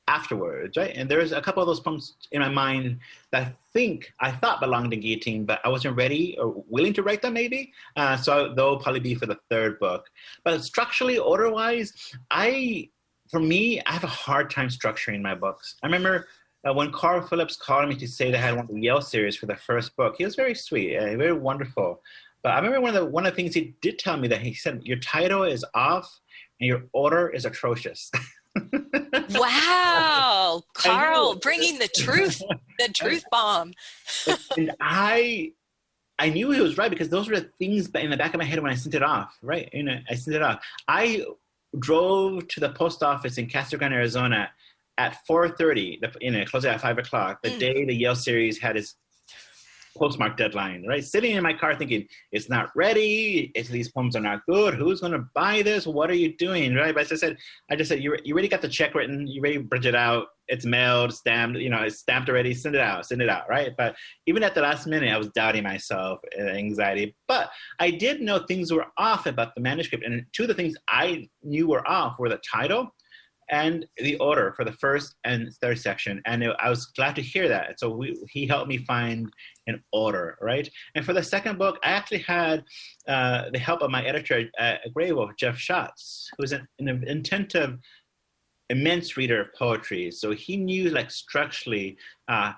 afterwards, 0.09 0.77
right? 0.77 0.93
And 0.95 1.11
there's 1.11 1.33
a 1.33 1.41
couple 1.41 1.63
of 1.63 1.67
those 1.67 1.81
poems 1.81 2.15
in 2.33 2.41
my 2.41 2.49
mind 2.49 3.01
that 3.33 3.43
I 3.43 3.53
think 3.73 4.13
I 4.21 4.31
thought 4.31 4.61
belonged 4.61 4.93
in 4.93 5.01
Guillotine, 5.01 5.45
but 5.45 5.61
I 5.65 5.69
wasn't 5.69 5.97
ready 5.97 6.37
or 6.39 6.65
willing 6.69 6.93
to 6.95 7.03
write 7.03 7.23
them, 7.23 7.35
maybe. 7.35 7.73
Uh, 7.97 8.17
so 8.17 8.55
they'll 8.55 8.79
probably 8.79 9.01
be 9.01 9.15
for 9.15 9.27
the 9.27 9.39
third 9.51 9.79
book. 9.79 10.07
But 10.45 10.63
structurally, 10.63 11.19
order-wise, 11.19 11.93
I, 12.31 12.89
for 13.31 13.41
me, 13.41 13.81
I 13.87 13.93
have 13.93 14.05
a 14.05 14.09
hard 14.09 14.51
time 14.51 14.69
structuring 14.69 15.23
my 15.23 15.35
books. 15.35 15.77
I 15.83 15.87
remember 15.87 16.29
uh, 16.67 16.73
when 16.73 16.93
Carl 16.93 17.23
Phillips 17.23 17.57
called 17.57 17.89
me 17.89 17.97
to 17.97 18.09
say 18.09 18.31
they 18.31 18.39
had 18.39 18.57
one 18.57 18.67
of 18.67 18.75
the 18.75 18.81
Yale 18.81 19.03
series 19.03 19.37
for 19.37 19.47
the 19.47 19.57
first 19.57 19.97
book, 19.97 20.15
he 20.19 20.25
was 20.25 20.37
very 20.37 20.55
sweet, 20.55 20.97
uh, 20.97 21.17
very 21.17 21.33
wonderful. 21.33 22.01
But 22.43 22.53
I 22.53 22.57
remember 22.59 22.81
one 22.81 22.95
of 22.95 23.03
the 23.03 23.07
one 23.07 23.27
of 23.27 23.33
the 23.33 23.37
things 23.37 23.55
he 23.55 23.75
did 23.81 23.99
tell 23.99 24.17
me 24.17 24.29
that 24.29 24.41
he 24.41 24.55
said 24.55 24.83
your 24.85 24.99
title 24.99 25.43
is 25.43 25.65
off 25.75 26.21
and 26.61 26.69
your 26.69 26.85
order 26.93 27.29
is 27.29 27.45
atrocious. 27.45 28.11
wow, 29.31 30.63
Carl, 30.75 31.37
bringing 31.37 31.79
the 31.79 31.89
truth, 31.89 32.41
the 32.79 32.89
truth 32.89 33.25
bomb. 33.31 33.73
and 34.57 34.73
I, 34.81 35.53
I 36.19 36.31
knew 36.31 36.51
he 36.51 36.61
was 36.61 36.79
right 36.79 36.91
because 36.91 37.09
those 37.09 37.29
were 37.29 37.41
the 37.41 37.51
things 37.59 37.89
in 37.91 38.11
the 38.11 38.17
back 38.17 38.35
of 38.35 38.39
my 38.39 38.45
head 38.45 38.61
when 38.61 38.73
I 38.73 38.77
sent 38.77 38.95
it 38.95 39.03
off. 39.03 39.37
Right, 39.43 39.69
you 39.73 39.83
know, 39.83 39.99
I 40.09 40.15
sent 40.15 40.37
it 40.37 40.43
off. 40.43 40.65
I 40.89 41.25
drove 41.79 42.49
to 42.49 42.61
the 42.61 42.71
post 42.71 43.03
office 43.03 43.39
in 43.39 43.49
Grande, 43.49 43.95
Arizona, 43.95 44.51
at 44.99 45.19
4:30. 45.29 45.99
You 46.21 46.31
know, 46.31 46.45
closing 46.45 46.71
at 46.71 46.81
five 46.81 46.99
o'clock. 46.99 47.43
The 47.43 47.51
mm. 47.51 47.59
day 47.59 47.85
the 47.85 47.95
Yale 47.95 48.17
series 48.17 48.59
had 48.59 48.77
its 48.77 48.97
postmark 49.97 50.37
deadline, 50.37 50.85
right? 50.87 51.05
Sitting 51.05 51.37
in 51.37 51.43
my 51.43 51.53
car 51.53 51.75
thinking, 51.75 52.07
it's 52.33 52.49
not 52.49 52.71
ready, 52.77 53.53
it's, 53.55 53.69
these 53.69 53.91
poems 53.91 54.17
are 54.17 54.21
not 54.21 54.45
good, 54.47 54.75
who's 54.75 55.01
going 55.01 55.13
to 55.13 55.25
buy 55.35 55.63
this? 55.63 55.87
What 55.87 56.11
are 56.11 56.15
you 56.15 56.37
doing, 56.37 56.75
right? 56.75 56.95
But 56.95 57.05
as 57.05 57.13
I 57.13 57.17
said, 57.17 57.37
I 57.71 57.77
just 57.77 57.89
said, 57.89 58.03
you, 58.03 58.17
you 58.25 58.35
already 58.35 58.49
got 58.49 58.63
the 58.63 58.69
check 58.69 58.95
written, 58.95 59.27
you 59.27 59.41
already 59.41 59.67
it 59.87 59.95
out, 59.95 60.29
it's 60.49 60.65
mailed, 60.65 61.13
stamped, 61.13 61.59
you 61.59 61.71
know, 61.71 61.83
it's 61.83 61.99
stamped 61.99 62.29
already, 62.29 62.55
send 62.55 62.75
it 62.75 62.81
out, 62.81 63.07
send 63.07 63.21
it 63.21 63.29
out, 63.29 63.49
right? 63.49 63.73
But 63.77 63.97
even 64.27 64.43
at 64.43 64.55
the 64.55 64.61
last 64.61 64.87
minute, 64.87 65.13
I 65.13 65.19
was 65.19 65.29
doubting 65.31 65.65
myself, 65.65 66.21
and 66.37 66.49
anxiety. 66.49 67.17
But 67.27 67.51
I 67.79 67.91
did 67.91 68.21
know 68.21 68.39
things 68.39 68.73
were 68.73 68.87
off 68.97 69.27
about 69.27 69.55
the 69.55 69.61
manuscript. 69.61 70.05
And 70.05 70.25
two 70.33 70.43
of 70.43 70.49
the 70.49 70.55
things 70.55 70.77
I 70.89 71.29
knew 71.43 71.69
were 71.69 71.87
off 71.89 72.19
were 72.19 72.29
the 72.29 72.41
title 72.49 72.95
and 73.51 73.87
the 73.99 74.17
order 74.19 74.53
for 74.57 74.65
the 74.65 74.73
first 74.73 75.15
and 75.25 75.53
third 75.61 75.79
section. 75.79 76.21
And 76.27 76.43
it, 76.43 76.57
I 76.59 76.71
was 76.71 76.87
glad 76.87 77.17
to 77.17 77.23
hear 77.23 77.49
that. 77.49 77.79
So 77.79 77.91
we, 77.91 78.21
he 78.31 78.47
helped 78.47 78.69
me 78.69 78.79
find 78.79 79.31
an 79.67 79.83
order, 79.93 80.39
right? 80.41 80.69
And 80.95 81.05
for 81.05 81.13
the 81.13 81.23
second 81.23 81.59
book, 81.59 81.79
I 81.83 81.91
actually 81.91 82.21
had 82.21 82.65
uh, 83.09 83.51
the 83.53 83.59
help 83.59 83.83
of 83.83 83.91
my 83.91 84.05
editor 84.05 84.49
at 84.59 84.81
Graywolf, 84.95 85.37
Jeff 85.37 85.57
Shotts, 85.57 86.27
who's 86.39 86.53
an, 86.53 86.67
an 86.79 87.05
attentive, 87.09 87.79
immense 88.71 89.17
reader 89.17 89.41
of 89.41 89.55
poetry. 89.55 90.11
So 90.11 90.33
he 90.33 90.57
knew, 90.57 90.91
like, 90.91 91.11
structurally, 91.11 91.97
uh, 92.29 92.53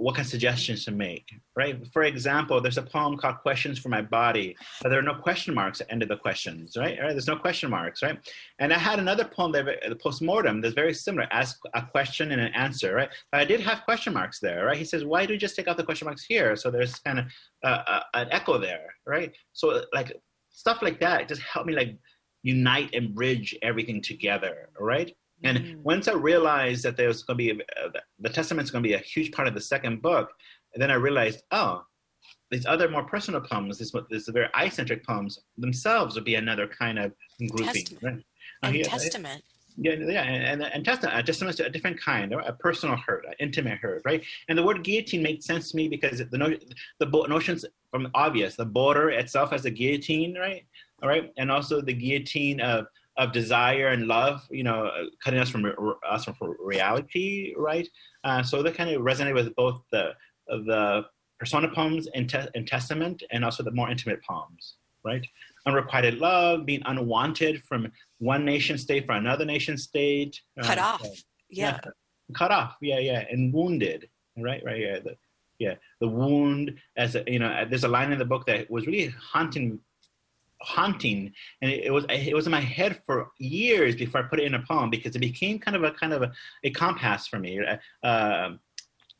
what 0.00 0.14
kind 0.14 0.24
of 0.24 0.30
suggestions 0.30 0.86
to 0.86 0.90
make, 0.90 1.30
right? 1.54 1.76
For 1.92 2.04
example, 2.04 2.58
there's 2.58 2.78
a 2.78 2.82
poem 2.82 3.18
called 3.18 3.36
Questions 3.38 3.78
for 3.78 3.90
My 3.90 4.00
Body, 4.00 4.56
but 4.82 4.88
there 4.88 4.98
are 4.98 5.02
no 5.02 5.14
question 5.14 5.54
marks 5.54 5.82
at 5.82 5.88
the 5.88 5.92
end 5.92 6.02
of 6.02 6.08
the 6.08 6.16
questions, 6.16 6.74
right? 6.74 6.98
right? 6.98 7.10
There's 7.10 7.26
no 7.26 7.36
question 7.36 7.68
marks, 7.68 8.02
right? 8.02 8.18
And 8.60 8.72
I 8.72 8.78
had 8.78 8.98
another 8.98 9.24
poem, 9.24 9.52
that, 9.52 9.66
the 9.86 9.96
postmortem, 9.96 10.62
that's 10.62 10.74
very 10.74 10.94
similar, 10.94 11.28
ask 11.30 11.58
a 11.74 11.82
question 11.82 12.32
and 12.32 12.40
an 12.40 12.52
answer, 12.54 12.94
right? 12.94 13.10
But 13.30 13.42
I 13.42 13.44
did 13.44 13.60
have 13.60 13.84
question 13.84 14.14
marks 14.14 14.40
there, 14.40 14.64
right? 14.64 14.78
He 14.78 14.86
says, 14.86 15.04
why 15.04 15.26
do 15.26 15.34
you 15.34 15.38
just 15.38 15.54
take 15.54 15.68
out 15.68 15.76
the 15.76 15.84
question 15.84 16.06
marks 16.06 16.24
here? 16.24 16.56
So 16.56 16.70
there's 16.70 16.94
kind 17.00 17.18
of 17.18 17.26
uh, 17.62 17.82
uh, 17.86 18.02
an 18.14 18.28
echo 18.30 18.56
there, 18.56 18.94
right? 19.06 19.30
So 19.52 19.82
like 19.92 20.14
stuff 20.48 20.80
like 20.80 20.98
that 21.00 21.28
just 21.28 21.42
helped 21.42 21.68
me 21.68 21.74
like 21.74 21.98
unite 22.42 22.94
and 22.94 23.14
bridge 23.14 23.54
everything 23.60 24.00
together, 24.00 24.70
right? 24.78 25.14
And 25.42 25.58
mm. 25.58 25.76
once 25.82 26.08
I 26.08 26.12
realized 26.12 26.82
that 26.84 26.96
there 26.96 27.08
was 27.08 27.22
going 27.22 27.38
to 27.38 27.44
be 27.44 27.50
a, 27.50 27.84
uh, 27.84 27.90
the 28.18 28.28
Testament's 28.28 28.70
going 28.70 28.82
to 28.82 28.88
be 28.88 28.94
a 28.94 28.98
huge 28.98 29.32
part 29.32 29.48
of 29.48 29.54
the 29.54 29.60
second 29.60 30.02
book, 30.02 30.30
then 30.74 30.90
I 30.90 30.94
realized, 30.94 31.42
oh, 31.50 31.82
these 32.50 32.66
other 32.66 32.88
more 32.88 33.04
personal 33.04 33.40
poems, 33.40 33.78
these, 33.78 33.94
these 34.10 34.28
very 34.28 34.48
I-centric 34.54 35.06
poems 35.06 35.38
themselves 35.56 36.14
would 36.14 36.24
be 36.24 36.34
another 36.34 36.66
kind 36.66 36.98
of 36.98 37.12
grouping. 37.50 37.86
Testament. 37.86 38.02
Right? 38.02 38.24
Uh, 38.62 38.66
and 38.66 38.76
yeah, 38.76 38.84
testament. 38.84 39.42
Yeah, 39.76 39.94
yeah, 39.94 40.22
and, 40.24 40.62
and, 40.62 40.74
and 40.74 40.84
testament, 40.84 41.24
testament 41.24 41.54
is 41.54 41.60
a 41.64 41.70
different 41.70 41.98
kind, 41.98 42.34
a 42.34 42.52
personal 42.54 42.96
hurt, 42.96 43.24
an 43.24 43.34
intimate 43.38 43.78
hurt, 43.78 44.02
right? 44.04 44.22
And 44.48 44.58
the 44.58 44.62
word 44.62 44.82
guillotine 44.82 45.22
makes 45.22 45.46
sense 45.46 45.70
to 45.70 45.76
me 45.76 45.88
because 45.88 46.18
the 46.18 46.36
no, 46.36 46.54
the 46.98 47.06
notions 47.28 47.64
from 47.90 48.08
obvious, 48.14 48.56
the 48.56 48.66
border 48.66 49.10
itself 49.10 49.52
as 49.52 49.64
a 49.64 49.70
guillotine, 49.70 50.36
right? 50.36 50.66
All 51.02 51.08
right, 51.08 51.32
and 51.38 51.50
also 51.50 51.80
the 51.80 51.94
guillotine 51.94 52.60
of 52.60 52.86
of 53.20 53.32
desire 53.32 53.88
and 53.88 54.08
love, 54.08 54.40
you 54.50 54.64
know, 54.64 54.90
cutting 55.22 55.38
us 55.38 55.50
from 55.50 55.62
us 56.08 56.24
from 56.24 56.56
reality, 56.58 57.54
right? 57.56 57.86
Uh, 58.24 58.42
so 58.42 58.62
that 58.62 58.74
kind 58.74 58.90
of 58.90 59.02
resonated 59.02 59.34
with 59.34 59.54
both 59.54 59.82
the 59.92 60.12
the 60.48 61.04
persona 61.38 61.68
poems 61.68 62.08
and, 62.14 62.28
te- 62.28 62.48
and 62.54 62.66
testament, 62.66 63.22
and 63.30 63.44
also 63.44 63.62
the 63.62 63.70
more 63.70 63.90
intimate 63.90 64.20
poems, 64.24 64.76
right? 65.04 65.24
Unrequited 65.66 66.18
love, 66.18 66.66
being 66.66 66.82
unwanted 66.86 67.62
from 67.62 67.92
one 68.18 68.44
nation 68.44 68.76
state 68.76 69.06
for 69.06 69.12
another 69.12 69.44
nation 69.44 69.76
state, 69.78 70.40
cut 70.62 70.78
uh, 70.78 70.82
off, 70.82 71.06
yeah. 71.48 71.78
yeah. 71.84 71.90
cut 72.34 72.50
off, 72.50 72.76
yeah, 72.80 72.98
yeah, 72.98 73.24
and 73.30 73.52
wounded, 73.52 74.08
right, 74.38 74.62
right, 74.64 74.80
yeah, 74.80 74.98
the, 74.98 75.16
yeah, 75.58 75.74
the 76.00 76.08
wound 76.08 76.74
as 76.96 77.14
a, 77.14 77.24
you 77.26 77.38
know, 77.38 77.64
there's 77.68 77.84
a 77.84 77.88
line 77.88 78.12
in 78.12 78.18
the 78.18 78.24
book 78.24 78.44
that 78.46 78.70
was 78.70 78.86
really 78.86 79.14
haunting 79.32 79.78
haunting. 80.62 81.32
And 81.62 81.70
it, 81.70 81.92
was 81.92 82.04
it 82.08 82.34
was 82.34 82.46
in 82.46 82.52
my 82.52 82.60
head 82.60 83.00
for 83.04 83.30
years 83.38 83.96
before 83.96 84.20
i 84.20 84.24
put 84.24 84.40
it 84.40 84.44
in 84.44 84.54
a 84.54 84.62
poem 84.62 84.90
because 84.90 85.16
it 85.16 85.20
became 85.20 85.58
kind 85.58 85.76
of 85.76 85.84
a 85.84 85.92
kind 85.92 86.12
of 86.12 86.22
a, 86.22 86.32
a 86.64 86.70
compass 86.70 87.26
for 87.26 87.38
me. 87.38 87.60
Uh, 87.60 87.76
um, 88.06 88.60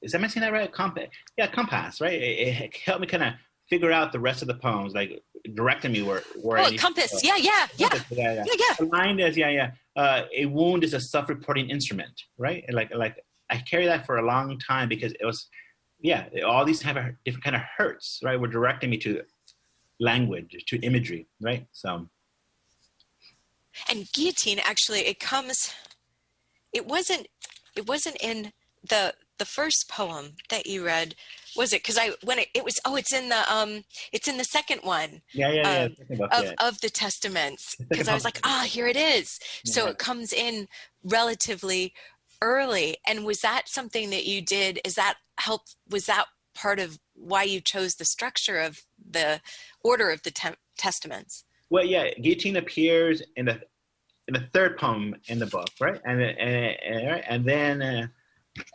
is 0.02 0.12
that 0.12 0.18
am 0.18 0.24
i 0.24 0.28
saying 0.28 0.42
that 0.42 0.52
right? 0.52 0.72
Compass 0.72 1.08
yeah 1.36 1.46
compass 1.46 2.00
right? 2.00 2.14
It, 2.14 2.48
it, 2.64 2.76
helped 2.76 3.02
me 3.02 3.06
kind 3.06 3.22
of 3.22 3.34
figure 3.68 3.92
out 3.92 4.12
the 4.12 4.20
rest 4.20 4.42
of 4.42 4.48
the 4.48 4.54
poems 4.54 4.94
like 4.94 5.22
directing 5.54 5.92
me 5.92 6.02
where 6.02 6.22
where 6.42 6.60
oh, 6.60 6.70
compass. 6.76 7.20
yeah 7.22 7.36
yeah 7.36 7.66
yeah. 7.76 7.88
yeah 8.10 8.34
yeah, 8.34 8.44
yeah. 8.46 8.86
aligned 8.86 9.20
as 9.20 9.36
yeah 9.36 9.48
yeah. 9.48 9.70
Uh, 9.96 10.22
a 10.36 10.46
wound 10.46 10.84
is 10.84 10.94
a 10.94 11.00
self-reporting 11.00 11.68
instrument 11.68 12.22
right? 12.38 12.64
Like 12.72 12.94
like 12.94 13.16
i 13.50 13.56
carry 13.56 13.86
that 13.86 14.06
for 14.06 14.18
a 14.18 14.26
long 14.26 14.58
time 14.58 14.88
because 14.88 15.12
it 15.12 15.24
was 15.24 15.48
yeah 16.00 16.26
all 16.46 16.64
these 16.64 16.80
type 16.80 16.96
of 16.96 17.04
different 17.24 17.44
kind 17.44 17.56
of 17.56 17.62
hurts 17.76 18.20
right 18.24 18.40
were 18.40 18.48
directing 18.48 18.90
me 18.90 18.96
to 18.96 19.22
language 20.00 20.64
to 20.66 20.78
imagery, 20.78 21.28
right? 21.40 21.66
So. 21.72 22.08
And 23.88 24.10
guillotine 24.12 24.58
actually, 24.64 25.00
it 25.00 25.20
comes. 25.20 25.72
It 26.72 26.86
wasn't. 26.86 27.28
It 27.76 27.86
wasn't 27.86 28.16
in 28.20 28.52
the 28.88 29.14
the 29.38 29.44
first 29.46 29.88
poem 29.88 30.34
that 30.50 30.66
you 30.66 30.84
read 30.84 31.14
was 31.56 31.72
it 31.72 31.82
because 31.82 31.96
i 31.96 32.10
when 32.22 32.38
it, 32.38 32.48
it 32.54 32.62
was 32.62 32.78
oh 32.84 32.94
it's 32.94 33.12
in 33.12 33.30
the 33.30 33.52
um 33.52 33.82
it's 34.12 34.28
in 34.28 34.36
the 34.36 34.44
second 34.44 34.80
one 34.82 35.22
yeah 35.32 35.50
yeah, 35.50 35.88
yeah. 36.10 36.16
Um, 36.16 36.28
of, 36.30 36.52
of 36.58 36.80
the 36.82 36.90
testaments 36.90 37.74
because 37.88 38.06
i 38.06 38.12
was 38.12 38.24
like 38.24 38.38
ah 38.44 38.66
here 38.68 38.86
it 38.86 38.98
is 38.98 39.40
yeah. 39.64 39.72
so 39.72 39.86
it 39.88 39.96
comes 39.96 40.34
in 40.34 40.68
relatively 41.04 41.94
early 42.42 42.98
and 43.06 43.24
was 43.24 43.40
that 43.40 43.62
something 43.66 44.10
that 44.10 44.26
you 44.26 44.42
did 44.42 44.78
is 44.84 44.94
that 44.94 45.16
help 45.38 45.62
was 45.88 46.04
that 46.04 46.26
part 46.60 46.78
of 46.78 46.98
why 47.14 47.42
you 47.42 47.60
chose 47.60 47.94
the 47.94 48.04
structure 48.04 48.58
of 48.58 48.82
the 49.10 49.40
order 49.82 50.10
of 50.10 50.22
the 50.22 50.30
te- 50.30 50.60
testaments. 50.76 51.44
Well, 51.70 51.84
yeah, 51.84 52.12
guillotine 52.14 52.56
appears 52.56 53.22
in 53.36 53.46
the 53.46 53.60
in 54.28 54.34
the 54.34 54.48
third 54.52 54.76
poem 54.78 55.16
in 55.28 55.38
the 55.38 55.46
book, 55.46 55.70
right? 55.80 56.00
And 56.04 56.20
and, 56.20 57.24
and 57.28 57.44
then 57.44 57.82
uh, 57.82 58.06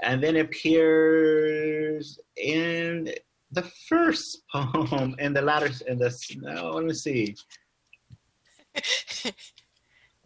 and 0.01 0.23
then 0.23 0.37
appears 0.37 2.19
in 2.37 3.13
the 3.51 3.63
first 3.87 4.43
poem 4.51 5.15
in 5.19 5.33
the 5.33 5.41
latter 5.41 5.69
in 5.87 5.97
the 5.97 6.11
no, 6.41 6.71
let 6.71 6.85
me 6.85 6.93
see. 6.93 7.35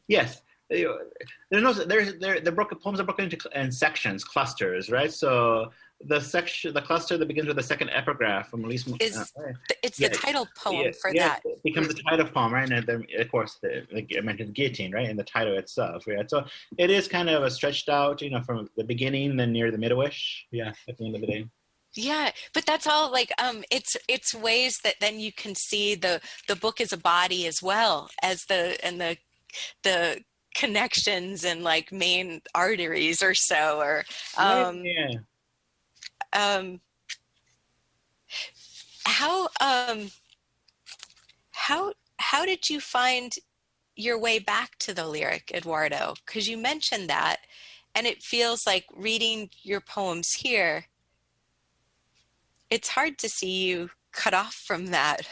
yes, 0.08 0.42
there's 0.70 1.64
no 1.64 1.74
there's 1.74 2.16
there 2.20 2.40
the 2.40 2.52
broken 2.52 2.78
poems 2.78 3.00
are 3.00 3.04
broken 3.04 3.26
into 3.26 3.38
in 3.56 3.72
sections, 3.72 4.24
clusters, 4.24 4.90
right? 4.90 5.12
So 5.12 5.72
the 6.02 6.20
section, 6.20 6.74
the 6.74 6.82
cluster 6.82 7.18
that 7.18 7.28
begins 7.28 7.48
with 7.48 7.58
the 7.58 7.64
second 7.64 7.90
epigraph 7.90 8.50
from 8.50 8.64
Elise. 8.64 8.88
Is 9.00 9.18
uh, 9.18 9.52
it's 9.84 10.00
yeah, 10.00 10.08
the 10.08 10.16
title 10.16 10.48
poem 10.56 10.86
yeah, 10.86 10.92
for 11.02 11.14
yeah, 11.14 11.28
that? 11.28 11.42
It 11.44 11.64
becomes 11.64 11.90
the 11.90 12.02
title 12.10 12.26
poem, 12.28 12.54
right? 12.54 12.70
And 12.70 12.86
then, 12.86 13.06
of 13.18 13.32
course, 13.32 13.58
the, 13.62 13.86
like 13.92 14.10
I 14.18 14.22
mentioned, 14.22 14.56
guillotine, 14.56 14.94
right? 14.94 15.10
And 15.10 15.20
the 15.20 15.24
title 15.24 15.58
itself, 15.58 16.08
right? 16.08 16.30
So 16.30 16.46
it 16.78 16.90
is 16.90 17.08
kind 17.08 17.30
of 17.30 17.44
a 17.44 17.52
stretched 17.52 17.90
out, 17.90 18.22
you 18.22 18.30
know, 18.30 18.42
from 18.42 18.70
the 18.78 18.84
beginning, 18.84 19.36
then 19.36 19.52
near 19.52 19.72
the 19.72 19.78
middle-ish. 19.78 20.48
Yeah, 20.52 20.72
at 20.88 20.98
the 20.98 21.06
end 21.06 21.16
of 21.16 21.22
the 21.22 21.28
day. 21.28 21.46
Yeah, 21.96 22.32
but 22.54 22.66
that's 22.66 22.88
all 22.88 23.12
like 23.12 23.32
um 23.42 23.64
it's 23.72 23.98
it's 24.08 24.34
ways 24.34 24.80
that 24.84 24.96
then 25.02 25.20
you 25.20 25.34
can 25.34 25.56
see 25.56 25.96
the 25.96 26.22
the 26.48 26.56
book 26.56 26.80
as 26.80 26.94
a 26.94 26.98
body 26.98 27.48
as 27.48 27.64
well 27.64 28.10
as 28.22 28.46
the 28.46 28.78
and 28.86 29.02
the 29.02 29.18
the 29.84 30.22
connections 30.56 31.44
and 31.44 31.64
like 31.64 31.92
main 31.92 32.42
arteries 32.54 33.24
or 33.24 33.34
so 33.34 33.80
or 33.80 34.04
um 34.38 34.84
yeah 34.84 35.20
um, 36.34 36.80
how 39.06 39.50
um, 39.62 40.12
how 41.52 41.94
how 42.18 42.46
did 42.46 42.70
you 42.70 42.80
find 42.80 43.34
your 43.96 44.20
way 44.20 44.40
back 44.40 44.78
to 44.80 44.94
the 44.94 45.08
lyric, 45.08 45.52
Eduardo? 45.54 46.14
Because 46.26 46.48
you 46.48 46.58
mentioned 46.58 47.10
that, 47.10 47.38
and 47.96 48.08
it 48.08 48.24
feels 48.24 48.66
like 48.66 48.86
reading 48.96 49.50
your 49.62 49.82
poems 49.82 50.34
here. 50.34 50.86
It's 52.70 52.90
hard 52.90 53.18
to 53.20 53.30
see 53.30 53.66
you 53.68 53.90
cut 54.12 54.34
off 54.34 54.54
from 54.54 54.88
that. 54.88 55.28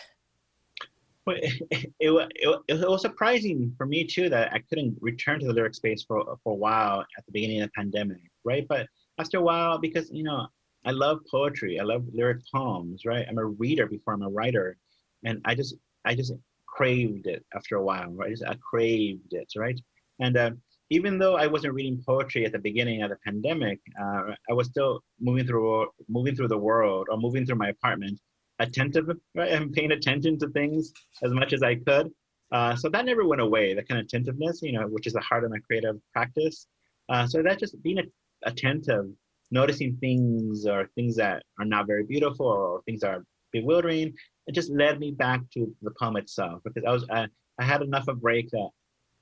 Well, 1.26 1.36
it, 1.42 1.92
it, 2.00 2.32
it, 2.36 2.60
it, 2.68 2.90
was 2.90 3.02
surprising 3.02 3.74
for 3.78 3.86
me 3.86 4.06
too 4.06 4.30
that 4.30 4.52
I 4.54 4.60
couldn't 4.60 4.98
return 5.02 5.40
to 5.42 5.48
the 5.48 5.54
lyric 5.54 5.76
space 5.76 6.04
for 6.04 6.38
for 6.44 6.54
a 6.54 6.56
while 6.56 7.02
at 7.02 7.26
the 7.26 7.32
beginning 7.32 7.62
of 7.62 7.68
the 7.68 7.74
pandemic, 7.74 8.22
right? 8.44 8.66
But 8.68 8.88
after 9.20 9.38
a 9.38 9.42
while, 9.42 9.78
because 9.78 10.10
you 10.12 10.24
know, 10.24 10.48
I 10.88 10.92
love 10.92 11.20
poetry. 11.30 11.80
I 11.80 11.84
love 11.84 12.06
lyric 12.14 12.40
poems, 12.54 13.04
right? 13.06 13.26
I'm 13.28 13.38
a 13.38 13.46
reader 13.46 13.88
before 13.88 14.14
I'm 14.14 14.22
a 14.22 14.30
writer, 14.30 14.78
and 15.26 15.42
I 15.44 15.54
just 15.54 15.76
I 16.06 16.16
just 16.16 16.34
craved 16.66 17.28
it 17.28 17.44
after 17.54 17.76
a 17.76 17.84
while, 17.84 18.10
right? 18.12 18.28
I, 18.28 18.32
just, 18.32 18.46
I 18.46 18.56
craved 18.70 19.34
it, 19.34 19.52
right? 19.58 19.80
And 20.20 20.38
uh, 20.38 20.52
even 20.90 21.20
though 21.20 21.36
I 21.36 21.48
wasn't 21.48 21.74
reading 21.74 22.02
poetry 22.06 22.46
at 22.46 22.54
the 22.54 22.60
beginning 22.60 23.02
of 23.04 23.10
the 23.10 23.18
pandemic, 23.26 23.80
uh, 24.02 24.34
I 24.50 24.54
was 24.54 24.68
still 24.68 25.02
moving 25.20 25.46
through 25.46 25.88
moving 26.08 26.36
through 26.36 26.48
the 26.48 26.58
world 26.70 27.08
or 27.12 27.18
moving 27.18 27.46
through 27.46 27.58
my 27.58 27.70
apartment, 27.70 28.18
attentive, 28.60 29.10
right, 29.36 29.52
and 29.52 29.74
paying 29.74 29.92
attention 29.92 30.40
to 30.40 30.48
things 30.50 30.94
as 31.22 31.34
much 31.34 31.52
as 31.52 31.64
I 31.64 31.76
could. 31.76 32.12
Uh, 32.54 32.78
so 32.78 32.88
that 32.88 33.04
never 33.06 33.26
went 33.26 33.42
away. 33.42 33.74
That 33.74 33.90
kind 33.90 34.00
of 34.00 34.06
attentiveness, 34.06 34.62
you 34.62 34.72
know, 34.72 34.88
which 34.88 35.06
is 35.06 35.14
the 35.14 35.20
heart 35.20 35.44
of 35.44 35.52
my 35.52 35.60
creative 35.68 35.98
practice. 36.14 36.68
Uh, 37.10 37.28
so 37.28 37.44
that 37.44 37.60
just 37.60 37.82
being 37.84 38.00
a, 38.00 38.04
attentive, 38.46 39.08
noticing 39.52 39.98
things 39.98 40.66
or 40.66 40.90
things 40.96 41.16
that 41.16 41.44
are 41.60 41.66
not 41.66 41.88
very 41.88 42.04
beautiful 42.04 42.48
or 42.48 42.82
things 42.84 43.02
that 43.02 43.12
are 43.12 43.26
bewildering, 43.52 44.14
it 44.48 44.54
just 44.54 44.72
led 44.72 45.00
me 45.00 45.12
back 45.12 45.42
to 45.54 45.74
the 45.82 45.92
poem 46.00 46.18
itself 46.18 46.62
because 46.64 46.84
I 46.86 46.92
was 46.92 47.06
I, 47.10 47.28
I 47.60 47.64
had 47.64 47.82
enough 47.82 48.08
of 48.08 48.22
break 48.22 48.50
that 48.52 48.70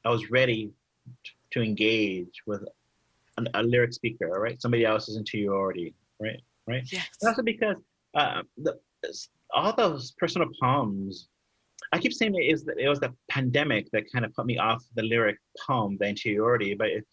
I 0.03 0.09
was 0.09 0.29
ready 0.29 0.71
to 1.51 1.61
engage 1.61 2.41
with 2.45 2.63
a, 3.37 3.45
a 3.53 3.63
lyric 3.63 3.93
speaker, 3.93 4.27
right? 4.27 4.61
Somebody 4.61 4.85
else 4.85 5.09
is 5.09 5.17
into 5.17 5.37
you 5.37 5.53
already, 5.53 5.93
right? 6.19 6.41
Right. 6.67 6.83
Yes. 6.91 7.09
also 7.23 7.43
because 7.43 7.75
uh, 8.15 8.41
the, 8.57 8.79
all 9.53 9.73
those 9.73 10.11
personal 10.17 10.49
poems. 10.61 11.27
I 11.91 11.99
keep 11.99 12.13
saying 12.13 12.35
it, 12.35 12.51
is 12.51 12.63
that 12.65 12.79
it 12.79 12.89
was 12.89 12.99
the 12.99 13.13
pandemic 13.29 13.89
that 13.91 14.11
kind 14.11 14.25
of 14.25 14.33
put 14.33 14.45
me 14.45 14.57
off 14.57 14.83
the 14.95 15.03
lyric 15.03 15.37
poem, 15.65 15.97
the 15.99 16.07
interiority, 16.07 16.73
but 16.73 16.87
it, 16.87 17.05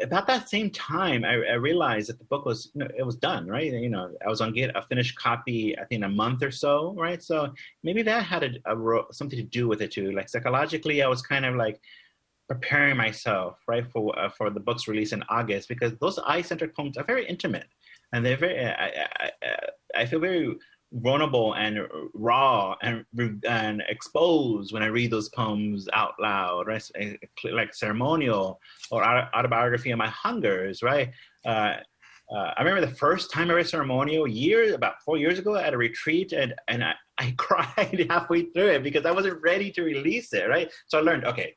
about 0.00 0.26
that 0.28 0.48
same 0.48 0.70
time, 0.70 1.24
I, 1.24 1.34
I, 1.34 1.54
realized 1.54 2.08
that 2.08 2.18
the 2.18 2.24
book 2.24 2.44
was, 2.44 2.70
you 2.74 2.80
know, 2.80 2.88
it 2.96 3.04
was 3.04 3.16
done, 3.16 3.48
right? 3.48 3.72
You 3.72 3.90
know, 3.90 4.10
I 4.24 4.28
was 4.28 4.40
on 4.40 4.52
get 4.52 4.74
a 4.76 4.82
finished 4.82 5.16
copy, 5.16 5.76
I 5.76 5.84
think, 5.84 5.98
in 5.98 6.04
a 6.04 6.08
month 6.08 6.42
or 6.42 6.50
so, 6.52 6.94
right? 6.96 7.22
So 7.22 7.52
maybe 7.82 8.02
that 8.02 8.22
had 8.22 8.44
a, 8.44 8.72
a, 8.72 9.02
something 9.12 9.38
to 9.38 9.44
do 9.44 9.66
with 9.66 9.82
it 9.82 9.90
too. 9.90 10.12
Like 10.12 10.28
psychologically, 10.28 11.02
I 11.02 11.08
was 11.08 11.22
kind 11.22 11.44
of 11.44 11.56
like 11.56 11.80
preparing 12.48 12.96
myself, 12.96 13.58
right, 13.66 13.86
for 13.90 14.16
uh, 14.18 14.28
for 14.28 14.50
the 14.50 14.60
book's 14.60 14.86
release 14.86 15.12
in 15.12 15.24
August 15.28 15.68
because 15.68 15.92
those 16.00 16.18
eye-centered 16.20 16.74
poems 16.74 16.96
are 16.96 17.04
very 17.04 17.26
intimate, 17.26 17.66
and 18.12 18.24
they're 18.24 18.36
very. 18.36 18.64
I, 18.64 19.06
I, 19.20 19.30
I 19.96 20.06
feel 20.06 20.20
very 20.20 20.56
vulnerable 20.92 21.54
and 21.54 21.78
raw 22.14 22.74
and 22.82 23.04
and 23.46 23.82
exposed 23.88 24.72
when 24.72 24.82
I 24.82 24.86
read 24.86 25.10
those 25.10 25.28
poems 25.28 25.88
out 25.92 26.14
loud, 26.20 26.66
right? 26.66 26.82
Like 27.44 27.74
ceremonial 27.74 28.60
or 28.90 29.04
autobiography 29.04 29.90
of 29.90 29.98
my 29.98 30.08
hungers, 30.08 30.82
right? 30.82 31.10
Uh, 31.44 31.76
uh, 32.32 32.54
I 32.56 32.62
remember 32.62 32.86
the 32.86 32.94
first 32.94 33.32
time 33.32 33.50
I 33.50 33.54
read 33.54 33.68
ceremonial 33.68 34.26
years 34.28 34.72
about 34.72 35.02
four 35.04 35.16
years 35.16 35.38
ago 35.38 35.56
at 35.56 35.74
a 35.74 35.76
retreat, 35.76 36.32
and 36.32 36.54
and 36.68 36.84
I, 36.84 36.94
I 37.18 37.34
cried 37.38 38.06
halfway 38.08 38.44
through 38.46 38.68
it 38.68 38.82
because 38.82 39.04
I 39.04 39.10
wasn't 39.10 39.42
ready 39.42 39.70
to 39.72 39.82
release 39.82 40.32
it, 40.32 40.48
right? 40.48 40.70
So 40.86 40.98
I 40.98 41.02
learned, 41.02 41.24
okay, 41.24 41.54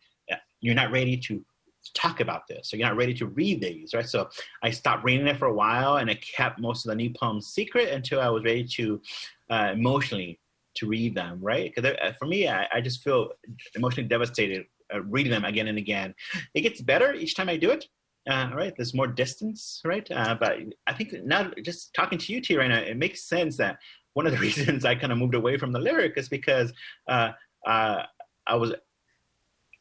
you're 0.61 0.75
not 0.75 0.91
ready 0.91 1.17
to 1.17 1.45
talk 1.93 2.19
about 2.19 2.47
this. 2.47 2.69
So 2.69 2.77
you're 2.77 2.87
not 2.87 2.97
ready 2.97 3.13
to 3.15 3.27
read 3.27 3.61
these 3.61 3.93
right? 3.93 4.07
So 4.07 4.29
i 4.61 4.69
stopped 4.69 5.03
reading 5.03 5.27
it 5.27 5.37
for 5.37 5.47
a 5.47 5.53
while 5.53 5.97
and 5.97 6.09
i 6.09 6.15
kept 6.15 6.59
most 6.59 6.85
of 6.85 6.89
the 6.89 6.95
new 6.95 7.11
poems 7.11 7.47
secret 7.47 7.89
until 7.89 8.19
i 8.19 8.29
was 8.29 8.43
ready 8.43 8.63
to 8.63 9.01
uh, 9.49 9.71
emotionally 9.73 10.39
to 10.75 10.87
read 10.87 11.15
them 11.15 11.39
right? 11.41 11.71
Because 11.73 11.95
uh, 12.01 12.13
for 12.17 12.25
me 12.25 12.47
I, 12.47 12.67
I, 12.73 12.81
just 12.81 13.03
feel 13.03 13.29
emotionally 13.75 14.07
devastated 14.07 14.65
uh, 14.93 15.01
reading 15.03 15.31
them 15.31 15.45
again 15.45 15.67
and 15.67 15.77
again. 15.77 16.15
It 16.55 16.61
gets 16.61 16.81
better 16.81 17.13
each 17.13 17.35
time 17.35 17.49
i 17.49 17.57
do 17.57 17.71
it 17.71 17.85
uh, 18.29 18.49
right? 18.55 18.73
There's 18.75 18.93
more 18.93 19.07
distance 19.07 19.81
right? 19.85 20.09
Uh, 20.09 20.35
but 20.39 20.57
i 20.87 20.93
think 20.93 21.13
now 21.23 21.51
just 21.63 21.93
talking 21.93 22.17
to 22.17 22.33
you 22.33 22.41
t. 22.41 22.57
Right 22.57 22.69
now 22.69 22.79
it 22.79 22.97
makes 22.97 23.23
sense 23.23 23.57
that 23.57 23.77
one 24.13 24.25
of 24.25 24.31
the 24.31 24.39
reasons 24.47 24.85
i 24.85 24.95
kind 24.95 25.11
of 25.11 25.17
moved 25.17 25.35
away 25.35 25.57
from 25.57 25.71
the 25.71 25.79
lyric 25.79 26.13
is 26.17 26.29
because 26.29 26.71
uh, 27.07 27.31
i 27.65 28.55
was 28.55 28.73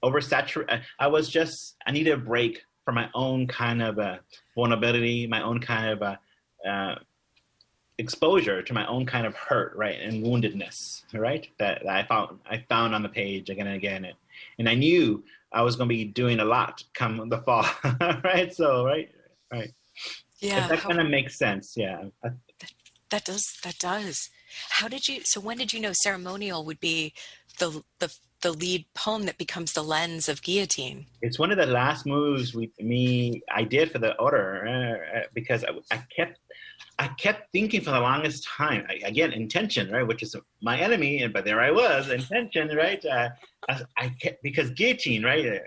oversaturated. 0.03 0.82
I 0.98 1.07
was 1.07 1.28
just 1.28 1.76
I 1.86 1.92
needed 1.92 2.12
a 2.12 2.16
break 2.16 2.64
from 2.84 2.96
my 2.96 3.09
own 3.14 3.46
kind 3.46 3.82
of 3.82 3.98
uh, 3.98 4.18
vulnerability, 4.55 5.26
my 5.26 5.42
own 5.42 5.61
kind 5.61 5.90
of 5.90 6.03
uh, 6.03 6.16
uh, 6.68 6.96
exposure 7.98 8.62
to 8.62 8.74
my 8.74 8.86
own 8.86 9.07
kind 9.07 9.26
of 9.26 9.34
hurt, 9.34 9.74
right, 9.76 10.00
and 10.00 10.24
woundedness, 10.24 11.05
right, 11.14 11.48
that, 11.59 11.82
that, 11.84 11.94
I 11.94 12.05
found 12.07 12.38
I 12.48 12.64
found 12.68 12.94
on 12.94 13.03
the 13.03 13.09
page 13.09 13.50
again 13.50 13.66
and 13.66 13.76
again, 13.76 14.05
and, 14.05 14.16
and 14.59 14.68
I 14.68 14.74
knew 14.74 15.22
I 15.53 15.62
was 15.62 15.76
going 15.76 15.88
to 15.88 15.94
be 15.94 16.05
doing 16.05 16.40
a 16.40 16.44
lot 16.44 16.82
come 16.94 17.28
the 17.28 17.38
fall, 17.38 17.66
right. 18.24 18.53
So 18.55 18.84
right, 18.84 19.11
right. 19.53 19.72
Yeah, 20.40 20.64
if 20.64 20.70
that 20.70 20.80
kind 20.80 21.00
of 21.00 21.09
makes 21.09 21.38
sense. 21.38 21.74
Yeah, 21.76 22.05
that, 22.22 22.34
that 23.11 23.24
does. 23.24 23.44
That 23.62 23.78
does. 23.78 24.30
How 24.70 24.88
did 24.88 25.07
you? 25.07 25.20
So 25.24 25.40
when 25.40 25.59
did 25.59 25.72
you 25.72 25.80
know 25.80 25.92
ceremonial 25.92 26.64
would 26.64 26.80
be 26.80 27.12
the 27.59 27.82
the 28.00 28.12
the 28.43 28.53
lead 28.53 28.84
poem 28.95 29.24
that 29.24 29.38
becomes 29.38 29.72
the 29.72 29.82
lens 29.82 30.28
of 30.28 30.43
guillotine 30.43 31.07
it's 31.22 31.38
one 31.38 31.51
of 31.51 31.59
the 31.59 31.66
last 31.66 32.07
moves 32.07 32.55
we 32.55 32.70
me 32.80 33.43
i 33.51 33.62
did 33.62 33.90
for 33.90 33.99
the 33.99 34.16
order 34.18 34.66
uh, 34.66 35.18
uh, 35.18 35.22
because 35.34 35.64
I, 35.64 35.97
I, 35.97 36.05
kept 36.14 36.38
i 36.99 37.09
kept 37.09 37.51
thinking 37.53 37.80
for 37.80 37.90
the 37.90 38.01
longest 38.01 38.45
time 38.45 38.84
I, 38.88 39.01
again 39.05 39.32
intention 39.32 39.90
right 39.90 40.07
which 40.07 40.22
is 40.22 40.36
my 40.61 40.78
enemy 40.78 41.22
and 41.22 41.32
but 41.32 41.45
there 41.45 41.61
i 41.61 41.70
was 41.70 42.11
intention 42.11 42.76
right 42.76 43.05
uh, 43.05 43.30
I, 43.68 43.80
I 43.97 44.09
kept 44.20 44.43
because 44.43 44.70
guillotine 44.70 45.22
right 45.24 45.47
a, 45.47 45.61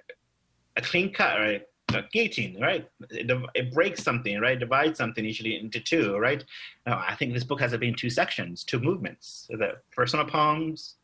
a 0.78 0.82
clean 0.82 1.12
cut 1.12 1.40
right 1.40 1.64
a 1.94 2.04
guillotine, 2.12 2.60
right? 2.60 2.90
It, 3.12 3.32
it, 3.54 3.72
breaks 3.72 4.04
something, 4.04 4.40
right? 4.40 4.60
Divides 4.60 4.98
something 4.98 5.24
usually 5.24 5.58
into 5.58 5.80
two, 5.80 6.18
right? 6.18 6.44
I 6.86 7.16
think 7.16 7.34
this 7.34 7.44
book 7.44 7.60
has 7.60 7.78
been 7.78 7.94
two 7.94 8.10
sections, 8.10 8.64
two 8.64 8.80
movements: 8.80 9.48
the 9.50 9.74
personal 9.96 10.26
poems 10.26 10.96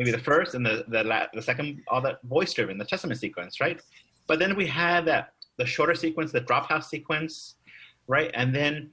maybe 0.00 0.10
the 0.10 0.18
first 0.18 0.54
and 0.54 0.64
the 0.64 0.84
the, 0.88 1.04
la- 1.04 1.26
the 1.34 1.42
second, 1.42 1.82
all 1.86 2.00
that 2.00 2.22
voice 2.22 2.54
driven, 2.54 2.78
the 2.78 2.84
Testament 2.86 3.20
sequence, 3.20 3.60
right? 3.60 3.78
But 4.26 4.38
then 4.38 4.56
we 4.56 4.66
had 4.66 5.04
that 5.04 5.34
the 5.58 5.66
shorter 5.66 5.94
sequence, 5.94 6.32
the 6.32 6.40
drop 6.40 6.66
house 6.70 6.88
sequence, 6.88 7.56
right? 8.08 8.30
And 8.32 8.54
then 8.54 8.90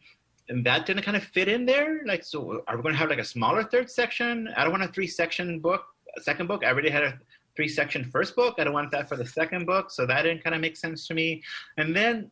and 0.49 0.65
that 0.65 0.85
didn't 0.85 1.03
kind 1.03 1.15
of 1.15 1.23
fit 1.23 1.47
in 1.47 1.65
there. 1.65 2.01
Like, 2.05 2.23
so 2.25 2.63
are 2.67 2.75
we 2.75 2.83
going 2.83 2.93
to 2.93 2.99
have 2.99 3.09
like 3.09 3.19
a 3.19 3.23
smaller 3.23 3.63
third 3.63 3.89
section? 3.89 4.49
I 4.55 4.63
don't 4.63 4.71
want 4.71 4.83
a 4.83 4.89
three 4.89 5.07
section 5.07 5.59
book, 5.59 5.85
second 6.21 6.47
book. 6.47 6.63
I 6.65 6.67
already 6.67 6.89
had 6.89 7.03
a 7.03 7.17
three 7.55 7.69
section 7.69 8.03
first 8.03 8.35
book. 8.35 8.55
I 8.57 8.65
don't 8.65 8.73
want 8.73 8.91
that 8.91 9.07
for 9.07 9.15
the 9.15 9.25
second 9.25 9.65
book. 9.65 9.91
So 9.91 10.05
that 10.05 10.23
didn't 10.23 10.43
kind 10.43 10.55
of 10.55 10.61
make 10.61 10.75
sense 10.75 11.07
to 11.07 11.13
me. 11.13 11.41
And 11.77 11.95
then 11.95 12.29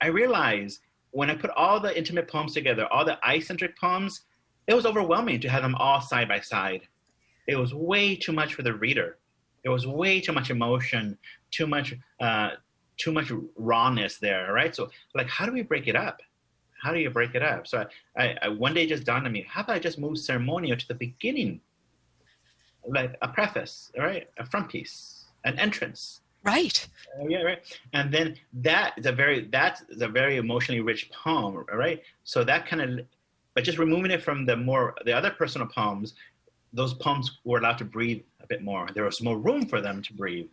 I 0.00 0.08
realized 0.08 0.80
when 1.12 1.30
I 1.30 1.36
put 1.36 1.50
all 1.50 1.78
the 1.78 1.96
intimate 1.96 2.26
poems 2.26 2.54
together, 2.54 2.86
all 2.92 3.04
the 3.04 3.18
eye 3.22 3.38
centric 3.38 3.78
poems, 3.78 4.22
it 4.66 4.74
was 4.74 4.84
overwhelming 4.84 5.40
to 5.40 5.48
have 5.48 5.62
them 5.62 5.76
all 5.76 6.00
side 6.00 6.28
by 6.28 6.40
side 6.40 6.82
it 7.46 7.56
was 7.56 7.74
way 7.74 8.16
too 8.16 8.32
much 8.32 8.54
for 8.54 8.62
the 8.62 8.74
reader. 8.74 9.18
It 9.64 9.68
was 9.68 9.86
way 9.86 10.20
too 10.20 10.32
much 10.32 10.50
emotion, 10.50 11.18
too 11.50 11.66
much, 11.66 11.94
uh, 12.20 12.50
too 12.96 13.12
much 13.12 13.32
rawness 13.56 14.18
there, 14.18 14.52
right? 14.52 14.74
So, 14.74 14.90
like, 15.14 15.28
how 15.28 15.46
do 15.46 15.52
we 15.52 15.62
break 15.62 15.88
it 15.88 15.96
up? 15.96 16.20
How 16.82 16.92
do 16.92 16.98
you 17.00 17.10
break 17.10 17.34
it 17.34 17.42
up? 17.42 17.66
So, 17.66 17.86
I, 18.16 18.36
I 18.42 18.48
one 18.48 18.74
day 18.74 18.86
just 18.86 19.04
dawned 19.04 19.26
on 19.26 19.32
me: 19.32 19.46
how 19.48 19.62
about 19.62 19.76
I 19.76 19.78
just 19.78 19.98
move 19.98 20.18
ceremonial 20.18 20.76
to 20.76 20.88
the 20.88 20.94
beginning, 20.94 21.60
like 22.86 23.16
a 23.22 23.28
preface, 23.28 23.90
right? 23.96 24.28
A 24.38 24.44
front 24.46 24.68
piece, 24.68 25.24
an 25.44 25.58
entrance. 25.58 26.20
Right. 26.44 26.86
Uh, 27.18 27.26
yeah, 27.26 27.40
right. 27.40 27.78
And 27.94 28.12
then 28.12 28.36
that 28.52 28.98
is 28.98 29.06
a 29.06 29.12
very 29.12 29.48
that's 29.50 29.82
a 29.98 30.08
very 30.08 30.36
emotionally 30.36 30.82
rich 30.82 31.10
poem, 31.10 31.64
right? 31.72 32.02
So 32.24 32.44
that 32.44 32.66
kind 32.66 32.82
of, 32.82 33.06
but 33.54 33.64
just 33.64 33.78
removing 33.78 34.10
it 34.10 34.22
from 34.22 34.44
the 34.44 34.56
more 34.56 34.94
the 35.06 35.12
other 35.12 35.30
personal 35.30 35.66
poems 35.66 36.12
those 36.74 36.94
pumps 36.94 37.30
were 37.44 37.58
allowed 37.58 37.78
to 37.78 37.84
breathe 37.84 38.22
a 38.42 38.46
bit 38.46 38.62
more. 38.62 38.88
There 38.94 39.04
was 39.04 39.22
more 39.22 39.38
room 39.38 39.66
for 39.66 39.80
them 39.80 40.02
to 40.02 40.12
breathe, 40.12 40.50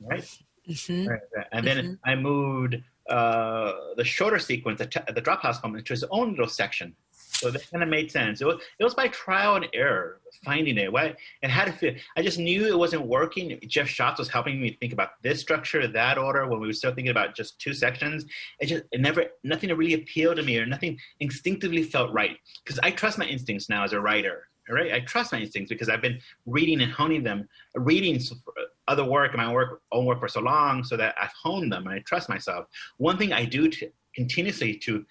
right? 0.00 0.24
Mm-hmm. 0.68 1.12
And 1.52 1.66
then 1.66 1.76
mm-hmm. 1.78 2.10
I 2.10 2.14
moved 2.14 2.82
uh, 3.10 3.72
the 3.96 4.04
shorter 4.04 4.38
sequence, 4.38 4.78
the, 4.78 4.86
t- 4.86 5.12
the 5.12 5.20
drop 5.20 5.42
house 5.42 5.60
pump, 5.60 5.76
into 5.76 5.92
its 5.92 6.04
own 6.10 6.30
little 6.30 6.48
section. 6.48 6.94
So 7.12 7.50
that 7.50 7.68
kind 7.70 7.82
of 7.82 7.88
made 7.88 8.10
sense. 8.12 8.40
It 8.40 8.46
was, 8.46 8.62
it 8.78 8.84
was 8.84 8.94
by 8.94 9.08
trial 9.08 9.56
and 9.56 9.66
error 9.74 10.20
finding 10.44 10.78
it. 10.78 10.92
Why 10.92 11.14
it 11.42 11.50
had 11.50 11.66
to 11.66 11.72
fit. 11.72 12.00
I 12.16 12.22
just 12.22 12.38
knew 12.38 12.66
it 12.66 12.78
wasn't 12.78 13.06
working. 13.06 13.58
Jeff 13.66 13.88
Shotts 13.88 14.18
was 14.18 14.28
helping 14.28 14.60
me 14.60 14.76
think 14.80 14.92
about 14.92 15.20
this 15.22 15.40
structure, 15.40 15.86
that 15.86 16.16
order. 16.16 16.46
When 16.46 16.60
we 16.60 16.68
were 16.68 16.72
still 16.72 16.94
thinking 16.94 17.10
about 17.10 17.34
just 17.34 17.58
two 17.58 17.74
sections, 17.74 18.24
it 18.60 18.66
just 18.66 18.84
it 18.92 19.00
never 19.00 19.24
nothing 19.42 19.70
really 19.70 19.94
appealed 19.94 20.36
to 20.36 20.42
me, 20.42 20.58
or 20.58 20.64
nothing 20.64 20.96
instinctively 21.18 21.82
felt 21.82 22.12
right. 22.12 22.36
Because 22.62 22.78
I 22.84 22.92
trust 22.92 23.18
my 23.18 23.26
instincts 23.26 23.68
now 23.68 23.82
as 23.82 23.92
a 23.92 24.00
writer 24.00 24.46
right? 24.68 24.92
I 24.92 25.00
trust 25.00 25.32
my 25.32 25.40
instincts 25.40 25.68
because 25.68 25.88
I've 25.88 26.02
been 26.02 26.18
reading 26.46 26.80
and 26.82 26.92
honing 26.92 27.22
them, 27.22 27.48
reading 27.74 28.16
uh, 28.16 28.62
other 28.88 29.04
work 29.04 29.32
and 29.32 29.42
my 29.42 29.52
work, 29.52 29.82
own 29.92 30.04
work 30.04 30.20
for 30.20 30.28
so 30.28 30.40
long, 30.40 30.84
so 30.84 30.96
that 30.96 31.14
I've 31.20 31.32
honed 31.42 31.72
them 31.72 31.86
and 31.86 31.94
I 31.94 32.00
trust 32.00 32.28
myself. 32.28 32.66
One 32.98 33.16
thing 33.18 33.32
I 33.32 33.44
do 33.44 33.68
to, 33.68 33.90
continuously 34.14 34.76
to 34.78 35.04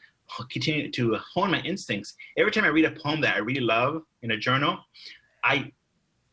continue 0.49 0.89
to 0.91 1.17
hone 1.33 1.51
my 1.51 1.59
instincts. 1.61 2.15
Every 2.37 2.51
time 2.51 2.63
I 2.63 2.69
read 2.69 2.85
a 2.85 2.91
poem 2.91 3.21
that 3.21 3.35
I 3.35 3.39
really 3.39 3.61
love 3.61 4.03
in 4.21 4.31
a 4.31 4.37
journal, 4.37 4.79
I 5.43 5.71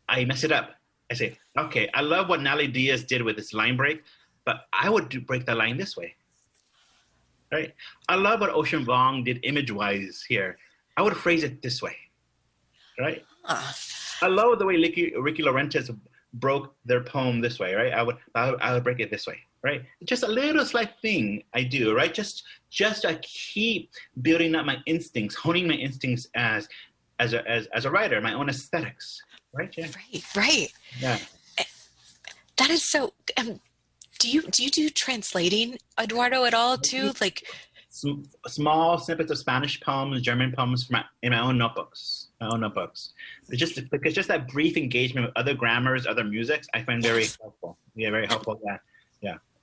I 0.09 0.25
mess 0.25 0.45
it 0.45 0.53
up. 0.53 0.71
I 1.11 1.14
say, 1.14 1.37
okay, 1.59 1.89
I 1.93 2.01
love 2.01 2.29
what 2.29 2.41
Natalie 2.41 2.68
Diaz 2.68 3.05
did 3.05 3.23
with 3.23 3.37
this 3.37 3.53
line 3.53 3.77
break, 3.77 4.03
but 4.45 4.66
I 4.73 4.89
would 4.89 5.09
do, 5.09 5.21
break 5.21 5.45
the 5.45 5.55
line 5.55 5.77
this 5.77 5.97
way. 5.97 6.14
right? 7.53 7.75
I 8.09 8.14
love 8.16 8.41
what 8.41 8.51
Ocean 8.51 8.85
Vuong 8.85 9.25
did 9.25 9.41
image-wise 9.43 10.25
here. 10.29 10.59
I 10.97 11.03
would 11.03 11.16
phrase 11.16 11.45
it 11.45 11.62
this 11.62 11.83
way, 11.83 11.97
right? 13.01 13.24
Huh. 13.44 13.72
I 14.22 14.28
love 14.28 14.59
the 14.59 14.66
way 14.66 14.76
Rickey, 14.76 15.12
Rickey 15.18 15.42
Laurentiis 15.42 15.96
broke 16.34 16.74
their 16.84 17.03
poem 17.03 17.40
this 17.40 17.59
way, 17.59 17.74
right? 17.74 17.92
I 17.92 18.03
would, 18.03 18.16
I 18.34 18.51
would, 18.51 18.61
I 18.61 18.74
would 18.74 18.84
break 18.84 19.01
it 19.01 19.11
this 19.11 19.26
way, 19.26 19.38
right? 19.62 19.82
Just 20.05 20.22
a 20.22 20.28
little 20.28 20.64
slight 20.64 20.90
thing 21.03 21.42
I 21.55 21.62
do, 21.64 21.94
right? 21.96 22.12
Just, 22.12 22.44
just 22.70 23.05
I 23.05 23.14
keep 23.22 23.90
building 24.22 24.55
up 24.55 24.66
my 24.66 24.76
instincts, 24.86 25.34
honing 25.34 25.66
my 25.66 25.74
instincts 25.74 26.28
as, 26.34 26.68
as 27.18 27.32
a, 27.32 27.48
as, 27.51 27.66
as 27.68 27.84
a 27.86 27.90
writer, 27.90 28.20
my 28.20 28.34
own 28.34 28.48
aesthetics, 28.48 29.20
right? 29.53 29.74
Yeah. 29.76 29.86
Right, 29.86 30.24
right. 30.36 30.72
Yeah. 31.01 31.18
That 32.59 32.70
is 32.70 32.84
so. 32.90 33.14
Um, 33.38 33.59
do 34.18 34.30
you 34.30 34.42
do 34.42 34.62
you 34.62 34.70
do 34.70 34.90
translating, 34.90 35.78
Eduardo, 35.98 36.44
at 36.44 36.53
all 36.53 36.76
too? 36.76 37.12
Like, 37.18 37.42
Sm- 37.88 38.20
small 38.46 38.98
snippets 38.98 39.30
of 39.30 39.38
Spanish 39.38 39.80
poems, 39.80 40.20
German 40.20 40.53
poems 40.53 40.84
from 40.84 40.96
my, 40.98 41.05
in 41.22 41.32
my 41.32 41.40
own 41.40 41.57
notebooks, 41.57 42.28
own 42.41 42.61
notebooks. 42.61 43.12
It's 43.49 43.59
just 43.59 43.91
because 43.91 44.14
just 44.14 44.28
that 44.28 44.49
brief 44.49 44.76
engagement 44.76 45.26
with 45.26 45.36
other 45.36 45.55
grammars, 45.55 46.07
other 46.07 46.24
musics, 46.24 46.66
I 46.74 46.82
find 46.82 47.03
very 47.03 47.26
helpful. 47.41 47.78
Yeah, 47.95 48.11
very 48.11 48.26
helpful. 48.26 48.61
Yeah. 48.64 48.78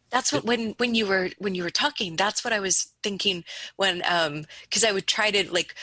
That's 0.09 0.31
what 0.31 0.45
when 0.45 0.73
when 0.77 0.95
you 0.95 1.05
were 1.05 1.29
when 1.39 1.53
you 1.55 1.63
were 1.63 1.69
talking 1.69 2.15
that's 2.15 2.43
what 2.43 2.53
i 2.53 2.59
was 2.59 2.93
thinking 3.03 3.43
when 3.75 4.01
um 4.07 4.45
because 4.63 4.83
i 4.83 4.91
would 4.91 5.07
try 5.07 5.29
to 5.31 5.51
like 5.51 5.75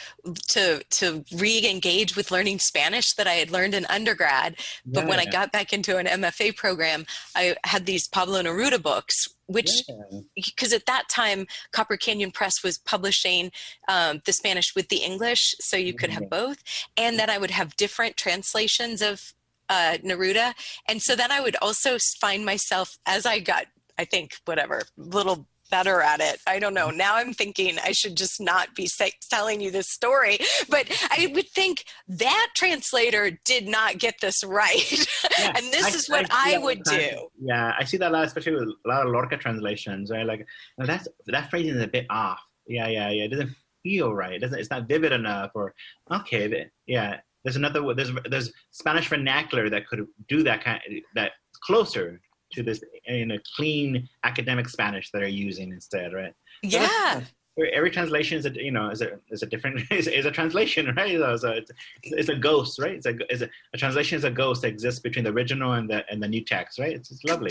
to 0.49 0.83
to 0.91 1.25
re-engage 1.37 2.17
with 2.17 2.31
learning 2.31 2.59
spanish 2.59 3.15
that 3.15 3.27
i 3.27 3.35
had 3.35 3.51
learned 3.51 3.75
in 3.75 3.85
undergrad 3.87 4.57
but 4.87 5.07
when 5.07 5.19
i 5.21 5.25
got 5.27 5.53
back 5.53 5.73
into 5.73 5.97
an 5.99 6.07
mfa 6.07 6.57
program 6.57 7.05
i 7.37 7.55
had 7.65 7.87
these 7.87 8.09
pablo 8.09 8.43
neruda 8.43 8.81
books 8.83 9.15
which 9.47 9.71
Yeah. 9.89 10.21
because 10.35 10.73
at 10.73 10.87
that 10.87 11.05
time 11.11 11.47
copper 11.73 11.97
canyon 11.99 12.31
press 12.31 12.63
was 12.63 12.79
publishing 12.79 13.53
um, 13.89 14.23
the 14.25 14.33
spanish 14.33 14.75
with 14.75 14.89
the 14.89 14.99
english 14.99 15.55
so 15.61 15.77
you 15.77 15.93
could 15.95 16.11
have 16.11 16.25
Mhm. 16.25 16.31
both 16.31 16.59
and 16.97 17.19
then 17.19 17.29
i 17.29 17.37
would 17.39 17.51
have 17.51 17.77
different 17.77 18.17
translations 18.17 19.03
of 19.03 19.35
uh, 19.71 19.97
neruda 20.05 20.53
and 20.89 21.01
so 21.03 21.17
then 21.17 21.31
i 21.33 21.41
would 21.41 21.57
also 21.63 21.97
find 22.21 22.45
myself 22.45 22.99
as 23.07 23.25
i 23.27 23.39
got 23.39 23.67
i 23.99 24.05
think 24.05 24.33
whatever 24.45 24.79
a 24.79 24.85
little 25.03 25.47
better 25.71 26.03
at 26.03 26.21
it 26.21 26.39
i 26.47 26.59
don't 26.59 26.75
know 26.75 26.91
now 26.91 27.17
i'm 27.17 27.33
thinking 27.33 27.79
i 27.83 27.91
should 27.91 28.17
just 28.17 28.41
not 28.41 28.75
be 28.75 28.87
say, 28.87 29.11
telling 29.31 29.61
you 29.61 29.71
this 29.71 29.89
story 29.89 30.39
but 30.69 30.87
i 31.11 31.27
would 31.35 31.49
think 31.49 31.85
that 32.07 32.49
translator 32.55 33.31
did 33.45 33.67
not 33.67 33.99
get 33.99 34.15
this 34.21 34.45
right 34.45 34.91
Yeah, 35.39 35.53
and 35.57 35.67
this 35.73 35.87
I- 35.87 35.97
is 35.97 36.09
what 36.09 36.27
I 36.31 36.55
i, 36.55 36.59
would 36.59 36.79
all 36.79 36.85
the 36.85 36.91
time. 36.91 37.11
do 37.19 37.29
Yeah, 37.41 37.73
I 37.79 37.85
see 37.85 37.97
that 37.97 38.11
a 38.11 38.13
lot, 38.13 38.25
especially 38.27 38.53
with 38.53 38.69
a 38.85 38.89
lot 38.89 39.05
of 39.07 39.13
Lorca 39.13 39.37
translations, 39.37 40.11
right? 40.11 40.25
Like 40.27 40.47
now 40.79 40.87
that's 40.87 41.09
that 41.27 41.51
phrasing 41.51 41.75
is 41.75 41.83
a 41.83 41.89
bit 41.89 42.07
off. 42.11 42.41
Yeah, 42.67 42.87
yeah, 42.89 43.11
yeah. 43.11 43.25
It 43.25 43.29
doesn't 43.29 43.51
feel 43.83 44.15
right. 44.15 44.35
It 44.35 44.39
doesn't. 44.41 44.59
It's 44.59 44.71
not 44.71 44.87
vivid 44.87 45.13
enough. 45.13 45.51
Or 45.55 45.75
okay, 46.11 46.47
th- 46.49 46.69
yeah. 46.87 47.19
There's 47.43 47.57
another. 47.57 47.81
There's 47.95 48.13
there's 48.31 48.53
Spanish 48.71 49.09
vernacular 49.09 49.69
that 49.71 49.87
could 49.89 50.07
do 50.29 50.43
that 50.45 50.63
kind. 50.65 50.81
That 51.15 51.33
closer 51.65 52.21
to 52.55 52.63
this 52.63 52.83
in 53.07 53.33
a 53.33 53.39
clean 53.57 54.09
academic 54.25 54.69
Spanish 54.69 55.11
that 55.11 55.23
are 55.23 55.29
using 55.29 55.71
instead, 55.71 56.13
right? 56.13 56.35
Yeah. 56.63 57.23
every- 57.59 57.73
every 57.73 57.91
translation 57.91 58.37
is 58.39 58.47
a 58.47 58.51
you 58.51 58.73
know 58.73 58.91
is 58.91 59.01
a 59.01 59.19
is 59.31 59.43
a 59.43 59.47
different 59.47 59.81
is, 59.91 60.07
is 60.09 60.27
a 60.27 60.31
translation 60.31 60.93
right? 60.97 61.17
So, 61.19 61.37
so 61.37 61.51
it's, 61.53 61.71
it's 62.03 62.29
a 62.29 62.35
ghost 62.37 62.79
right? 62.81 62.95
It's 62.95 63.07
a, 63.07 63.15
it's 63.29 63.43
a 63.43 63.49
a 63.75 63.79
translation 63.79 64.17
is 64.19 64.25
a 64.25 64.31
ghost 64.31 64.63
that 64.63 64.69
exists 64.69 65.01
between 65.01 65.25
the 65.25 65.31
original 65.31 65.73
and 65.75 65.89
the 65.89 66.05
and 66.11 66.23
the 66.23 66.29
new 66.29 66.45
text 66.45 66.79
right? 66.79 66.95
It's, 66.97 67.11
it's 67.11 67.25
lovely 67.25 67.51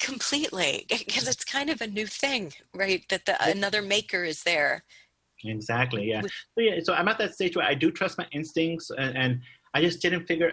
completely. 0.00 0.86
Because 0.88 1.28
it's 1.28 1.44
kind 1.44 1.68
of 1.68 1.80
a 1.80 1.86
new 1.86 2.06
thing 2.06 2.52
right? 2.74 3.04
That 3.08 3.26
the 3.26 3.42
another 3.44 3.82
maker 3.82 4.24
is 4.24 4.42
there. 4.44 4.84
Exactly 5.44 6.04
yeah. 6.10 6.22
With- 6.22 6.32
so 6.54 6.60
yeah 6.60 6.80
so 6.82 6.92
i'm 6.92 7.08
at 7.08 7.18
that 7.18 7.32
stage 7.34 7.56
where 7.56 7.66
i 7.66 7.74
do 7.74 7.90
trust 7.90 8.18
my 8.18 8.26
instincts 8.30 8.90
and, 8.90 9.16
and 9.16 9.40
i 9.74 9.80
just 9.80 10.00
didn't 10.00 10.26
figure 10.26 10.52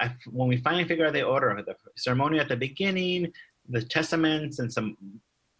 I, 0.00 0.10
when 0.30 0.48
we 0.48 0.56
finally 0.56 0.84
figured 0.84 1.06
out 1.06 1.12
the 1.12 1.22
order 1.22 1.50
of 1.50 1.64
the 1.64 1.74
ceremony 1.96 2.38
at 2.38 2.48
the 2.48 2.56
beginning 2.56 3.32
the 3.68 3.82
testaments 3.82 4.58
and 4.58 4.72
some 4.72 4.96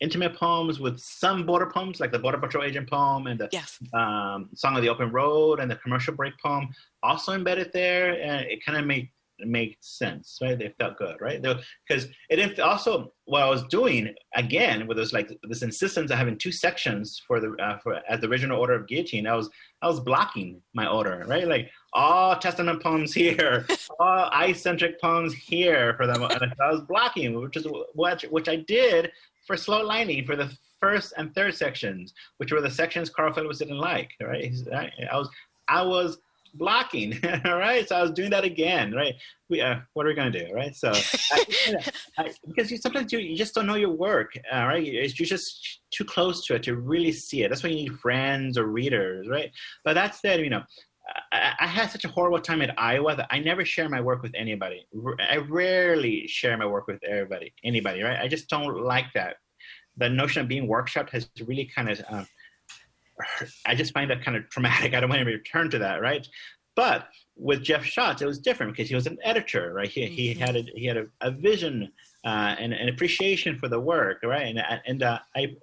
intimate 0.01 0.37
poems 0.37 0.81
with 0.81 0.99
some 0.99 1.47
border 1.47 1.67
poems 1.67 2.01
like 2.01 2.13
the 2.13 2.19
border 2.19 2.39
patrol 2.39 2.65
agent 2.65 2.89
poem 2.91 3.27
and 3.27 3.39
the 3.41 3.49
yes 3.53 3.79
um, 3.95 4.51
Song 4.55 4.77
of 4.77 4.83
the 4.83 4.89
Open 4.89 5.11
Road 5.11 5.61
and 5.61 5.71
the 5.71 5.77
commercial 5.77 6.15
break 6.15 6.35
poem 6.45 6.69
also 7.03 7.33
embedded 7.33 7.71
there. 7.73 8.21
And 8.21 8.47
it 8.47 8.65
kind 8.65 8.77
of 8.79 8.87
made 8.87 9.09
made 9.41 9.77
sense, 9.81 10.39
right? 10.41 10.59
They 10.59 10.75
felt 10.79 10.97
good, 10.97 11.21
right? 11.21 11.41
Because 11.43 12.07
it 12.31 12.37
didn't 12.37 12.61
also 12.61 13.13
what 13.27 13.43
I 13.43 13.49
was 13.49 13.65
doing 13.65 14.15
again 14.35 14.87
with 14.87 14.97
this 14.97 15.13
like 15.13 15.31
this 15.45 15.63
insistence 15.63 16.11
of 16.11 16.19
having 16.19 16.37
two 16.37 16.53
sections 16.53 17.21
for 17.27 17.41
the 17.41 17.55
uh, 17.63 17.79
for 17.79 18.01
as 18.09 18.21
the 18.21 18.29
original 18.29 18.61
order 18.61 18.75
of 18.75 18.87
guillotine. 18.87 19.27
I 19.27 19.35
was 19.35 19.51
I 19.83 19.89
was 19.89 20.01
blocking 20.01 20.61
my 20.75 20.87
order, 20.87 21.25
right? 21.27 21.49
Like 21.49 21.71
all 21.93 22.37
Testament 22.37 22.83
poems 22.83 23.13
here, 23.13 23.67
all 24.01 24.29
I-centric 24.33 25.01
poems 25.01 25.33
here 25.35 25.95
for 25.97 26.07
them. 26.07 26.23
And 26.23 26.55
I 26.61 26.71
was 26.71 26.83
blocking, 26.83 27.41
which 27.41 27.57
is 27.57 27.67
what 27.95 28.23
which 28.31 28.49
I 28.49 28.57
did 28.57 29.11
for 29.47 29.57
slow 29.57 29.83
lightning 29.83 30.25
for 30.25 30.37
the 30.37 30.57
first 30.81 31.15
and 31.17 31.35
third 31.35 31.55
sections, 31.55 32.15
which 32.39 32.53
were 32.53 32.61
the 32.61 32.71
sections 32.71 33.11
Carl 33.11 33.33
Phillips 33.33 33.59
didn't 33.59 33.79
like. 33.79 34.11
Right? 34.21 34.53
I, 34.73 34.91
I 35.11 35.17
was 35.17 35.29
I 35.69 35.83
was 35.83 36.19
blocking. 36.55 37.19
all 37.45 37.59
right, 37.59 37.89
so 37.89 37.97
I 37.97 38.03
was 38.03 38.13
doing 38.13 38.31
that 38.31 38.45
again. 38.45 38.93
Right? 38.93 39.15
We, 39.49 39.61
uh, 39.61 39.77
what 39.93 40.07
are 40.07 40.09
we 40.09 40.15
gonna 40.15 40.31
do? 40.31 40.47
Right? 40.53 40.75
So 40.75 40.93
I, 41.33 41.45
I, 42.19 42.33
because 42.47 42.71
you, 42.71 42.79
sometimes 42.79 43.13
you, 43.13 43.19
you 43.19 43.37
just 43.37 43.55
don't 43.55 43.67
know 43.67 43.75
your 43.75 43.91
work. 43.91 44.33
All 44.53 44.67
right, 44.67 44.85
you're 44.85 45.07
just 45.07 45.81
too 45.91 46.05
close 46.05 46.47
to 46.47 46.55
it 46.55 46.63
to 46.65 46.77
really 46.77 47.13
see 47.13 47.43
it. 47.43 47.49
That's 47.49 47.63
why 47.63 47.71
you 47.71 47.77
need 47.77 47.99
friends 47.99 48.57
or 48.59 48.67
readers. 48.67 49.29
Right? 49.29 49.51
But 49.85 49.95
that 49.95 50.15
said, 50.15 50.41
you 50.41 50.51
know. 50.51 50.63
I, 51.33 51.53
I 51.61 51.67
had 51.67 51.91
such 51.91 52.07
a 52.07 52.09
horrible 52.09 52.41
time 52.41 52.63
at 52.63 52.75
Iowa 52.81 53.15
that 53.15 53.27
I 53.31 53.39
never 53.39 53.63
share 53.63 53.91
my 53.91 54.01
work 54.01 54.23
with 54.23 54.33
anybody. 54.35 54.87
I 55.21 55.37
rarely 55.37 56.27
share 56.27 56.57
my 56.57 56.65
work 56.65 56.87
with 56.87 56.99
everybody, 57.05 57.53
anybody, 57.63 58.03
right? 58.03 58.19
I 58.19 58.27
just 58.27 58.49
don't 58.49 58.83
like 58.83 59.13
that. 59.15 59.37
The 59.99 60.09
notion 60.09 60.41
of 60.41 60.49
being 60.49 60.67
workshopped 60.67 61.11
has 61.11 61.29
really 61.47 61.71
kind 61.77 61.91
of, 61.91 62.01
um, 62.09 62.27
I 63.67 63.75
just 63.75 63.93
find 63.93 64.11
that 64.11 64.25
kind 64.25 64.37
of 64.37 64.49
traumatic. 64.51 64.95
I 64.95 65.01
don't 65.01 65.11
want 65.11 65.21
to 65.21 65.27
return 65.27 65.71
to 65.71 65.79
that, 65.79 66.01
right? 66.01 66.27
But 66.77 67.09
with 67.37 67.63
Jeff 67.63 67.85
Shotts, 67.85 68.21
it 68.21 68.27
was 68.27 68.39
different 68.39 68.73
because 68.73 68.89
he 68.89 68.95
was 68.95 69.07
an 69.07 69.19
editor, 69.23 69.73
right? 69.73 69.89
He, 69.89 70.07
he 70.07 70.35
Mhm. 70.35 70.39
had 70.39 70.57
a, 70.57 70.63
he 70.75 70.87
had 70.87 70.97
a, 70.97 71.07
a 71.21 71.31
vision 71.31 71.93
uh, 72.25 72.57
and 72.59 72.73
an 72.73 72.89
appreciation 72.89 73.59
for 73.59 73.69
the 73.69 73.79
work, 73.79 74.23
right? 74.25 74.47
And 74.47 74.61
and 74.87 75.03
uh, 75.03 75.19
I 75.37 75.55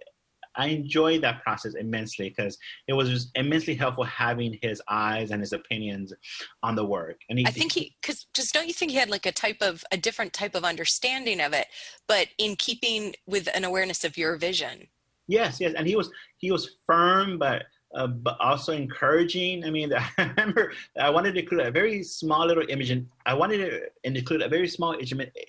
I 0.56 0.68
enjoyed 0.68 1.22
that 1.22 1.42
process 1.44 1.76
immensely 1.76 2.30
because 2.30 2.58
it 2.88 2.94
was 2.94 3.10
just 3.10 3.32
immensely 3.36 3.74
helpful 3.74 4.04
having 4.04 4.58
his 4.62 4.82
eyes 4.90 5.32
and 5.32 5.42
his 5.42 5.54
opinions 5.54 6.14
on 6.62 6.76
the 6.76 6.86
work. 6.86 7.22
And 7.30 7.40
he, 7.40 7.46
I 7.46 7.52
think 7.52 7.72
he, 7.72 7.96
because 8.02 8.28
just 8.34 8.54
don't 8.54 8.68
you 8.68 8.74
think 8.74 8.92
he 8.92 8.98
had 8.98 9.10
like 9.10 9.26
a 9.26 9.32
type 9.32 9.62
of 9.62 9.84
a 9.92 9.98
different 9.98 10.34
type 10.34 10.56
of 10.56 10.64
understanding 10.64 11.40
of 11.40 11.54
it, 11.54 11.68
but 12.08 12.28
in 12.38 12.56
keeping 12.56 13.16
with 13.26 13.48
an 13.56 13.64
awareness 13.64 14.04
of 14.04 14.18
your 14.18 14.36
vision. 14.36 14.88
Yes, 15.32 15.62
yes, 15.62 15.74
and 15.78 15.88
he 15.88 15.96
was 15.96 16.12
he 16.38 16.52
was 16.52 16.76
firm, 16.86 17.40
but 17.40 17.64
uh, 17.96 18.08
but 18.08 18.36
also 18.42 18.74
encouraging. 18.74 19.64
I 19.64 19.70
mean, 19.70 19.94
I 20.18 20.24
remember 20.38 20.74
I 21.00 21.10
wanted 21.10 21.34
to 21.36 21.40
include 21.40 21.62
a 21.62 21.72
very 21.72 22.04
small 22.04 22.46
little 22.46 22.66
image, 22.68 22.90
and 22.92 23.08
I 23.26 23.34
wanted 23.34 23.60
to 23.60 23.82
include 24.04 24.42
a 24.42 24.50
very 24.50 24.68
small 24.68 24.94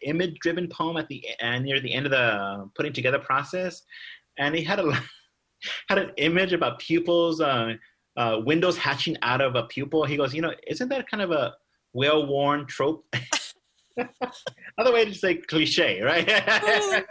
image-driven 0.04 0.68
poem 0.68 0.96
at 0.98 1.08
the 1.08 1.24
uh, 1.42 1.58
near 1.58 1.80
the 1.80 1.92
end 1.92 2.06
of 2.06 2.12
the 2.12 2.70
putting 2.76 2.92
together 2.92 3.18
process, 3.18 3.82
and 4.38 4.54
he 4.54 4.62
had 4.62 4.78
a 4.78 4.92
had 5.88 5.98
an 5.98 6.12
image 6.16 6.52
about 6.52 6.78
pupils, 6.78 7.40
uh, 7.40 7.74
uh, 8.16 8.40
windows 8.44 8.76
hatching 8.78 9.16
out 9.22 9.40
of 9.40 9.56
a 9.56 9.64
pupil. 9.64 10.04
He 10.04 10.16
goes, 10.16 10.32
you 10.32 10.42
know, 10.42 10.52
isn't 10.68 10.88
that 10.90 11.10
kind 11.10 11.22
of 11.22 11.32
a 11.32 11.54
well-worn 11.92 12.66
trope? 12.66 13.04
Other 14.78 14.92
way 14.92 15.04
to 15.04 15.14
say 15.14 15.36
cliche, 15.36 16.00
right? 16.00 16.24
it 16.28 17.04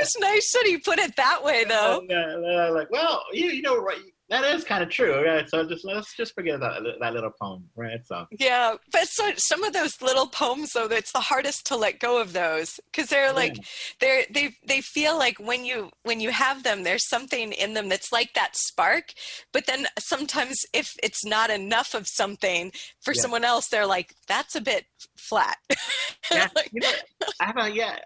was 0.00 0.16
nice 0.20 0.52
that 0.52 0.64
he 0.64 0.78
put 0.78 0.98
it 0.98 1.16
that 1.16 1.42
way, 1.42 1.64
though. 1.64 2.02
Yeah, 2.08 2.36
uh, 2.36 2.72
like, 2.72 2.90
well, 2.90 3.22
you, 3.32 3.46
you 3.46 3.62
know, 3.62 3.78
right, 3.80 3.98
that 4.32 4.44
is 4.56 4.64
kind 4.64 4.82
of 4.82 4.88
true, 4.88 5.24
right? 5.24 5.48
So 5.48 5.64
just 5.68 5.84
let's 5.84 6.16
just 6.16 6.34
forget 6.34 6.58
that 6.60 6.82
that 7.00 7.12
little 7.12 7.30
poem, 7.40 7.68
right? 7.76 8.00
So 8.04 8.26
Yeah, 8.38 8.74
but 8.90 9.06
so 9.08 9.30
some 9.36 9.62
of 9.62 9.72
those 9.72 10.00
little 10.02 10.26
poems, 10.26 10.70
though, 10.72 10.86
it's 10.86 11.12
the 11.12 11.20
hardest 11.20 11.66
to 11.66 11.76
let 11.76 12.00
go 12.00 12.20
of 12.20 12.32
those 12.32 12.80
because 12.90 13.08
they're 13.10 13.32
like 13.32 13.56
they're 14.00 14.24
they 14.30 14.54
they 14.66 14.80
feel 14.80 15.16
like 15.18 15.38
when 15.38 15.64
you 15.64 15.90
when 16.02 16.18
you 16.20 16.30
have 16.30 16.62
them, 16.62 16.82
there's 16.82 17.08
something 17.08 17.52
in 17.52 17.74
them 17.74 17.88
that's 17.88 18.10
like 18.10 18.32
that 18.34 18.56
spark. 18.56 19.12
But 19.52 19.66
then 19.66 19.86
sometimes 19.98 20.56
if 20.72 20.90
it's 21.02 21.24
not 21.24 21.50
enough 21.50 21.94
of 21.94 22.08
something 22.08 22.72
for 23.02 23.14
Yeah. 23.14 23.20
someone 23.20 23.44
else, 23.44 23.68
they're 23.68 23.86
like 23.86 24.14
that's 24.26 24.54
a 24.56 24.60
bit 24.60 24.86
flat. 25.16 25.58
yeah, 26.32 26.48
Like- 26.56 26.70
you 26.72 26.80
know, 26.80 26.92
I 27.40 27.44
have 27.46 27.56
a 27.58 27.70
yeah. 27.70 27.98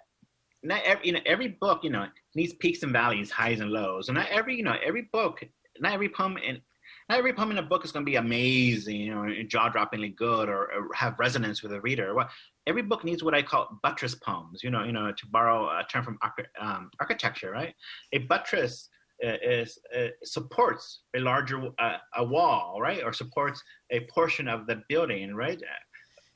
Not 0.63 0.83
every 0.85 1.07
you 1.07 1.13
know 1.13 1.21
every 1.25 1.49
book 1.49 1.85
you 1.85 1.91
know 1.91 2.07
needs 2.35 2.53
peaks 2.55 2.83
and 2.83 2.93
valleys, 2.93 3.31
highs 3.31 3.61
and 3.61 3.71
lows, 3.71 4.09
and 4.09 4.17
not 4.19 4.29
every 4.31 4.57
you 4.57 4.65
know 4.65 4.75
every 4.85 5.03
book, 5.13 5.45
not 5.81 5.93
every 5.93 6.09
poem 6.09 6.37
in 6.39 6.61
not 7.09 7.19
every 7.19 7.33
poem 7.33 7.53
in 7.53 7.59
a 7.59 7.63
book 7.63 7.85
is 7.85 7.93
going 7.93 8.05
to 8.05 8.11
be 8.11 8.17
amazing, 8.17 8.97
you 8.97 9.15
know, 9.15 9.29
jaw 9.45 9.71
droppingly 9.71 10.15
good 10.17 10.49
or, 10.49 10.73
or 10.73 10.89
have 10.95 11.19
resonance 11.19 11.63
with 11.63 11.71
the 11.71 11.81
reader. 11.81 12.15
What 12.15 12.31
every 12.67 12.83
book 12.83 13.05
needs 13.05 13.23
what 13.23 13.35
I 13.35 13.43
call 13.43 13.79
buttress 13.83 14.15
poems. 14.15 14.63
You 14.63 14.71
know, 14.71 14.83
you 14.83 14.93
know, 14.93 15.13
to 15.13 15.27
borrow 15.27 15.67
a 15.69 15.85
term 15.85 16.05
from 16.05 16.19
um, 16.61 16.91
architecture, 16.99 17.53
right? 17.53 17.75
A 18.13 18.19
buttress 18.19 18.89
is 19.21 19.79
uh, 19.97 20.09
supports 20.25 21.03
a 21.17 21.21
larger 21.21 21.71
uh, 21.79 21.99
a 22.17 22.25
wall, 22.25 22.79
right, 22.81 23.03
or 23.03 23.13
supports 23.13 23.63
a 23.91 24.01
portion 24.13 24.49
of 24.49 24.67
the 24.67 24.83
building, 24.89 25.35
right. 25.35 25.61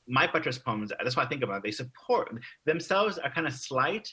My 0.07 0.27
buttress 0.27 0.57
poems, 0.57 0.91
that's 1.03 1.15
what 1.15 1.25
I 1.25 1.29
think 1.29 1.43
about. 1.43 1.63
They 1.63 1.71
support 1.71 2.33
themselves 2.65 3.17
are 3.17 3.29
kind 3.29 3.47
of 3.47 3.53
slight, 3.53 4.09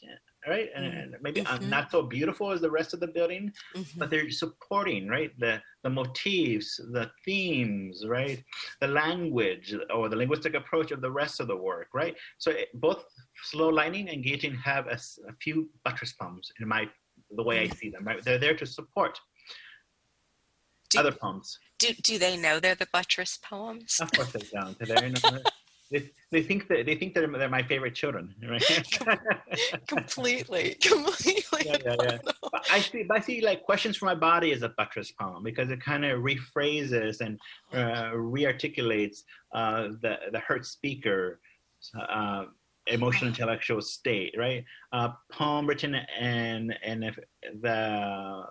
right, 0.48 0.70
and, 0.74 0.86
and 0.86 1.16
maybe 1.22 1.42
Mm-hmm. 1.42 1.68
not 1.70 1.90
so 1.90 2.02
beautiful 2.02 2.50
as 2.52 2.60
the 2.60 2.70
rest 2.70 2.94
of 2.94 3.00
the 3.00 3.06
building, 3.06 3.52
Mhm. 3.74 3.98
but 3.98 4.10
they're 4.10 4.30
supporting 4.30 5.06
right? 5.08 5.30
The 5.38 5.60
the 5.84 5.90
motifs 5.90 6.76
the 6.96 7.10
themes 7.24 8.04
right? 8.06 8.42
The 8.80 8.88
language 8.88 9.74
or 9.94 10.08
the 10.08 10.16
linguistic 10.16 10.54
approach 10.54 10.90
of 10.90 11.00
the 11.00 11.10
rest 11.10 11.40
of 11.40 11.46
the 11.48 11.56
work 11.56 11.88
right? 11.94 12.14
So 12.38 12.50
it, 12.50 12.68
both 12.74 13.04
slow 13.50 13.68
lightning 13.68 14.08
and 14.10 14.22
guillotine 14.24 14.54
have 14.56 14.86
a 14.88 14.98
few 15.44 15.56
buttress 15.84 16.12
poems 16.20 16.50
in 16.60 16.66
my 16.68 16.88
the 17.36 17.42
way 17.42 17.56
i 17.60 17.68
see 17.68 17.90
them 17.90 18.04
right? 18.08 18.22
They're 18.24 18.38
there 18.38 18.56
to 18.56 18.66
support 18.66 19.14
Do- 20.90 21.00
other 21.00 21.12
poems 21.12 21.58
Do 21.78 21.88
do 22.10 22.18
they 22.18 22.36
know 22.36 22.54
they're 22.60 22.74
the 22.84 22.88
buttress 22.92 23.38
poems? 23.52 23.90
of 24.00 24.10
course 24.12 24.32
they 24.32 24.46
don't. 24.56 24.76
They're 24.78 25.10
not, 25.10 25.42
they, 25.90 26.10
they 26.30 26.42
think 26.42 26.68
that 26.68 26.86
they 26.86 26.94
think 26.94 27.14
that 27.14 27.30
they're 27.32 27.48
my 27.48 27.62
favorite 27.62 27.94
children 27.94 28.34
right 28.48 28.62
completely, 29.86 30.76
completely. 30.82 31.62
yeah, 31.66 31.76
yeah, 31.84 31.96
yeah. 32.02 32.18
But 32.24 32.66
I 32.70 32.80
see, 32.80 33.02
but 33.04 33.18
I 33.18 33.20
see 33.20 33.40
like 33.40 33.62
questions 33.64 33.96
for 33.96 34.04
my 34.06 34.14
body 34.14 34.52
is 34.52 34.62
a 34.62 34.70
buttress 34.70 35.10
poem 35.12 35.42
because 35.42 35.70
it 35.70 35.80
kind 35.82 36.04
of 36.04 36.20
rephrases 36.20 37.20
and 37.20 37.38
uh, 37.72 38.10
rearticulates 38.14 39.18
uh, 39.54 39.88
the 40.02 40.16
the 40.32 40.40
hurt 40.40 40.66
speaker. 40.66 41.40
Uh, 41.98 42.44
emotional 42.88 43.28
intellectual 43.28 43.82
state 43.82 44.34
right 44.38 44.64
uh, 44.94 45.10
poem 45.30 45.66
written 45.66 45.94
in 46.20 46.72
in 46.82 47.02
if 47.02 47.18
the 47.60 48.42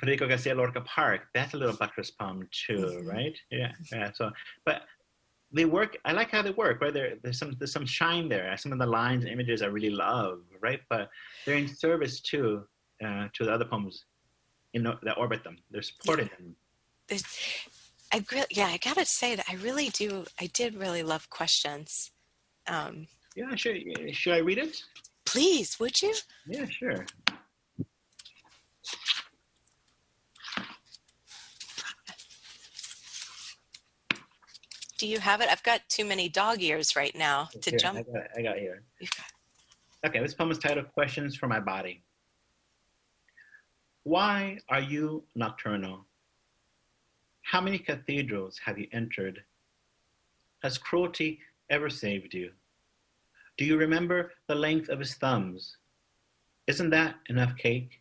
Federico 0.00 0.26
Garcia 0.26 0.54
Lorca 0.54 0.80
Park 0.80 1.26
that's 1.34 1.52
a 1.52 1.56
little 1.58 1.76
buttress 1.76 2.10
poem 2.10 2.48
too 2.50 2.78
Mhm. 2.78 3.06
right 3.06 3.38
yeah 3.50 3.72
yeah 3.92 4.10
so 4.14 4.30
but 4.64 4.82
they 5.52 5.64
work 5.64 5.96
i 6.04 6.12
like 6.12 6.30
how 6.30 6.42
they 6.42 6.50
work 6.50 6.80
right 6.80 6.92
there, 6.94 7.14
there's 7.22 7.38
some 7.38 7.54
there's 7.58 7.72
some 7.72 7.86
shine 7.86 8.28
there 8.28 8.54
some 8.56 8.72
of 8.72 8.78
the 8.78 8.86
lines 8.86 9.24
and 9.24 9.32
images 9.32 9.62
i 9.62 9.66
really 9.66 9.90
love 9.90 10.40
right 10.60 10.80
but 10.90 11.08
they're 11.44 11.56
in 11.56 11.68
service 11.68 12.20
to 12.20 12.64
uh, 13.04 13.28
to 13.34 13.44
the 13.44 13.52
other 13.52 13.64
poems 13.64 14.04
know 14.74 14.96
that 15.02 15.16
orbit 15.16 15.42
them 15.44 15.56
they're 15.70 15.82
supporting 15.82 16.28
them 16.36 16.54
There's- 17.08 17.24
I 18.12 18.24
really, 18.30 18.46
yeah, 18.50 18.66
I 18.66 18.76
gotta 18.78 19.04
say 19.04 19.34
that 19.34 19.46
I 19.48 19.54
really 19.56 19.88
do. 19.88 20.24
I 20.40 20.46
did 20.46 20.76
really 20.76 21.02
love 21.02 21.28
questions. 21.28 22.12
Um, 22.68 23.08
yeah 23.34 23.52
sure 23.56 23.74
should 24.12 24.34
i 24.34 24.38
read 24.38 24.58
it 24.58 24.80
please, 25.24 25.78
would 25.80 26.00
you? 26.02 26.14
yeah 26.46 26.66
sure 26.66 27.04
Do 34.98 35.06
you 35.06 35.18
have 35.18 35.40
it? 35.40 35.48
I've 35.50 35.62
got 35.62 35.86
too 35.88 36.04
many 36.04 36.28
dog 36.28 36.62
ears 36.62 36.96
right 36.96 37.14
now 37.14 37.48
to 37.60 37.70
Here, 37.70 37.78
jump. 37.78 37.98
I 37.98 38.02
got, 38.02 38.16
it, 38.22 38.30
I 38.36 38.42
got 38.42 38.56
here 38.58 38.82
got- 39.00 40.10
Okay, 40.10 40.20
this 40.20 40.34
poem 40.34 40.50
is 40.50 40.58
titled 40.58 40.90
Questions 40.92 41.36
for 41.36 41.48
My 41.48 41.60
Body. 41.60 42.02
Why 44.04 44.58
are 44.68 44.80
you 44.80 45.24
nocturnal? 45.34 46.06
How 47.42 47.60
many 47.60 47.78
cathedrals 47.78 48.58
have 48.64 48.78
you 48.78 48.86
entered? 48.92 49.42
Has 50.62 50.78
cruelty 50.78 51.40
ever 51.70 51.90
saved 51.90 52.32
you? 52.32 52.52
Do 53.58 53.64
you 53.64 53.76
remember 53.76 54.32
the 54.48 54.54
length 54.54 54.88
of 54.88 54.98
his 54.98 55.14
thumbs? 55.14 55.76
Isn't 56.66 56.90
that 56.90 57.16
enough 57.28 57.56
cake? 57.56 58.00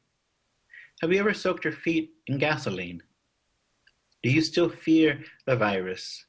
Have 1.01 1.11
you 1.11 1.19
ever 1.19 1.33
soaked 1.33 1.63
your 1.65 1.73
feet 1.73 2.13
in 2.27 2.37
gasoline? 2.37 3.01
Do 4.23 4.29
you 4.29 4.41
still 4.41 4.69
fear 4.69 5.23
the 5.45 5.55
virus? 5.55 6.25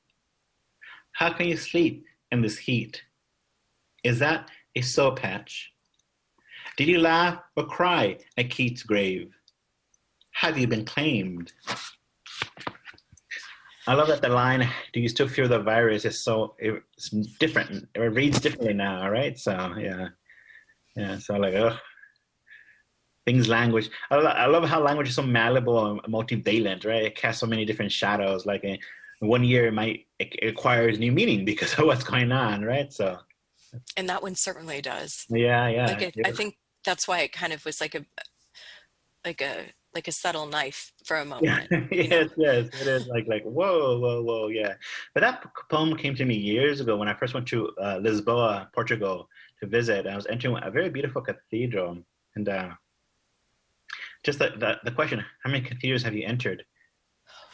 How 1.16 1.32
can 1.32 1.48
you 1.48 1.56
sleep 1.56 2.04
in 2.30 2.42
this 2.42 2.58
heat? 2.58 3.02
Is 4.04 4.18
that 4.18 4.50
a 4.74 4.82
soul 4.82 5.12
patch? 5.12 5.72
Did 6.76 6.88
you 6.88 6.98
laugh 6.98 7.38
or 7.56 7.64
cry 7.64 8.18
at 8.36 8.50
Keats' 8.50 8.82
grave? 8.82 9.32
Have 10.32 10.58
you 10.58 10.66
been 10.66 10.84
claimed? 10.84 11.52
I 13.86 13.94
love 13.94 14.08
that 14.08 14.20
the 14.20 14.28
line, 14.28 14.68
do 14.92 15.00
you 15.00 15.08
still 15.08 15.26
fear 15.26 15.48
the 15.48 15.60
virus, 15.60 16.04
is 16.04 16.22
so, 16.22 16.54
it's 16.58 17.08
different. 17.40 17.88
It 17.94 18.00
reads 18.00 18.38
differently 18.38 18.74
now, 18.74 19.08
right? 19.08 19.38
So, 19.38 19.74
yeah. 19.78 20.08
Yeah, 20.96 21.18
so 21.18 21.36
like, 21.36 21.54
ugh. 21.54 21.78
Things 23.24 23.48
language. 23.48 23.88
I, 24.10 24.16
lo- 24.16 24.26
I 24.26 24.46
love 24.46 24.68
how 24.68 24.82
language 24.82 25.08
is 25.08 25.14
so 25.14 25.22
malleable 25.22 25.92
and 25.92 26.00
multivalent, 26.02 26.84
right? 26.84 27.04
It 27.04 27.16
casts 27.16 27.40
so 27.40 27.46
many 27.46 27.64
different 27.64 27.90
shadows. 27.90 28.44
Like, 28.44 28.64
in 28.64 28.78
one 29.20 29.44
year, 29.44 29.66
it 29.68 29.72
might 29.72 30.05
it 30.18 30.48
acquires 30.48 30.98
new 30.98 31.12
meaning 31.12 31.44
because 31.44 31.72
of 31.78 31.86
what's 31.86 32.04
going 32.04 32.32
on, 32.32 32.64
right? 32.64 32.92
So, 32.92 33.18
And 33.96 34.08
that 34.08 34.22
one 34.22 34.34
certainly 34.34 34.80
does. 34.80 35.26
yeah, 35.30 35.68
yeah. 35.68 35.86
Like 35.86 36.02
it, 36.02 36.16
I 36.24 36.32
think 36.32 36.56
that's 36.84 37.06
why 37.06 37.20
it 37.20 37.32
kind 37.32 37.52
of 37.52 37.64
was 37.64 37.80
like 37.80 37.94
a, 37.94 38.04
like 39.24 39.42
a, 39.42 39.66
like 39.94 40.08
a 40.08 40.12
subtle 40.12 40.46
knife 40.46 40.92
for 41.04 41.16
a 41.16 41.24
moment. 41.34 41.68
you 41.70 41.86
yes, 41.90 42.30
yes, 42.36 42.66
it 42.80 42.86
is 42.86 43.06
like 43.08 43.26
like 43.26 43.42
whoa, 43.44 43.98
whoa, 43.98 44.22
whoa, 44.22 44.48
yeah. 44.48 44.74
But 45.14 45.20
that 45.20 45.44
poem 45.70 45.96
came 45.96 46.14
to 46.16 46.24
me 46.24 46.34
years 46.34 46.80
ago 46.80 46.96
when 46.96 47.08
I 47.08 47.14
first 47.14 47.34
went 47.34 47.48
to 47.48 47.70
uh, 47.80 47.98
Lisboa, 47.98 48.72
Portugal, 48.74 49.28
to 49.60 49.66
visit. 49.66 50.06
I 50.06 50.14
was 50.14 50.26
entering 50.26 50.58
a 50.62 50.70
very 50.70 50.90
beautiful 50.90 51.22
cathedral, 51.22 51.98
and 52.36 52.48
uh, 52.48 52.70
just 54.22 54.38
the, 54.38 54.50
the 54.58 54.78
the 54.84 54.90
question: 54.90 55.24
How 55.42 55.50
many 55.50 55.62
cathedrals 55.64 56.02
have 56.02 56.14
you 56.14 56.26
entered 56.26 56.64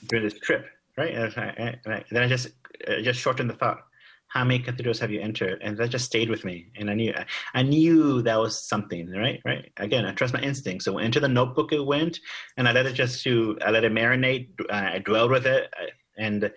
during 0.08 0.24
this 0.24 0.38
trip? 0.40 0.66
Right, 0.98 1.14
and 1.14 1.32
I- 1.36 1.54
and 1.84 1.94
I- 1.94 2.04
then 2.10 2.22
I 2.22 2.28
just 2.28 2.48
uh, 2.88 3.00
just 3.02 3.20
shortened 3.20 3.50
the 3.50 3.54
thought. 3.54 3.80
How 4.28 4.44
many 4.44 4.60
cathedrals 4.64 4.98
have 5.00 5.10
you 5.10 5.20
entered? 5.20 5.60
And 5.62 5.76
that 5.76 5.90
just 5.90 6.06
stayed 6.06 6.30
with 6.30 6.42
me, 6.44 6.68
and 6.76 6.90
I 6.90 6.94
knew 6.94 7.12
I 7.54 7.62
knew 7.62 8.22
that 8.22 8.38
was 8.40 8.66
something, 8.66 9.10
right? 9.10 9.40
Right. 9.44 9.70
Again, 9.76 10.06
I 10.06 10.12
trust 10.12 10.32
my 10.32 10.40
instincts. 10.40 10.84
So 10.86 10.96
into 10.98 11.20
the 11.20 11.28
notebook 11.28 11.72
it 11.72 11.84
went, 11.84 12.18
and 12.56 12.66
I 12.66 12.72
let 12.72 12.86
it 12.86 12.94
just 12.94 13.22
to 13.24 13.58
I 13.64 13.70
let 13.70 13.84
it 13.84 13.92
marinate. 13.92 14.48
I 14.70 14.98
dwelled 15.00 15.30
with 15.30 15.46
it, 15.46 15.72
and 16.16 16.50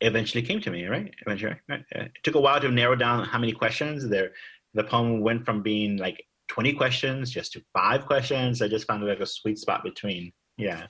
eventually 0.00 0.42
came 0.42 0.60
to 0.60 0.70
me. 0.70 0.86
Right. 0.86 1.12
Eventually, 1.26 1.56
right? 1.68 1.84
Uh, 1.94 2.02
it 2.02 2.12
took 2.22 2.34
a 2.36 2.40
while 2.40 2.60
to 2.60 2.70
narrow 2.70 2.94
down 2.96 3.24
how 3.24 3.38
many 3.38 3.52
questions. 3.52 4.08
There, 4.08 4.30
the 4.74 4.84
poem 4.84 5.20
went 5.20 5.44
from 5.44 5.62
being 5.62 5.96
like 5.96 6.24
twenty 6.46 6.72
questions 6.72 7.30
just 7.30 7.52
to 7.54 7.62
five 7.76 8.06
questions. 8.06 8.62
I 8.62 8.68
just 8.68 8.86
found 8.86 9.04
like 9.04 9.20
a 9.20 9.26
sweet 9.26 9.58
spot 9.58 9.82
between. 9.82 10.32
Yeah. 10.56 10.86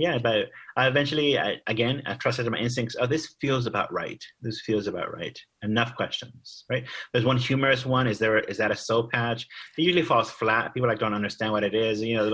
Yeah, 0.00 0.16
but 0.16 0.46
I 0.78 0.86
eventually, 0.86 1.38
I, 1.38 1.56
again, 1.66 2.02
I 2.06 2.14
trusted 2.14 2.50
my 2.50 2.56
instincts. 2.56 2.96
Oh, 2.98 3.06
this 3.06 3.34
feels 3.38 3.66
about 3.66 3.92
right. 3.92 4.24
This 4.40 4.62
feels 4.62 4.86
about 4.86 5.12
right. 5.14 5.38
Enough 5.62 5.94
questions, 5.94 6.64
right? 6.70 6.84
There's 7.12 7.26
one 7.26 7.36
humorous 7.36 7.84
one. 7.84 8.06
Is 8.06 8.18
there? 8.18 8.38
Is 8.38 8.56
that 8.56 8.70
a 8.70 8.76
soul 8.76 9.08
patch? 9.12 9.46
It 9.76 9.82
usually 9.82 10.02
falls 10.02 10.30
flat. 10.30 10.72
People 10.72 10.88
like 10.88 10.98
don't 10.98 11.12
understand 11.12 11.52
what 11.52 11.64
it 11.64 11.74
is. 11.74 12.00
You 12.00 12.16
know. 12.16 12.32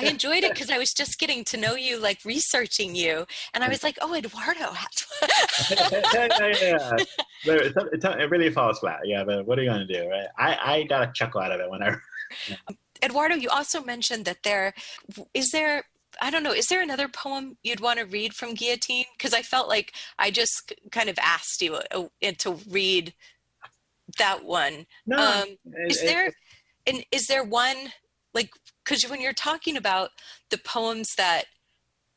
I 0.00 0.06
enjoyed 0.06 0.42
it 0.42 0.52
because 0.52 0.68
I 0.68 0.78
was 0.78 0.92
just 0.92 1.20
getting 1.20 1.44
to 1.44 1.56
know 1.56 1.76
you, 1.76 2.00
like 2.00 2.18
researching 2.24 2.96
you, 2.96 3.24
and 3.54 3.62
I 3.62 3.68
was 3.68 3.84
like, 3.84 3.98
"Oh, 4.02 4.12
Eduardo 4.12 4.72
has." 4.72 5.06
yeah, 6.12 6.96
yeah. 7.44 7.62
It, 7.62 8.30
really 8.30 8.50
falls 8.50 8.80
flat. 8.80 9.00
Yeah, 9.04 9.22
but 9.22 9.46
what 9.46 9.60
are 9.60 9.62
you 9.62 9.70
gonna 9.70 9.86
do, 9.86 10.08
right? 10.08 10.26
I 10.36 10.58
I 10.74 10.82
got 10.88 11.08
a 11.08 11.12
chuckle 11.12 11.40
out 11.40 11.52
of 11.52 11.60
it 11.60 11.70
when 11.70 11.84
I. 11.84 11.94
Eduardo, 13.02 13.36
you 13.36 13.48
also 13.50 13.82
mentioned 13.82 14.24
that 14.24 14.42
there 14.42 14.74
is 15.34 15.50
there. 15.50 15.84
I 16.20 16.30
don't 16.30 16.42
know. 16.42 16.52
Is 16.52 16.66
there 16.68 16.82
another 16.82 17.08
poem 17.08 17.56
you'd 17.62 17.80
want 17.80 17.98
to 17.98 18.06
read 18.06 18.34
from 18.34 18.54
Guillotine? 18.54 19.04
Because 19.16 19.34
I 19.34 19.42
felt 19.42 19.68
like 19.68 19.92
I 20.18 20.30
just 20.30 20.72
kind 20.90 21.08
of 21.08 21.18
asked 21.20 21.60
you 21.62 21.74
uh, 21.74 22.04
to 22.38 22.52
read 22.70 23.12
that 24.18 24.44
one. 24.44 24.86
No. 25.06 25.16
Um, 25.18 25.44
it- 25.64 25.90
is 25.92 26.02
it- 26.02 26.06
there 26.06 26.32
and 26.86 27.04
is 27.10 27.26
there 27.26 27.42
one 27.44 27.92
like 28.32 28.50
because 28.84 29.02
when 29.04 29.20
you're 29.20 29.32
talking 29.32 29.76
about 29.76 30.10
the 30.50 30.58
poems 30.58 31.14
that 31.16 31.46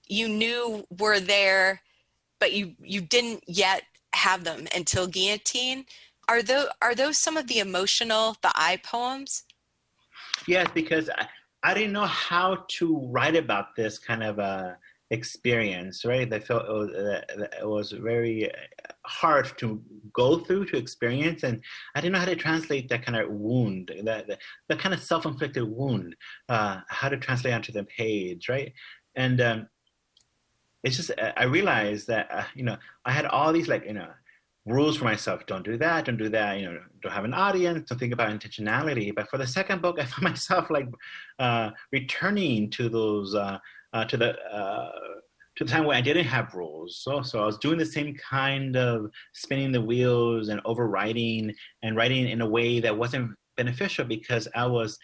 you 0.08 0.28
knew 0.28 0.86
were 1.00 1.20
there 1.20 1.82
but 2.39 2.54
you 2.54 2.76
you 2.82 3.02
didn't 3.02 3.43
yet 3.47 3.84
have 4.14 4.43
them 4.43 4.68
until 4.76 5.08
guillotine 5.08 5.86
are 6.28 6.41
those 6.43 6.68
are 6.82 6.93
those 6.93 7.18
some 7.18 7.38
of 7.38 7.47
the 7.47 7.60
emotional 7.60 8.36
the 8.41 8.52
i 8.56 8.78
poems 8.84 9.43
Yes, 10.47 10.68
because 10.74 11.10
I, 11.10 11.28
I 11.64 11.74
didn't 11.74 11.93
know 11.93 12.05
how 12.05 12.66
to 12.68 12.97
write 13.12 13.36
about 13.36 13.76
this 13.76 13.99
kind 13.99 14.24
of 14.24 14.39
uh, 14.39 14.72
experience, 15.12 16.05
right? 16.05 16.32
I 16.32 16.39
felt 16.39 16.66
it 16.66 16.72
was, 16.72 16.89
uh, 16.89 17.22
it 17.62 17.68
was 17.68 17.91
very 17.91 18.49
hard 19.05 19.51
to 19.57 19.82
go 20.14 20.39
through, 20.39 20.66
to 20.68 20.78
experience, 20.78 21.43
and 21.43 21.62
I 21.95 22.01
didn't 22.01 22.14
know 22.14 22.20
how 22.20 22.26
to 22.26 22.36
translate 22.36 22.89
that 22.89 23.05
kind 23.05 23.18
of 23.18 23.30
wound, 23.30 23.91
that, 24.03 24.28
that, 24.70 24.80
kind 24.80 24.93
of 24.93 25.01
self 25.01 25.26
inflicted 25.26 25.64
wound, 25.64 26.16
uh, 26.47 26.80
how 26.88 27.10
to 27.10 27.18
translate 27.18 27.53
onto 27.53 27.72
the 27.72 27.84
page, 27.84 28.47
right? 28.49 28.72
And 29.16 29.41
um, 29.41 29.68
it's 30.84 30.95
just, 30.95 31.12
I 31.36 31.43
realized 31.43 32.07
that, 32.07 32.28
uh, 32.32 32.43
you 32.55 32.64
know, 32.64 32.78
I 33.03 33.12
had 33.12 33.26
all 33.26 33.51
these, 33.51 33.68
like, 33.68 33.86
you 33.86 33.93
know, 33.93 34.10
rules 34.70 34.98
for 34.98 35.06
myself. 35.06 35.46
Don't 35.46 35.66
do 35.66 35.78
that. 35.78 36.06
Don't 36.06 36.18
do 36.18 36.30
that. 36.30 36.60
You 36.60 36.66
know, 36.66 36.80
don't 37.02 37.12
have 37.12 37.26
an 37.26 37.34
audience. 37.34 37.90
Don't 37.90 37.98
think 37.98 38.14
about 38.14 38.30
intentionality. 38.30 39.14
But 39.14 39.30
for 39.30 39.38
the 39.38 39.48
second 39.48 39.82
book, 39.82 40.00
I 40.02 40.06
found 40.06 40.24
myself 40.24 40.70
like 40.70 40.88
uh, 41.40 41.72
returning 41.92 42.70
to 42.72 42.90
those 42.90 43.36
uh, 43.36 43.58
uh, 43.94 44.06
to 44.06 44.18
the 44.18 44.40
uh, 44.40 44.92
to 45.58 45.64
the 45.66 45.72
time 45.72 45.86
when 45.86 45.98
I 45.98 46.02
didn't 46.02 46.26
have 46.26 46.54
rules. 46.54 47.02
So, 47.04 47.22
so 47.22 47.42
I 47.42 47.46
was 47.46 47.58
doing 47.58 47.78
the 47.78 47.86
same 47.86 48.16
kind 48.16 48.78
of 48.78 49.12
spinning 49.34 49.72
the 49.72 49.82
wheels 49.82 50.48
and 50.50 50.64
overwriting 50.64 51.54
and 51.84 51.98
writing 51.98 52.30
in 52.30 52.42
a 52.42 52.48
way 52.48 52.80
that 52.80 52.98
wasn't 52.98 53.32
beneficial 53.58 54.06
because 54.06 54.48
I 54.56 54.66
was 54.68 54.98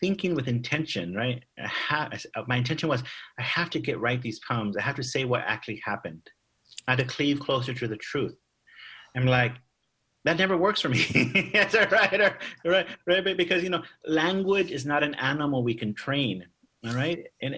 thinking 0.00 0.34
with 0.34 0.48
intention, 0.48 1.14
right? 1.14 1.42
My 2.46 2.56
intention 2.56 2.88
was 2.88 3.02
I 3.38 3.42
have 3.42 3.70
to 3.70 3.78
get 3.78 3.98
right 4.00 4.20
these 4.20 4.40
poems. 4.46 4.76
I 4.76 4.82
have 4.82 4.96
to 4.96 5.02
say 5.02 5.24
what 5.24 5.42
actually 5.46 5.80
happened. 5.82 6.20
I 6.86 6.92
had 6.92 6.98
to 6.98 7.06
cleave 7.06 7.40
closer 7.40 7.72
to 7.72 7.88
the 7.88 7.96
truth. 7.96 8.36
I'm 9.14 9.26
like, 9.26 9.52
that 10.24 10.38
never 10.38 10.56
works 10.56 10.80
for 10.80 10.88
me 10.88 11.52
as 11.54 11.74
a 11.74 11.86
writer, 11.88 12.38
right? 12.64 12.86
Right? 13.06 13.36
Because 13.36 13.62
you 13.62 13.70
know, 13.70 13.82
language 14.06 14.70
is 14.70 14.86
not 14.86 15.02
an 15.02 15.14
animal 15.14 15.62
we 15.62 15.74
can 15.74 15.94
train. 15.94 16.46
All 16.86 16.94
right, 16.94 17.26
and 17.40 17.54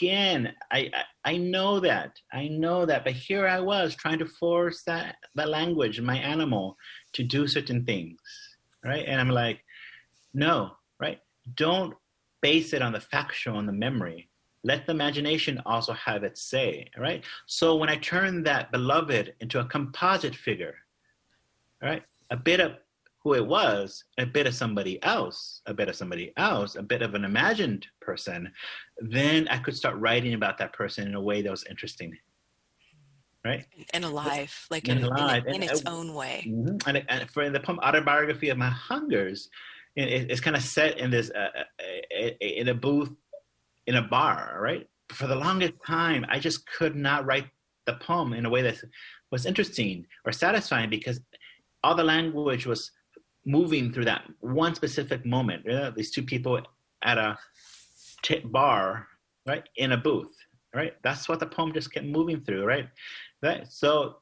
again, 0.00 0.54
I, 0.70 0.90
I, 0.94 1.32
I 1.32 1.36
know 1.36 1.80
that, 1.80 2.18
I 2.32 2.48
know 2.48 2.86
that, 2.86 3.04
but 3.04 3.12
here 3.12 3.46
I 3.46 3.58
was 3.58 3.96
trying 3.96 4.20
to 4.20 4.26
force 4.26 4.84
that 4.84 5.16
that 5.34 5.48
language, 5.48 6.00
my 6.00 6.16
animal, 6.16 6.76
to 7.14 7.24
do 7.24 7.48
certain 7.48 7.84
things, 7.84 8.20
right? 8.84 9.04
And 9.06 9.20
I'm 9.20 9.30
like, 9.30 9.64
no, 10.34 10.72
right? 11.00 11.18
Don't 11.54 11.94
base 12.40 12.72
it 12.72 12.82
on 12.82 12.92
the 12.92 13.00
factual, 13.00 13.56
on 13.56 13.66
the 13.66 13.72
memory. 13.72 14.28
Let 14.64 14.86
the 14.86 14.92
imagination 14.92 15.60
also 15.66 15.92
have 15.92 16.22
its 16.22 16.42
say, 16.42 16.88
right? 16.96 17.24
So 17.46 17.74
when 17.74 17.88
I 17.88 17.96
turn 17.96 18.44
that 18.44 18.70
beloved 18.70 19.34
into 19.40 19.58
a 19.58 19.64
composite 19.64 20.36
figure, 20.36 20.76
right, 21.82 22.02
a 22.30 22.36
bit 22.36 22.60
of 22.60 22.72
who 23.22 23.34
it 23.34 23.46
was, 23.46 24.04
a 24.18 24.26
bit 24.26 24.46
of 24.46 24.54
somebody 24.54 25.02
else, 25.02 25.62
a 25.66 25.74
bit 25.74 25.88
of 25.88 25.94
somebody 25.94 26.32
else, 26.36 26.74
a 26.74 26.82
bit 26.82 27.02
of 27.02 27.14
an 27.14 27.24
imagined 27.24 27.86
person, 28.00 28.50
then 28.98 29.46
I 29.48 29.58
could 29.58 29.76
start 29.76 29.96
writing 29.96 30.34
about 30.34 30.58
that 30.58 30.72
person 30.72 31.06
in 31.06 31.14
a 31.14 31.20
way 31.20 31.40
that 31.42 31.50
was 31.50 31.64
interesting. 31.70 32.16
Right? 33.44 33.64
And 33.92 34.04
alive, 34.04 34.66
like 34.70 34.88
and 34.88 35.00
in, 35.00 35.06
alive. 35.06 35.44
in, 35.46 35.56
in, 35.56 35.62
its 35.64 35.82
own 35.86 36.14
way. 36.14 36.46
Mm-hmm. 36.48 36.88
And, 36.88 37.04
and, 37.08 37.30
for 37.30 37.48
the 37.48 37.58
poem 37.58 37.78
Autobiography 37.80 38.50
of 38.50 38.58
My 38.58 38.70
Hungers, 38.70 39.48
it, 39.96 40.30
it's 40.30 40.40
kind 40.40 40.56
of 40.56 40.62
set 40.62 40.98
in 40.98 41.10
this, 41.10 41.30
uh, 41.30 41.48
uh 41.58 42.30
in 42.40 42.68
a 42.68 42.74
booth, 42.74 43.10
in 43.86 43.96
a 43.96 44.02
bar, 44.02 44.58
right? 44.60 44.88
For 45.08 45.26
the 45.26 45.34
longest 45.34 45.74
time, 45.84 46.24
I 46.28 46.38
just 46.38 46.66
could 46.66 46.94
not 46.96 47.26
write 47.26 47.46
the 47.86 47.94
poem 47.94 48.32
in 48.32 48.46
a 48.46 48.50
way 48.50 48.62
that 48.62 48.80
was 49.30 49.46
interesting 49.46 50.06
or 50.24 50.32
satisfying 50.32 50.88
because 50.88 51.20
all 51.82 51.94
the 51.94 52.04
language 52.04 52.66
was 52.66 52.90
moving 53.44 53.92
through 53.92 54.04
that 54.04 54.22
one 54.40 54.74
specific 54.74 55.26
moment. 55.26 55.64
You 55.64 55.72
know, 55.72 55.90
these 55.90 56.10
two 56.10 56.22
people 56.22 56.60
at 57.02 57.18
a 57.18 57.38
t- 58.22 58.40
bar, 58.44 59.06
right, 59.46 59.68
in 59.76 59.92
a 59.92 59.96
booth, 59.96 60.34
right? 60.74 60.94
That's 61.02 61.28
what 61.28 61.40
the 61.40 61.46
poem 61.46 61.72
just 61.72 61.92
kept 61.92 62.06
moving 62.06 62.40
through, 62.40 62.64
right? 62.64 62.88
Right. 63.42 63.66
So, 63.70 64.16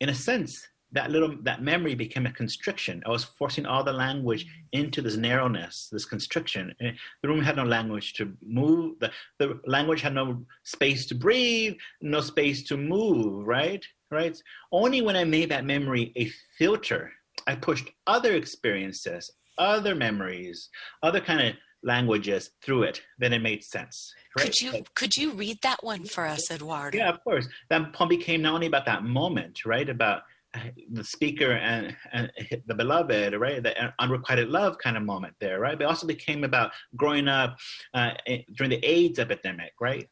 in 0.00 0.10
a 0.10 0.14
sense, 0.14 0.68
that 0.92 1.10
little 1.10 1.36
that 1.42 1.62
memory 1.62 1.94
became 1.94 2.26
a 2.26 2.32
constriction. 2.32 3.02
I 3.04 3.10
was 3.10 3.24
forcing 3.24 3.66
all 3.66 3.84
the 3.84 3.92
language 3.92 4.46
into 4.72 5.02
this 5.02 5.16
narrowness, 5.16 5.88
this 5.92 6.06
constriction. 6.06 6.74
Eh, 6.80 6.92
the 7.22 7.28
room 7.28 7.42
had 7.42 7.56
no 7.56 7.64
language 7.64 8.14
to 8.14 8.32
move. 8.46 8.98
The 9.00 9.10
the 9.38 9.60
language 9.66 10.00
had 10.00 10.14
no 10.14 10.44
space 10.62 11.04
to 11.06 11.14
breathe, 11.14 11.74
no 12.00 12.20
space 12.20 12.62
to 12.64 12.76
move. 12.76 13.46
Right, 13.46 13.84
right. 14.10 14.40
Only 14.72 15.02
when 15.02 15.16
I 15.16 15.24
made 15.24 15.50
that 15.50 15.64
memory 15.64 16.12
a 16.16 16.30
filter 16.58 17.12
I 17.46 17.54
pushed 17.54 17.90
other 18.06 18.34
experiences, 18.34 19.30
other 19.58 19.94
memories, 19.94 20.68
other 21.02 21.20
kind 21.20 21.40
of 21.40 21.54
languages 21.82 22.50
through 22.62 22.82
it, 22.84 23.00
then 23.18 23.32
it 23.32 23.40
made 23.40 23.62
sense. 23.62 24.12
Right? 24.36 24.46
Could 24.46 24.60
you 24.60 24.84
could 24.94 25.16
you 25.16 25.32
read 25.32 25.58
that 25.62 25.82
one 25.82 26.04
for 26.04 26.26
us, 26.26 26.50
Eduardo? 26.50 26.98
Yeah, 26.98 27.08
of 27.08 27.22
course. 27.24 27.48
That 27.70 27.92
poem 27.92 28.08
became 28.08 28.42
not 28.42 28.54
only 28.54 28.66
about 28.66 28.86
that 28.86 29.04
moment, 29.04 29.64
right, 29.64 29.88
about 29.88 30.22
uh, 30.54 30.60
the 30.92 31.04
speaker 31.04 31.52
and, 31.52 31.96
and 32.12 32.30
the 32.66 32.74
beloved, 32.74 33.34
right, 33.34 33.62
the 33.62 33.92
unrequited 33.98 34.48
love 34.48 34.76
kind 34.78 34.96
of 34.96 35.02
moment 35.02 35.34
there, 35.40 35.60
right, 35.60 35.78
but 35.78 35.86
also 35.86 36.06
became 36.06 36.44
about 36.44 36.72
growing 36.96 37.28
up 37.28 37.56
uh, 37.94 38.10
during 38.56 38.70
the 38.70 38.84
AIDS 38.84 39.18
epidemic, 39.18 39.72
right, 39.80 40.08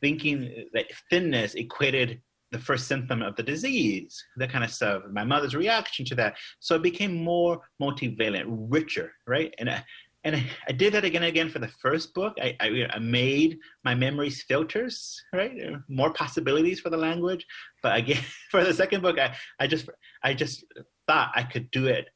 thinking 0.00 0.66
that 0.72 0.86
thinness 1.10 1.54
equated 1.54 2.20
the 2.50 2.58
first 2.58 2.86
symptom 2.88 3.22
of 3.22 3.36
the 3.36 3.42
disease, 3.42 4.24
that 4.36 4.50
kind 4.50 4.64
of 4.64 4.70
stuff, 4.70 5.02
my 5.12 5.24
mother's 5.24 5.54
reaction 5.54 6.04
to 6.06 6.14
that. 6.14 6.36
So 6.60 6.76
it 6.76 6.82
became 6.82 7.22
more 7.22 7.60
multivalent, 7.80 8.44
richer, 8.46 9.12
right? 9.26 9.54
And 9.58 9.68
I, 9.68 9.84
and 10.24 10.44
I 10.68 10.72
did 10.72 10.94
that 10.94 11.04
again 11.04 11.22
and 11.22 11.28
again 11.28 11.48
for 11.48 11.58
the 11.58 11.68
first 11.68 12.12
book. 12.12 12.36
I, 12.40 12.56
I, 12.60 12.86
I 12.90 12.98
made 12.98 13.58
my 13.84 13.94
memories 13.94 14.42
filters, 14.42 15.22
right? 15.32 15.52
More 15.88 16.12
possibilities 16.12 16.80
for 16.80 16.90
the 16.90 16.96
language. 16.96 17.46
But 17.82 17.96
again, 17.96 18.22
for 18.50 18.64
the 18.64 18.74
second 18.74 19.02
book, 19.02 19.18
I, 19.18 19.34
I 19.60 19.66
just 19.66 19.88
I 20.22 20.34
just 20.34 20.64
thought 21.06 21.30
I 21.34 21.42
could 21.44 21.70
do 21.70 21.86
it 21.86 22.08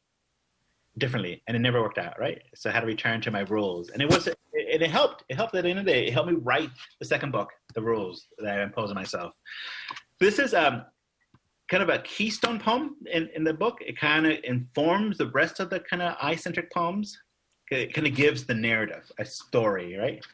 differently, 0.98 1.42
and 1.46 1.56
it 1.56 1.60
never 1.60 1.80
worked 1.80 1.98
out, 1.98 2.18
right? 2.18 2.42
So 2.54 2.68
I 2.68 2.72
had 2.72 2.80
to 2.80 2.86
return 2.86 3.20
to 3.22 3.30
my 3.30 3.40
rules, 3.40 3.90
and 3.90 4.02
it 4.02 4.10
was 4.10 4.26
it, 4.26 4.38
it 4.52 4.82
helped. 4.90 5.24
It 5.28 5.36
helped 5.36 5.54
at 5.54 5.62
the 5.62 5.70
end 5.70 5.78
of 5.78 5.84
the 5.84 5.92
day. 5.92 6.06
It 6.06 6.12
helped 6.12 6.30
me 6.30 6.36
write 6.42 6.70
the 6.98 7.06
second 7.06 7.30
book, 7.30 7.50
the 7.74 7.82
rules 7.82 8.26
that 8.38 8.58
I 8.58 8.62
imposed 8.62 8.90
on 8.90 8.96
myself. 8.96 9.32
This 10.22 10.38
is 10.38 10.54
um, 10.54 10.84
kind 11.68 11.82
of 11.82 11.88
a 11.88 11.98
keystone 11.98 12.60
poem 12.60 12.94
in, 13.10 13.28
in 13.34 13.42
the 13.42 13.52
book. 13.52 13.78
It 13.80 13.98
kind 13.98 14.24
of 14.24 14.38
informs 14.44 15.18
the 15.18 15.26
rest 15.26 15.58
of 15.58 15.68
the 15.68 15.80
kind 15.80 16.00
of 16.00 16.14
I-centric 16.22 16.72
poems. 16.72 17.18
It 17.72 17.92
kind 17.92 18.06
of 18.06 18.14
gives 18.14 18.44
the 18.44 18.54
narrative, 18.54 19.02
a 19.18 19.24
story, 19.24 19.96
right? 19.96 20.24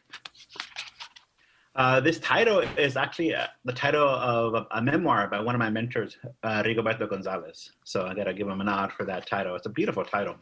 Uh, 1.73 2.01
this 2.01 2.19
title 2.19 2.59
is 2.77 2.97
actually 2.97 3.33
uh, 3.33 3.47
the 3.65 3.73
title 3.73 4.07
of 4.07 4.53
a, 4.53 4.67
a, 4.77 4.79
memoir 4.79 5.27
by 5.27 5.39
one 5.39 5.55
of 5.55 5.59
my 5.59 5.71
mentors, 5.71 6.19
uh, 6.43 6.61
Rigoberto 6.61 7.09
Gonzalez. 7.09 7.71
So 7.83 8.05
I 8.05 8.13
gotta 8.13 8.35
give 8.35 8.47
him 8.47 8.61
a 8.61 8.63
nod 8.63 8.91
for 8.91 9.05
that 9.05 9.25
title. 9.25 9.55
It's 9.55 9.65
a 9.65 9.69
beautiful 9.71 10.05
title. 10.05 10.35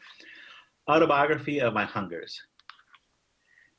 Autobiography 0.92 1.62
of 1.62 1.74
My 1.74 1.86
Hungers. 1.86 2.38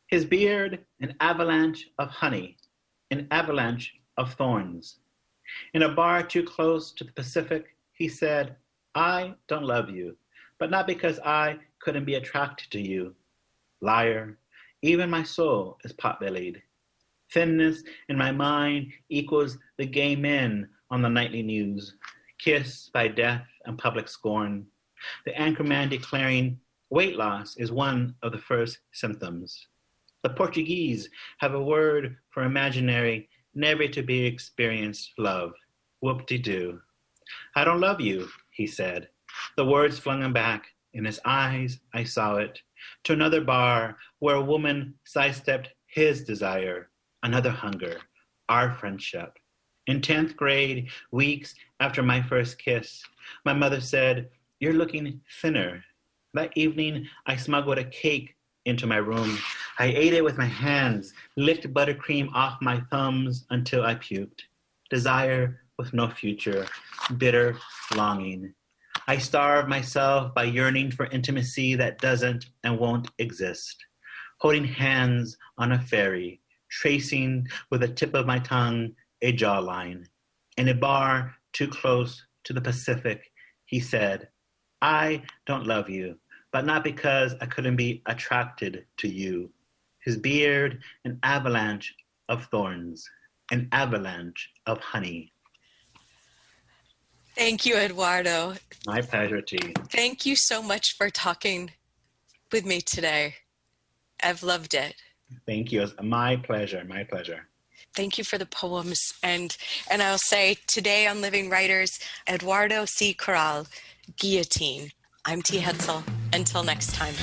His 0.07 0.25
beard, 0.25 0.87
an 1.03 1.15
avalanche 1.21 1.89
of 1.99 2.09
honey, 2.09 2.57
an 3.11 3.29
avalanche 3.31 3.93
of 4.17 4.33
thorns. 4.33 5.01
In 5.75 5.83
a 5.83 5.95
bar 5.95 6.23
too 6.23 6.43
close 6.43 6.93
to 6.93 7.05
the 7.05 7.13
Pacific, 7.13 7.77
he 7.93 8.09
said, 8.09 8.57
I 8.95 9.35
don't 9.49 9.65
love 9.65 9.91
you, 9.91 10.17
but 10.59 10.71
not 10.71 10.87
because 10.87 11.19
I 11.21 11.59
couldn't 11.81 12.05
be 12.05 12.15
attracted 12.15 12.71
to 12.73 12.81
you. 12.81 13.15
Liar, 13.81 14.39
even 14.83 15.11
my 15.11 15.23
soul 15.23 15.79
is 15.85 15.93
pot 15.93 16.21
bellied. 16.21 16.63
Thinness 17.33 17.83
in 18.09 18.17
my 18.17 18.33
mind 18.33 18.93
equals 19.09 19.59
the 19.77 19.87
gay 19.87 20.17
men 20.17 20.69
on 20.91 21.03
the 21.03 21.09
nightly 21.09 21.43
news, 21.43 21.95
kissed 22.39 22.93
by 22.93 23.09
death 23.09 23.47
and 23.67 23.79
public 23.79 24.09
scorn. 24.09 24.67
The 25.27 25.33
anchorman 25.33 25.91
declaring 25.91 26.59
weight 26.91 27.17
loss 27.17 27.57
is 27.57 27.71
one 27.71 28.15
of 28.23 28.33
the 28.33 28.39
first 28.39 28.79
symptoms. 28.93 29.67
The 30.23 30.31
Portuguese 30.31 31.09
have 31.39 31.55
a 31.55 31.63
word 31.63 32.17
for 32.31 32.43
imaginary 32.43 33.29
never 33.55 33.89
to 33.89 34.03
be 34.03 34.25
experienced 34.25 35.13
love. 35.19 35.53
Whoop 36.01 36.27
de 36.27 36.39
doo. 36.39 36.81
I 37.57 37.65
don't 37.65 37.81
love 37.81 38.01
you, 38.01 38.29
he 38.51 38.67
said. 38.67 39.09
The 39.57 39.65
words 39.65 39.99
flung 39.99 40.23
him 40.23 40.33
back. 40.33 40.67
In 40.95 41.05
his 41.05 41.21
eyes, 41.25 41.81
I 41.93 42.05
saw 42.05 42.37
it. 42.37 42.61
To 43.05 43.13
another 43.13 43.41
bar 43.41 43.97
where 44.21 44.37
a 44.37 44.43
woman 44.43 44.95
sidestepped 45.05 45.71
his 45.87 46.25
desire, 46.25 46.89
another 47.23 47.51
hunger, 47.51 48.01
our 48.49 48.75
friendship. 48.75 49.39
In 49.87 50.01
10th 50.01 50.37
grade, 50.37 50.89
weeks 51.13 51.55
after 51.81 52.03
my 52.03 52.23
first 52.23 52.59
kiss, 52.59 53.03
my 53.45 53.53
mother 53.53 53.81
said, 53.81 54.29
You're 54.61 54.75
looking 54.75 55.21
thinner. 55.41 55.83
That 56.35 56.53
evening, 56.57 57.09
I 57.27 57.37
smuggled 57.37 57.79
a 57.79 57.85
cake 57.85 58.37
into 58.65 58.87
my 58.87 58.99
room. 58.99 59.39
I 59.81 59.87
ate 59.87 60.13
it 60.13 60.25
with 60.25 60.37
my 60.39 60.47
hands, 60.47 61.13
licked 61.37 61.73
buttercream 61.73 62.31
off 62.35 62.61
my 62.61 62.83
thumbs 62.91 63.47
until 63.51 63.85
I 63.85 63.95
puked. 63.95 64.41
Desire 64.91 65.61
with 65.79 65.95
no 65.95 66.09
future, 66.09 66.67
bitter 67.17 67.57
longing. 67.95 68.55
I 69.07 69.19
starve 69.19 69.69
myself 69.69 70.35
by 70.35 70.45
yearning 70.45 70.91
for 70.91 71.07
intimacy 71.07 71.77
that 71.77 72.01
doesn't 72.01 72.47
and 72.65 72.79
won't 72.79 73.09
exist. 73.19 73.77
Holding 74.41 74.65
hands 74.65 75.37
on 75.59 75.73
a 75.73 75.81
ferry, 75.81 76.41
tracing 76.71 77.47
with 77.71 77.83
the 77.83 77.89
tip 77.89 78.15
of 78.15 78.27
my 78.27 78.41
tongue 78.41 78.93
a 79.23 79.33
jawline. 79.33 80.07
In 80.57 80.69
a 80.69 80.75
bar 80.75 81.37
too 81.53 81.69
close 81.69 82.27
to 82.45 82.53
the 82.53 82.61
Pacific, 82.61 83.31
he 83.65 83.79
said, 83.79 84.29
I 84.83 85.23
don't 85.47 85.67
love 85.67 85.89
you 85.89 86.19
but 86.53 86.65
not 86.65 86.85
because 86.85 87.35
I 87.41 87.47
couldn't 87.47 87.77
be 87.77 88.03
attracted 88.07 88.87
to 88.99 89.09
you. 89.09 89.53
His 90.09 90.17
beard, 90.17 90.81
an 91.05 91.19
avalanche 91.23 91.95
of 92.31 92.47
thorns, 92.47 93.07
an 93.51 93.69
avalanche 93.73 94.51
of 94.65 94.79
honey. 94.81 95.35
Thank 97.37 97.67
you, 97.67 97.77
Eduardo. 97.77 98.55
My 98.87 99.03
pleasure, 99.03 99.43
T. 99.43 99.59
Thank 99.91 100.25
you 100.25 100.35
so 100.35 100.63
much 100.63 100.97
for 100.97 101.11
talking 101.11 101.73
with 102.51 102.65
me 102.65 102.81
today. 102.81 103.35
I've 104.23 104.43
loved 104.43 104.73
it. 104.73 104.95
Thank 105.45 105.73
you. 105.73 105.83
It's 105.83 105.93
my 106.03 106.37
pleasure. 106.37 106.83
My 106.89 107.05
pleasure. 107.05 107.47
Thank 107.95 108.17
you 108.17 108.25
for 108.25 108.39
the 108.39 108.47
poems. 108.47 109.13
And 109.23 109.55
and 109.91 110.03
I'll 110.03 110.17
say 110.17 110.57
today 110.67 111.07
on 111.07 111.21
Living 111.21 111.51
Writers, 111.51 112.01
Eduardo 112.27 112.87
C. 112.87 113.13
Corral, 113.13 113.67
Guillotine. 114.17 114.91
I'm 115.27 115.43
T. 115.43 115.59
Hetzel. 115.59 116.03
Until 116.33 116.63
next 116.63 116.95
time. 116.95 117.15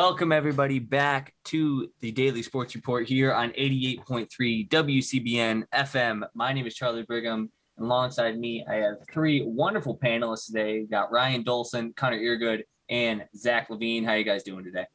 Welcome, 0.00 0.30
everybody, 0.30 0.78
back 0.78 1.34
to 1.46 1.90
the 1.98 2.12
Daily 2.12 2.40
Sports 2.40 2.76
Report 2.76 3.08
here 3.08 3.34
on 3.34 3.50
88.3 3.50 4.68
WCBN 4.68 5.64
FM. 5.74 6.22
My 6.34 6.52
name 6.52 6.68
is 6.68 6.76
Charlie 6.76 7.02
Brigham. 7.02 7.50
And 7.76 7.84
alongside 7.84 8.38
me, 8.38 8.64
I 8.70 8.76
have 8.76 8.98
three 9.12 9.42
wonderful 9.44 9.98
panelists 9.98 10.46
today. 10.46 10.78
We've 10.78 10.88
got 10.88 11.10
Ryan 11.10 11.42
Dolson, 11.42 11.96
Connor 11.96 12.20
Eargood, 12.20 12.62
and 12.88 13.24
Zach 13.34 13.70
Levine. 13.70 14.04
How 14.04 14.14
you 14.14 14.22
guys 14.22 14.44
doing 14.44 14.64
today? 14.64 14.86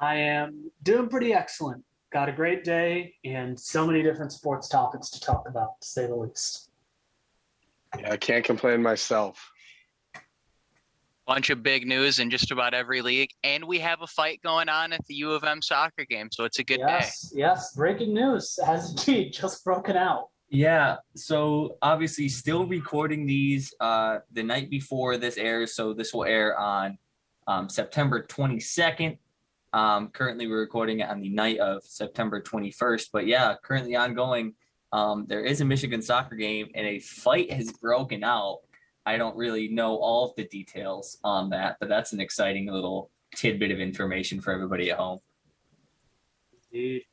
I 0.00 0.14
am 0.14 0.70
doing 0.82 1.10
pretty 1.10 1.34
excellent. 1.34 1.84
Got 2.10 2.30
a 2.30 2.32
great 2.32 2.64
day 2.64 3.16
and 3.26 3.60
so 3.60 3.86
many 3.86 4.02
different 4.02 4.32
sports 4.32 4.66
topics 4.70 5.10
to 5.10 5.20
talk 5.20 5.46
about, 5.46 5.78
to 5.82 5.86
say 5.86 6.06
the 6.06 6.16
least. 6.16 6.70
Yeah, 7.98 8.12
I 8.12 8.16
can't 8.16 8.46
complain 8.46 8.80
myself. 8.80 9.52
Bunch 11.28 11.50
of 11.50 11.62
big 11.62 11.86
news 11.86 12.18
in 12.18 12.30
just 12.30 12.50
about 12.50 12.72
every 12.72 13.02
league, 13.02 13.28
and 13.44 13.62
we 13.62 13.78
have 13.78 14.00
a 14.00 14.06
fight 14.06 14.40
going 14.42 14.70
on 14.70 14.94
at 14.94 15.04
the 15.06 15.14
U 15.16 15.30
of 15.32 15.44
M 15.44 15.60
soccer 15.60 16.06
game, 16.06 16.30
so 16.32 16.44
it's 16.44 16.58
a 16.58 16.64
good 16.64 16.80
yes, 16.80 17.28
day. 17.28 17.38
Yes, 17.40 17.56
Yes. 17.60 17.74
breaking 17.74 18.14
news 18.14 18.58
has 18.64 18.90
indeed 19.06 19.32
just 19.34 19.62
broken 19.62 19.96
out. 19.96 20.30
Yeah, 20.48 20.96
so 21.14 21.76
obviously 21.82 22.30
still 22.30 22.66
recording 22.66 23.26
these 23.26 23.74
uh, 23.78 24.20
the 24.32 24.42
night 24.42 24.70
before 24.70 25.18
this 25.18 25.36
airs, 25.36 25.74
so 25.74 25.92
this 25.92 26.14
will 26.14 26.24
air 26.24 26.58
on 26.58 26.96
um, 27.46 27.68
September 27.68 28.22
22nd. 28.26 29.18
Um, 29.74 30.08
currently, 30.08 30.48
we're 30.48 30.60
recording 30.60 31.00
it 31.00 31.10
on 31.10 31.20
the 31.20 31.28
night 31.28 31.58
of 31.58 31.82
September 31.84 32.40
21st, 32.40 33.08
but 33.12 33.26
yeah, 33.26 33.54
currently 33.62 33.94
ongoing. 33.96 34.54
Um, 34.94 35.26
there 35.28 35.44
is 35.44 35.60
a 35.60 35.66
Michigan 35.66 36.00
soccer 36.00 36.36
game, 36.36 36.68
and 36.74 36.86
a 36.86 36.98
fight 37.00 37.52
has 37.52 37.70
broken 37.72 38.24
out 38.24 38.60
I 39.08 39.16
don't 39.16 39.34
really 39.38 39.68
know 39.68 39.96
all 39.96 40.28
of 40.28 40.36
the 40.36 40.44
details 40.44 41.16
on 41.24 41.48
that, 41.48 41.78
but 41.80 41.88
that's 41.88 42.12
an 42.12 42.20
exciting 42.20 42.66
little 42.66 43.10
tidbit 43.34 43.70
of 43.70 43.80
information 43.80 44.38
for 44.38 44.52
everybody 44.52 44.90
at 44.90 44.98
home. 44.98 45.20
Indeed. 46.70 47.04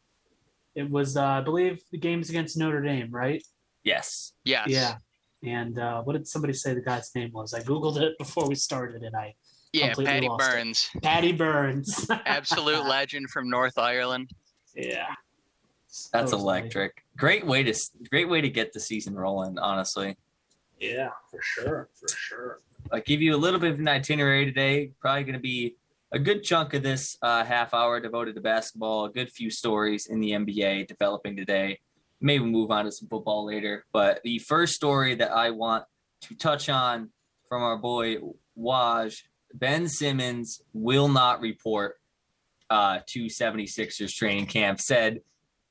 It 0.76 0.90
was, 0.90 1.16
uh, 1.16 1.24
I 1.24 1.40
believe, 1.40 1.82
the 1.94 1.98
games 1.98 2.30
against 2.30 2.58
Notre 2.58 2.82
Dame, 2.82 3.10
right? 3.12 3.42
Yes. 3.86 4.34
Yes. 4.44 4.68
Yeah. 4.68 4.96
And 5.42 5.80
uh, 5.80 6.02
what 6.02 6.14
did 6.14 6.28
somebody 6.28 6.52
say 6.52 6.74
the 6.74 6.82
guy's 6.82 7.16
name 7.16 7.32
was? 7.32 7.54
I 7.54 7.62
googled 7.62 7.96
it 8.02 8.18
before 8.20 8.46
we 8.46 8.56
started, 8.56 9.02
and 9.04 9.16
I 9.16 9.34
yeah, 9.72 9.94
Paddy 9.94 10.28
Burns. 10.38 10.90
It. 10.96 11.02
Paddy 11.02 11.32
Burns, 11.32 12.10
absolute 12.26 12.86
legend 12.86 13.30
from 13.30 13.50
North 13.50 13.78
Ireland. 13.78 14.32
Yeah, 14.76 15.08
that's 16.12 16.34
electric. 16.34 17.04
Great 17.16 17.46
way 17.46 17.64
to 17.64 17.74
great 18.10 18.28
way 18.28 18.42
to 18.42 18.50
get 18.50 18.74
the 18.74 18.80
season 18.82 19.16
rolling. 19.16 19.58
Honestly. 19.60 20.18
Yeah, 20.80 21.10
for 21.32 21.40
sure, 21.42 21.90
for 21.94 22.08
sure. 22.10 22.60
I'll 22.92 23.02
give 23.02 23.22
you 23.22 23.36
a 23.36 23.38
little 23.38 23.60
bit 23.60 23.72
of 23.72 23.80
an 23.80 23.88
itinerary 23.88 24.46
today. 24.46 24.92
Probably 25.00 25.24
going 25.24 25.34
to 25.34 25.40
be 25.40 25.76
a 26.12 26.20
good 26.20 26.44
chunk 26.44 26.74
of 26.74 26.84
this 26.84 27.18
uh, 27.22 27.44
half 27.44 27.74
hour 27.74 28.00
devoted 28.00 28.36
to 28.36 28.42
basketball. 28.42 29.06
A 29.06 29.10
good 29.10 29.32
few 29.32 29.50
stories 29.50 30.08
in 30.08 30.20
the 30.20 30.32
NBA 30.32 30.88
developing 30.88 31.36
today. 31.36 31.80
Maybe 32.22 32.46
move 32.46 32.72
on 32.72 32.86
to 32.86 32.92
some 32.92 33.08
football 33.08 33.46
later. 33.46 33.86
But 33.92 34.22
the 34.24 34.40
first 34.40 34.74
story 34.74 35.16
that 35.16 35.32
I 35.32 35.50
want 35.50 35.86
to 36.22 36.36
touch 36.36 36.70
on 36.70 37.10
from 37.50 37.64
our 37.64 37.78
boy 37.78 38.18
Woj, 38.58 39.22
Ben 39.54 39.88
Simmons 39.88 40.62
will 40.74 41.08
not 41.08 41.42
report 41.42 41.96
uh, 42.70 43.00
to 43.08 43.26
76ers 43.26 44.14
training 44.14 44.48
camp. 44.48 44.80
Said 44.80 45.22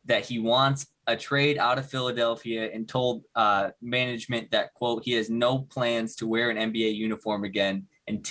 that 0.07 0.24
he 0.24 0.38
wants 0.38 0.86
a 1.07 1.16
trade 1.16 1.59
out 1.59 1.78
of 1.78 1.88
Philadelphia 1.88 2.70
and 2.72 2.88
told 2.88 3.24
uh, 3.34 3.70
management 3.82 4.50
that 4.50 4.72
quote 4.74 5.05
he 5.05 5.12
has 5.12 5.30
no 5.30 5.59
plans 5.59 6.16
to 6.16 6.26
wear 6.26 6.50
an 6.50 6.72
NBA 6.72 6.94
uniform 6.94 7.44
again 7.44 7.86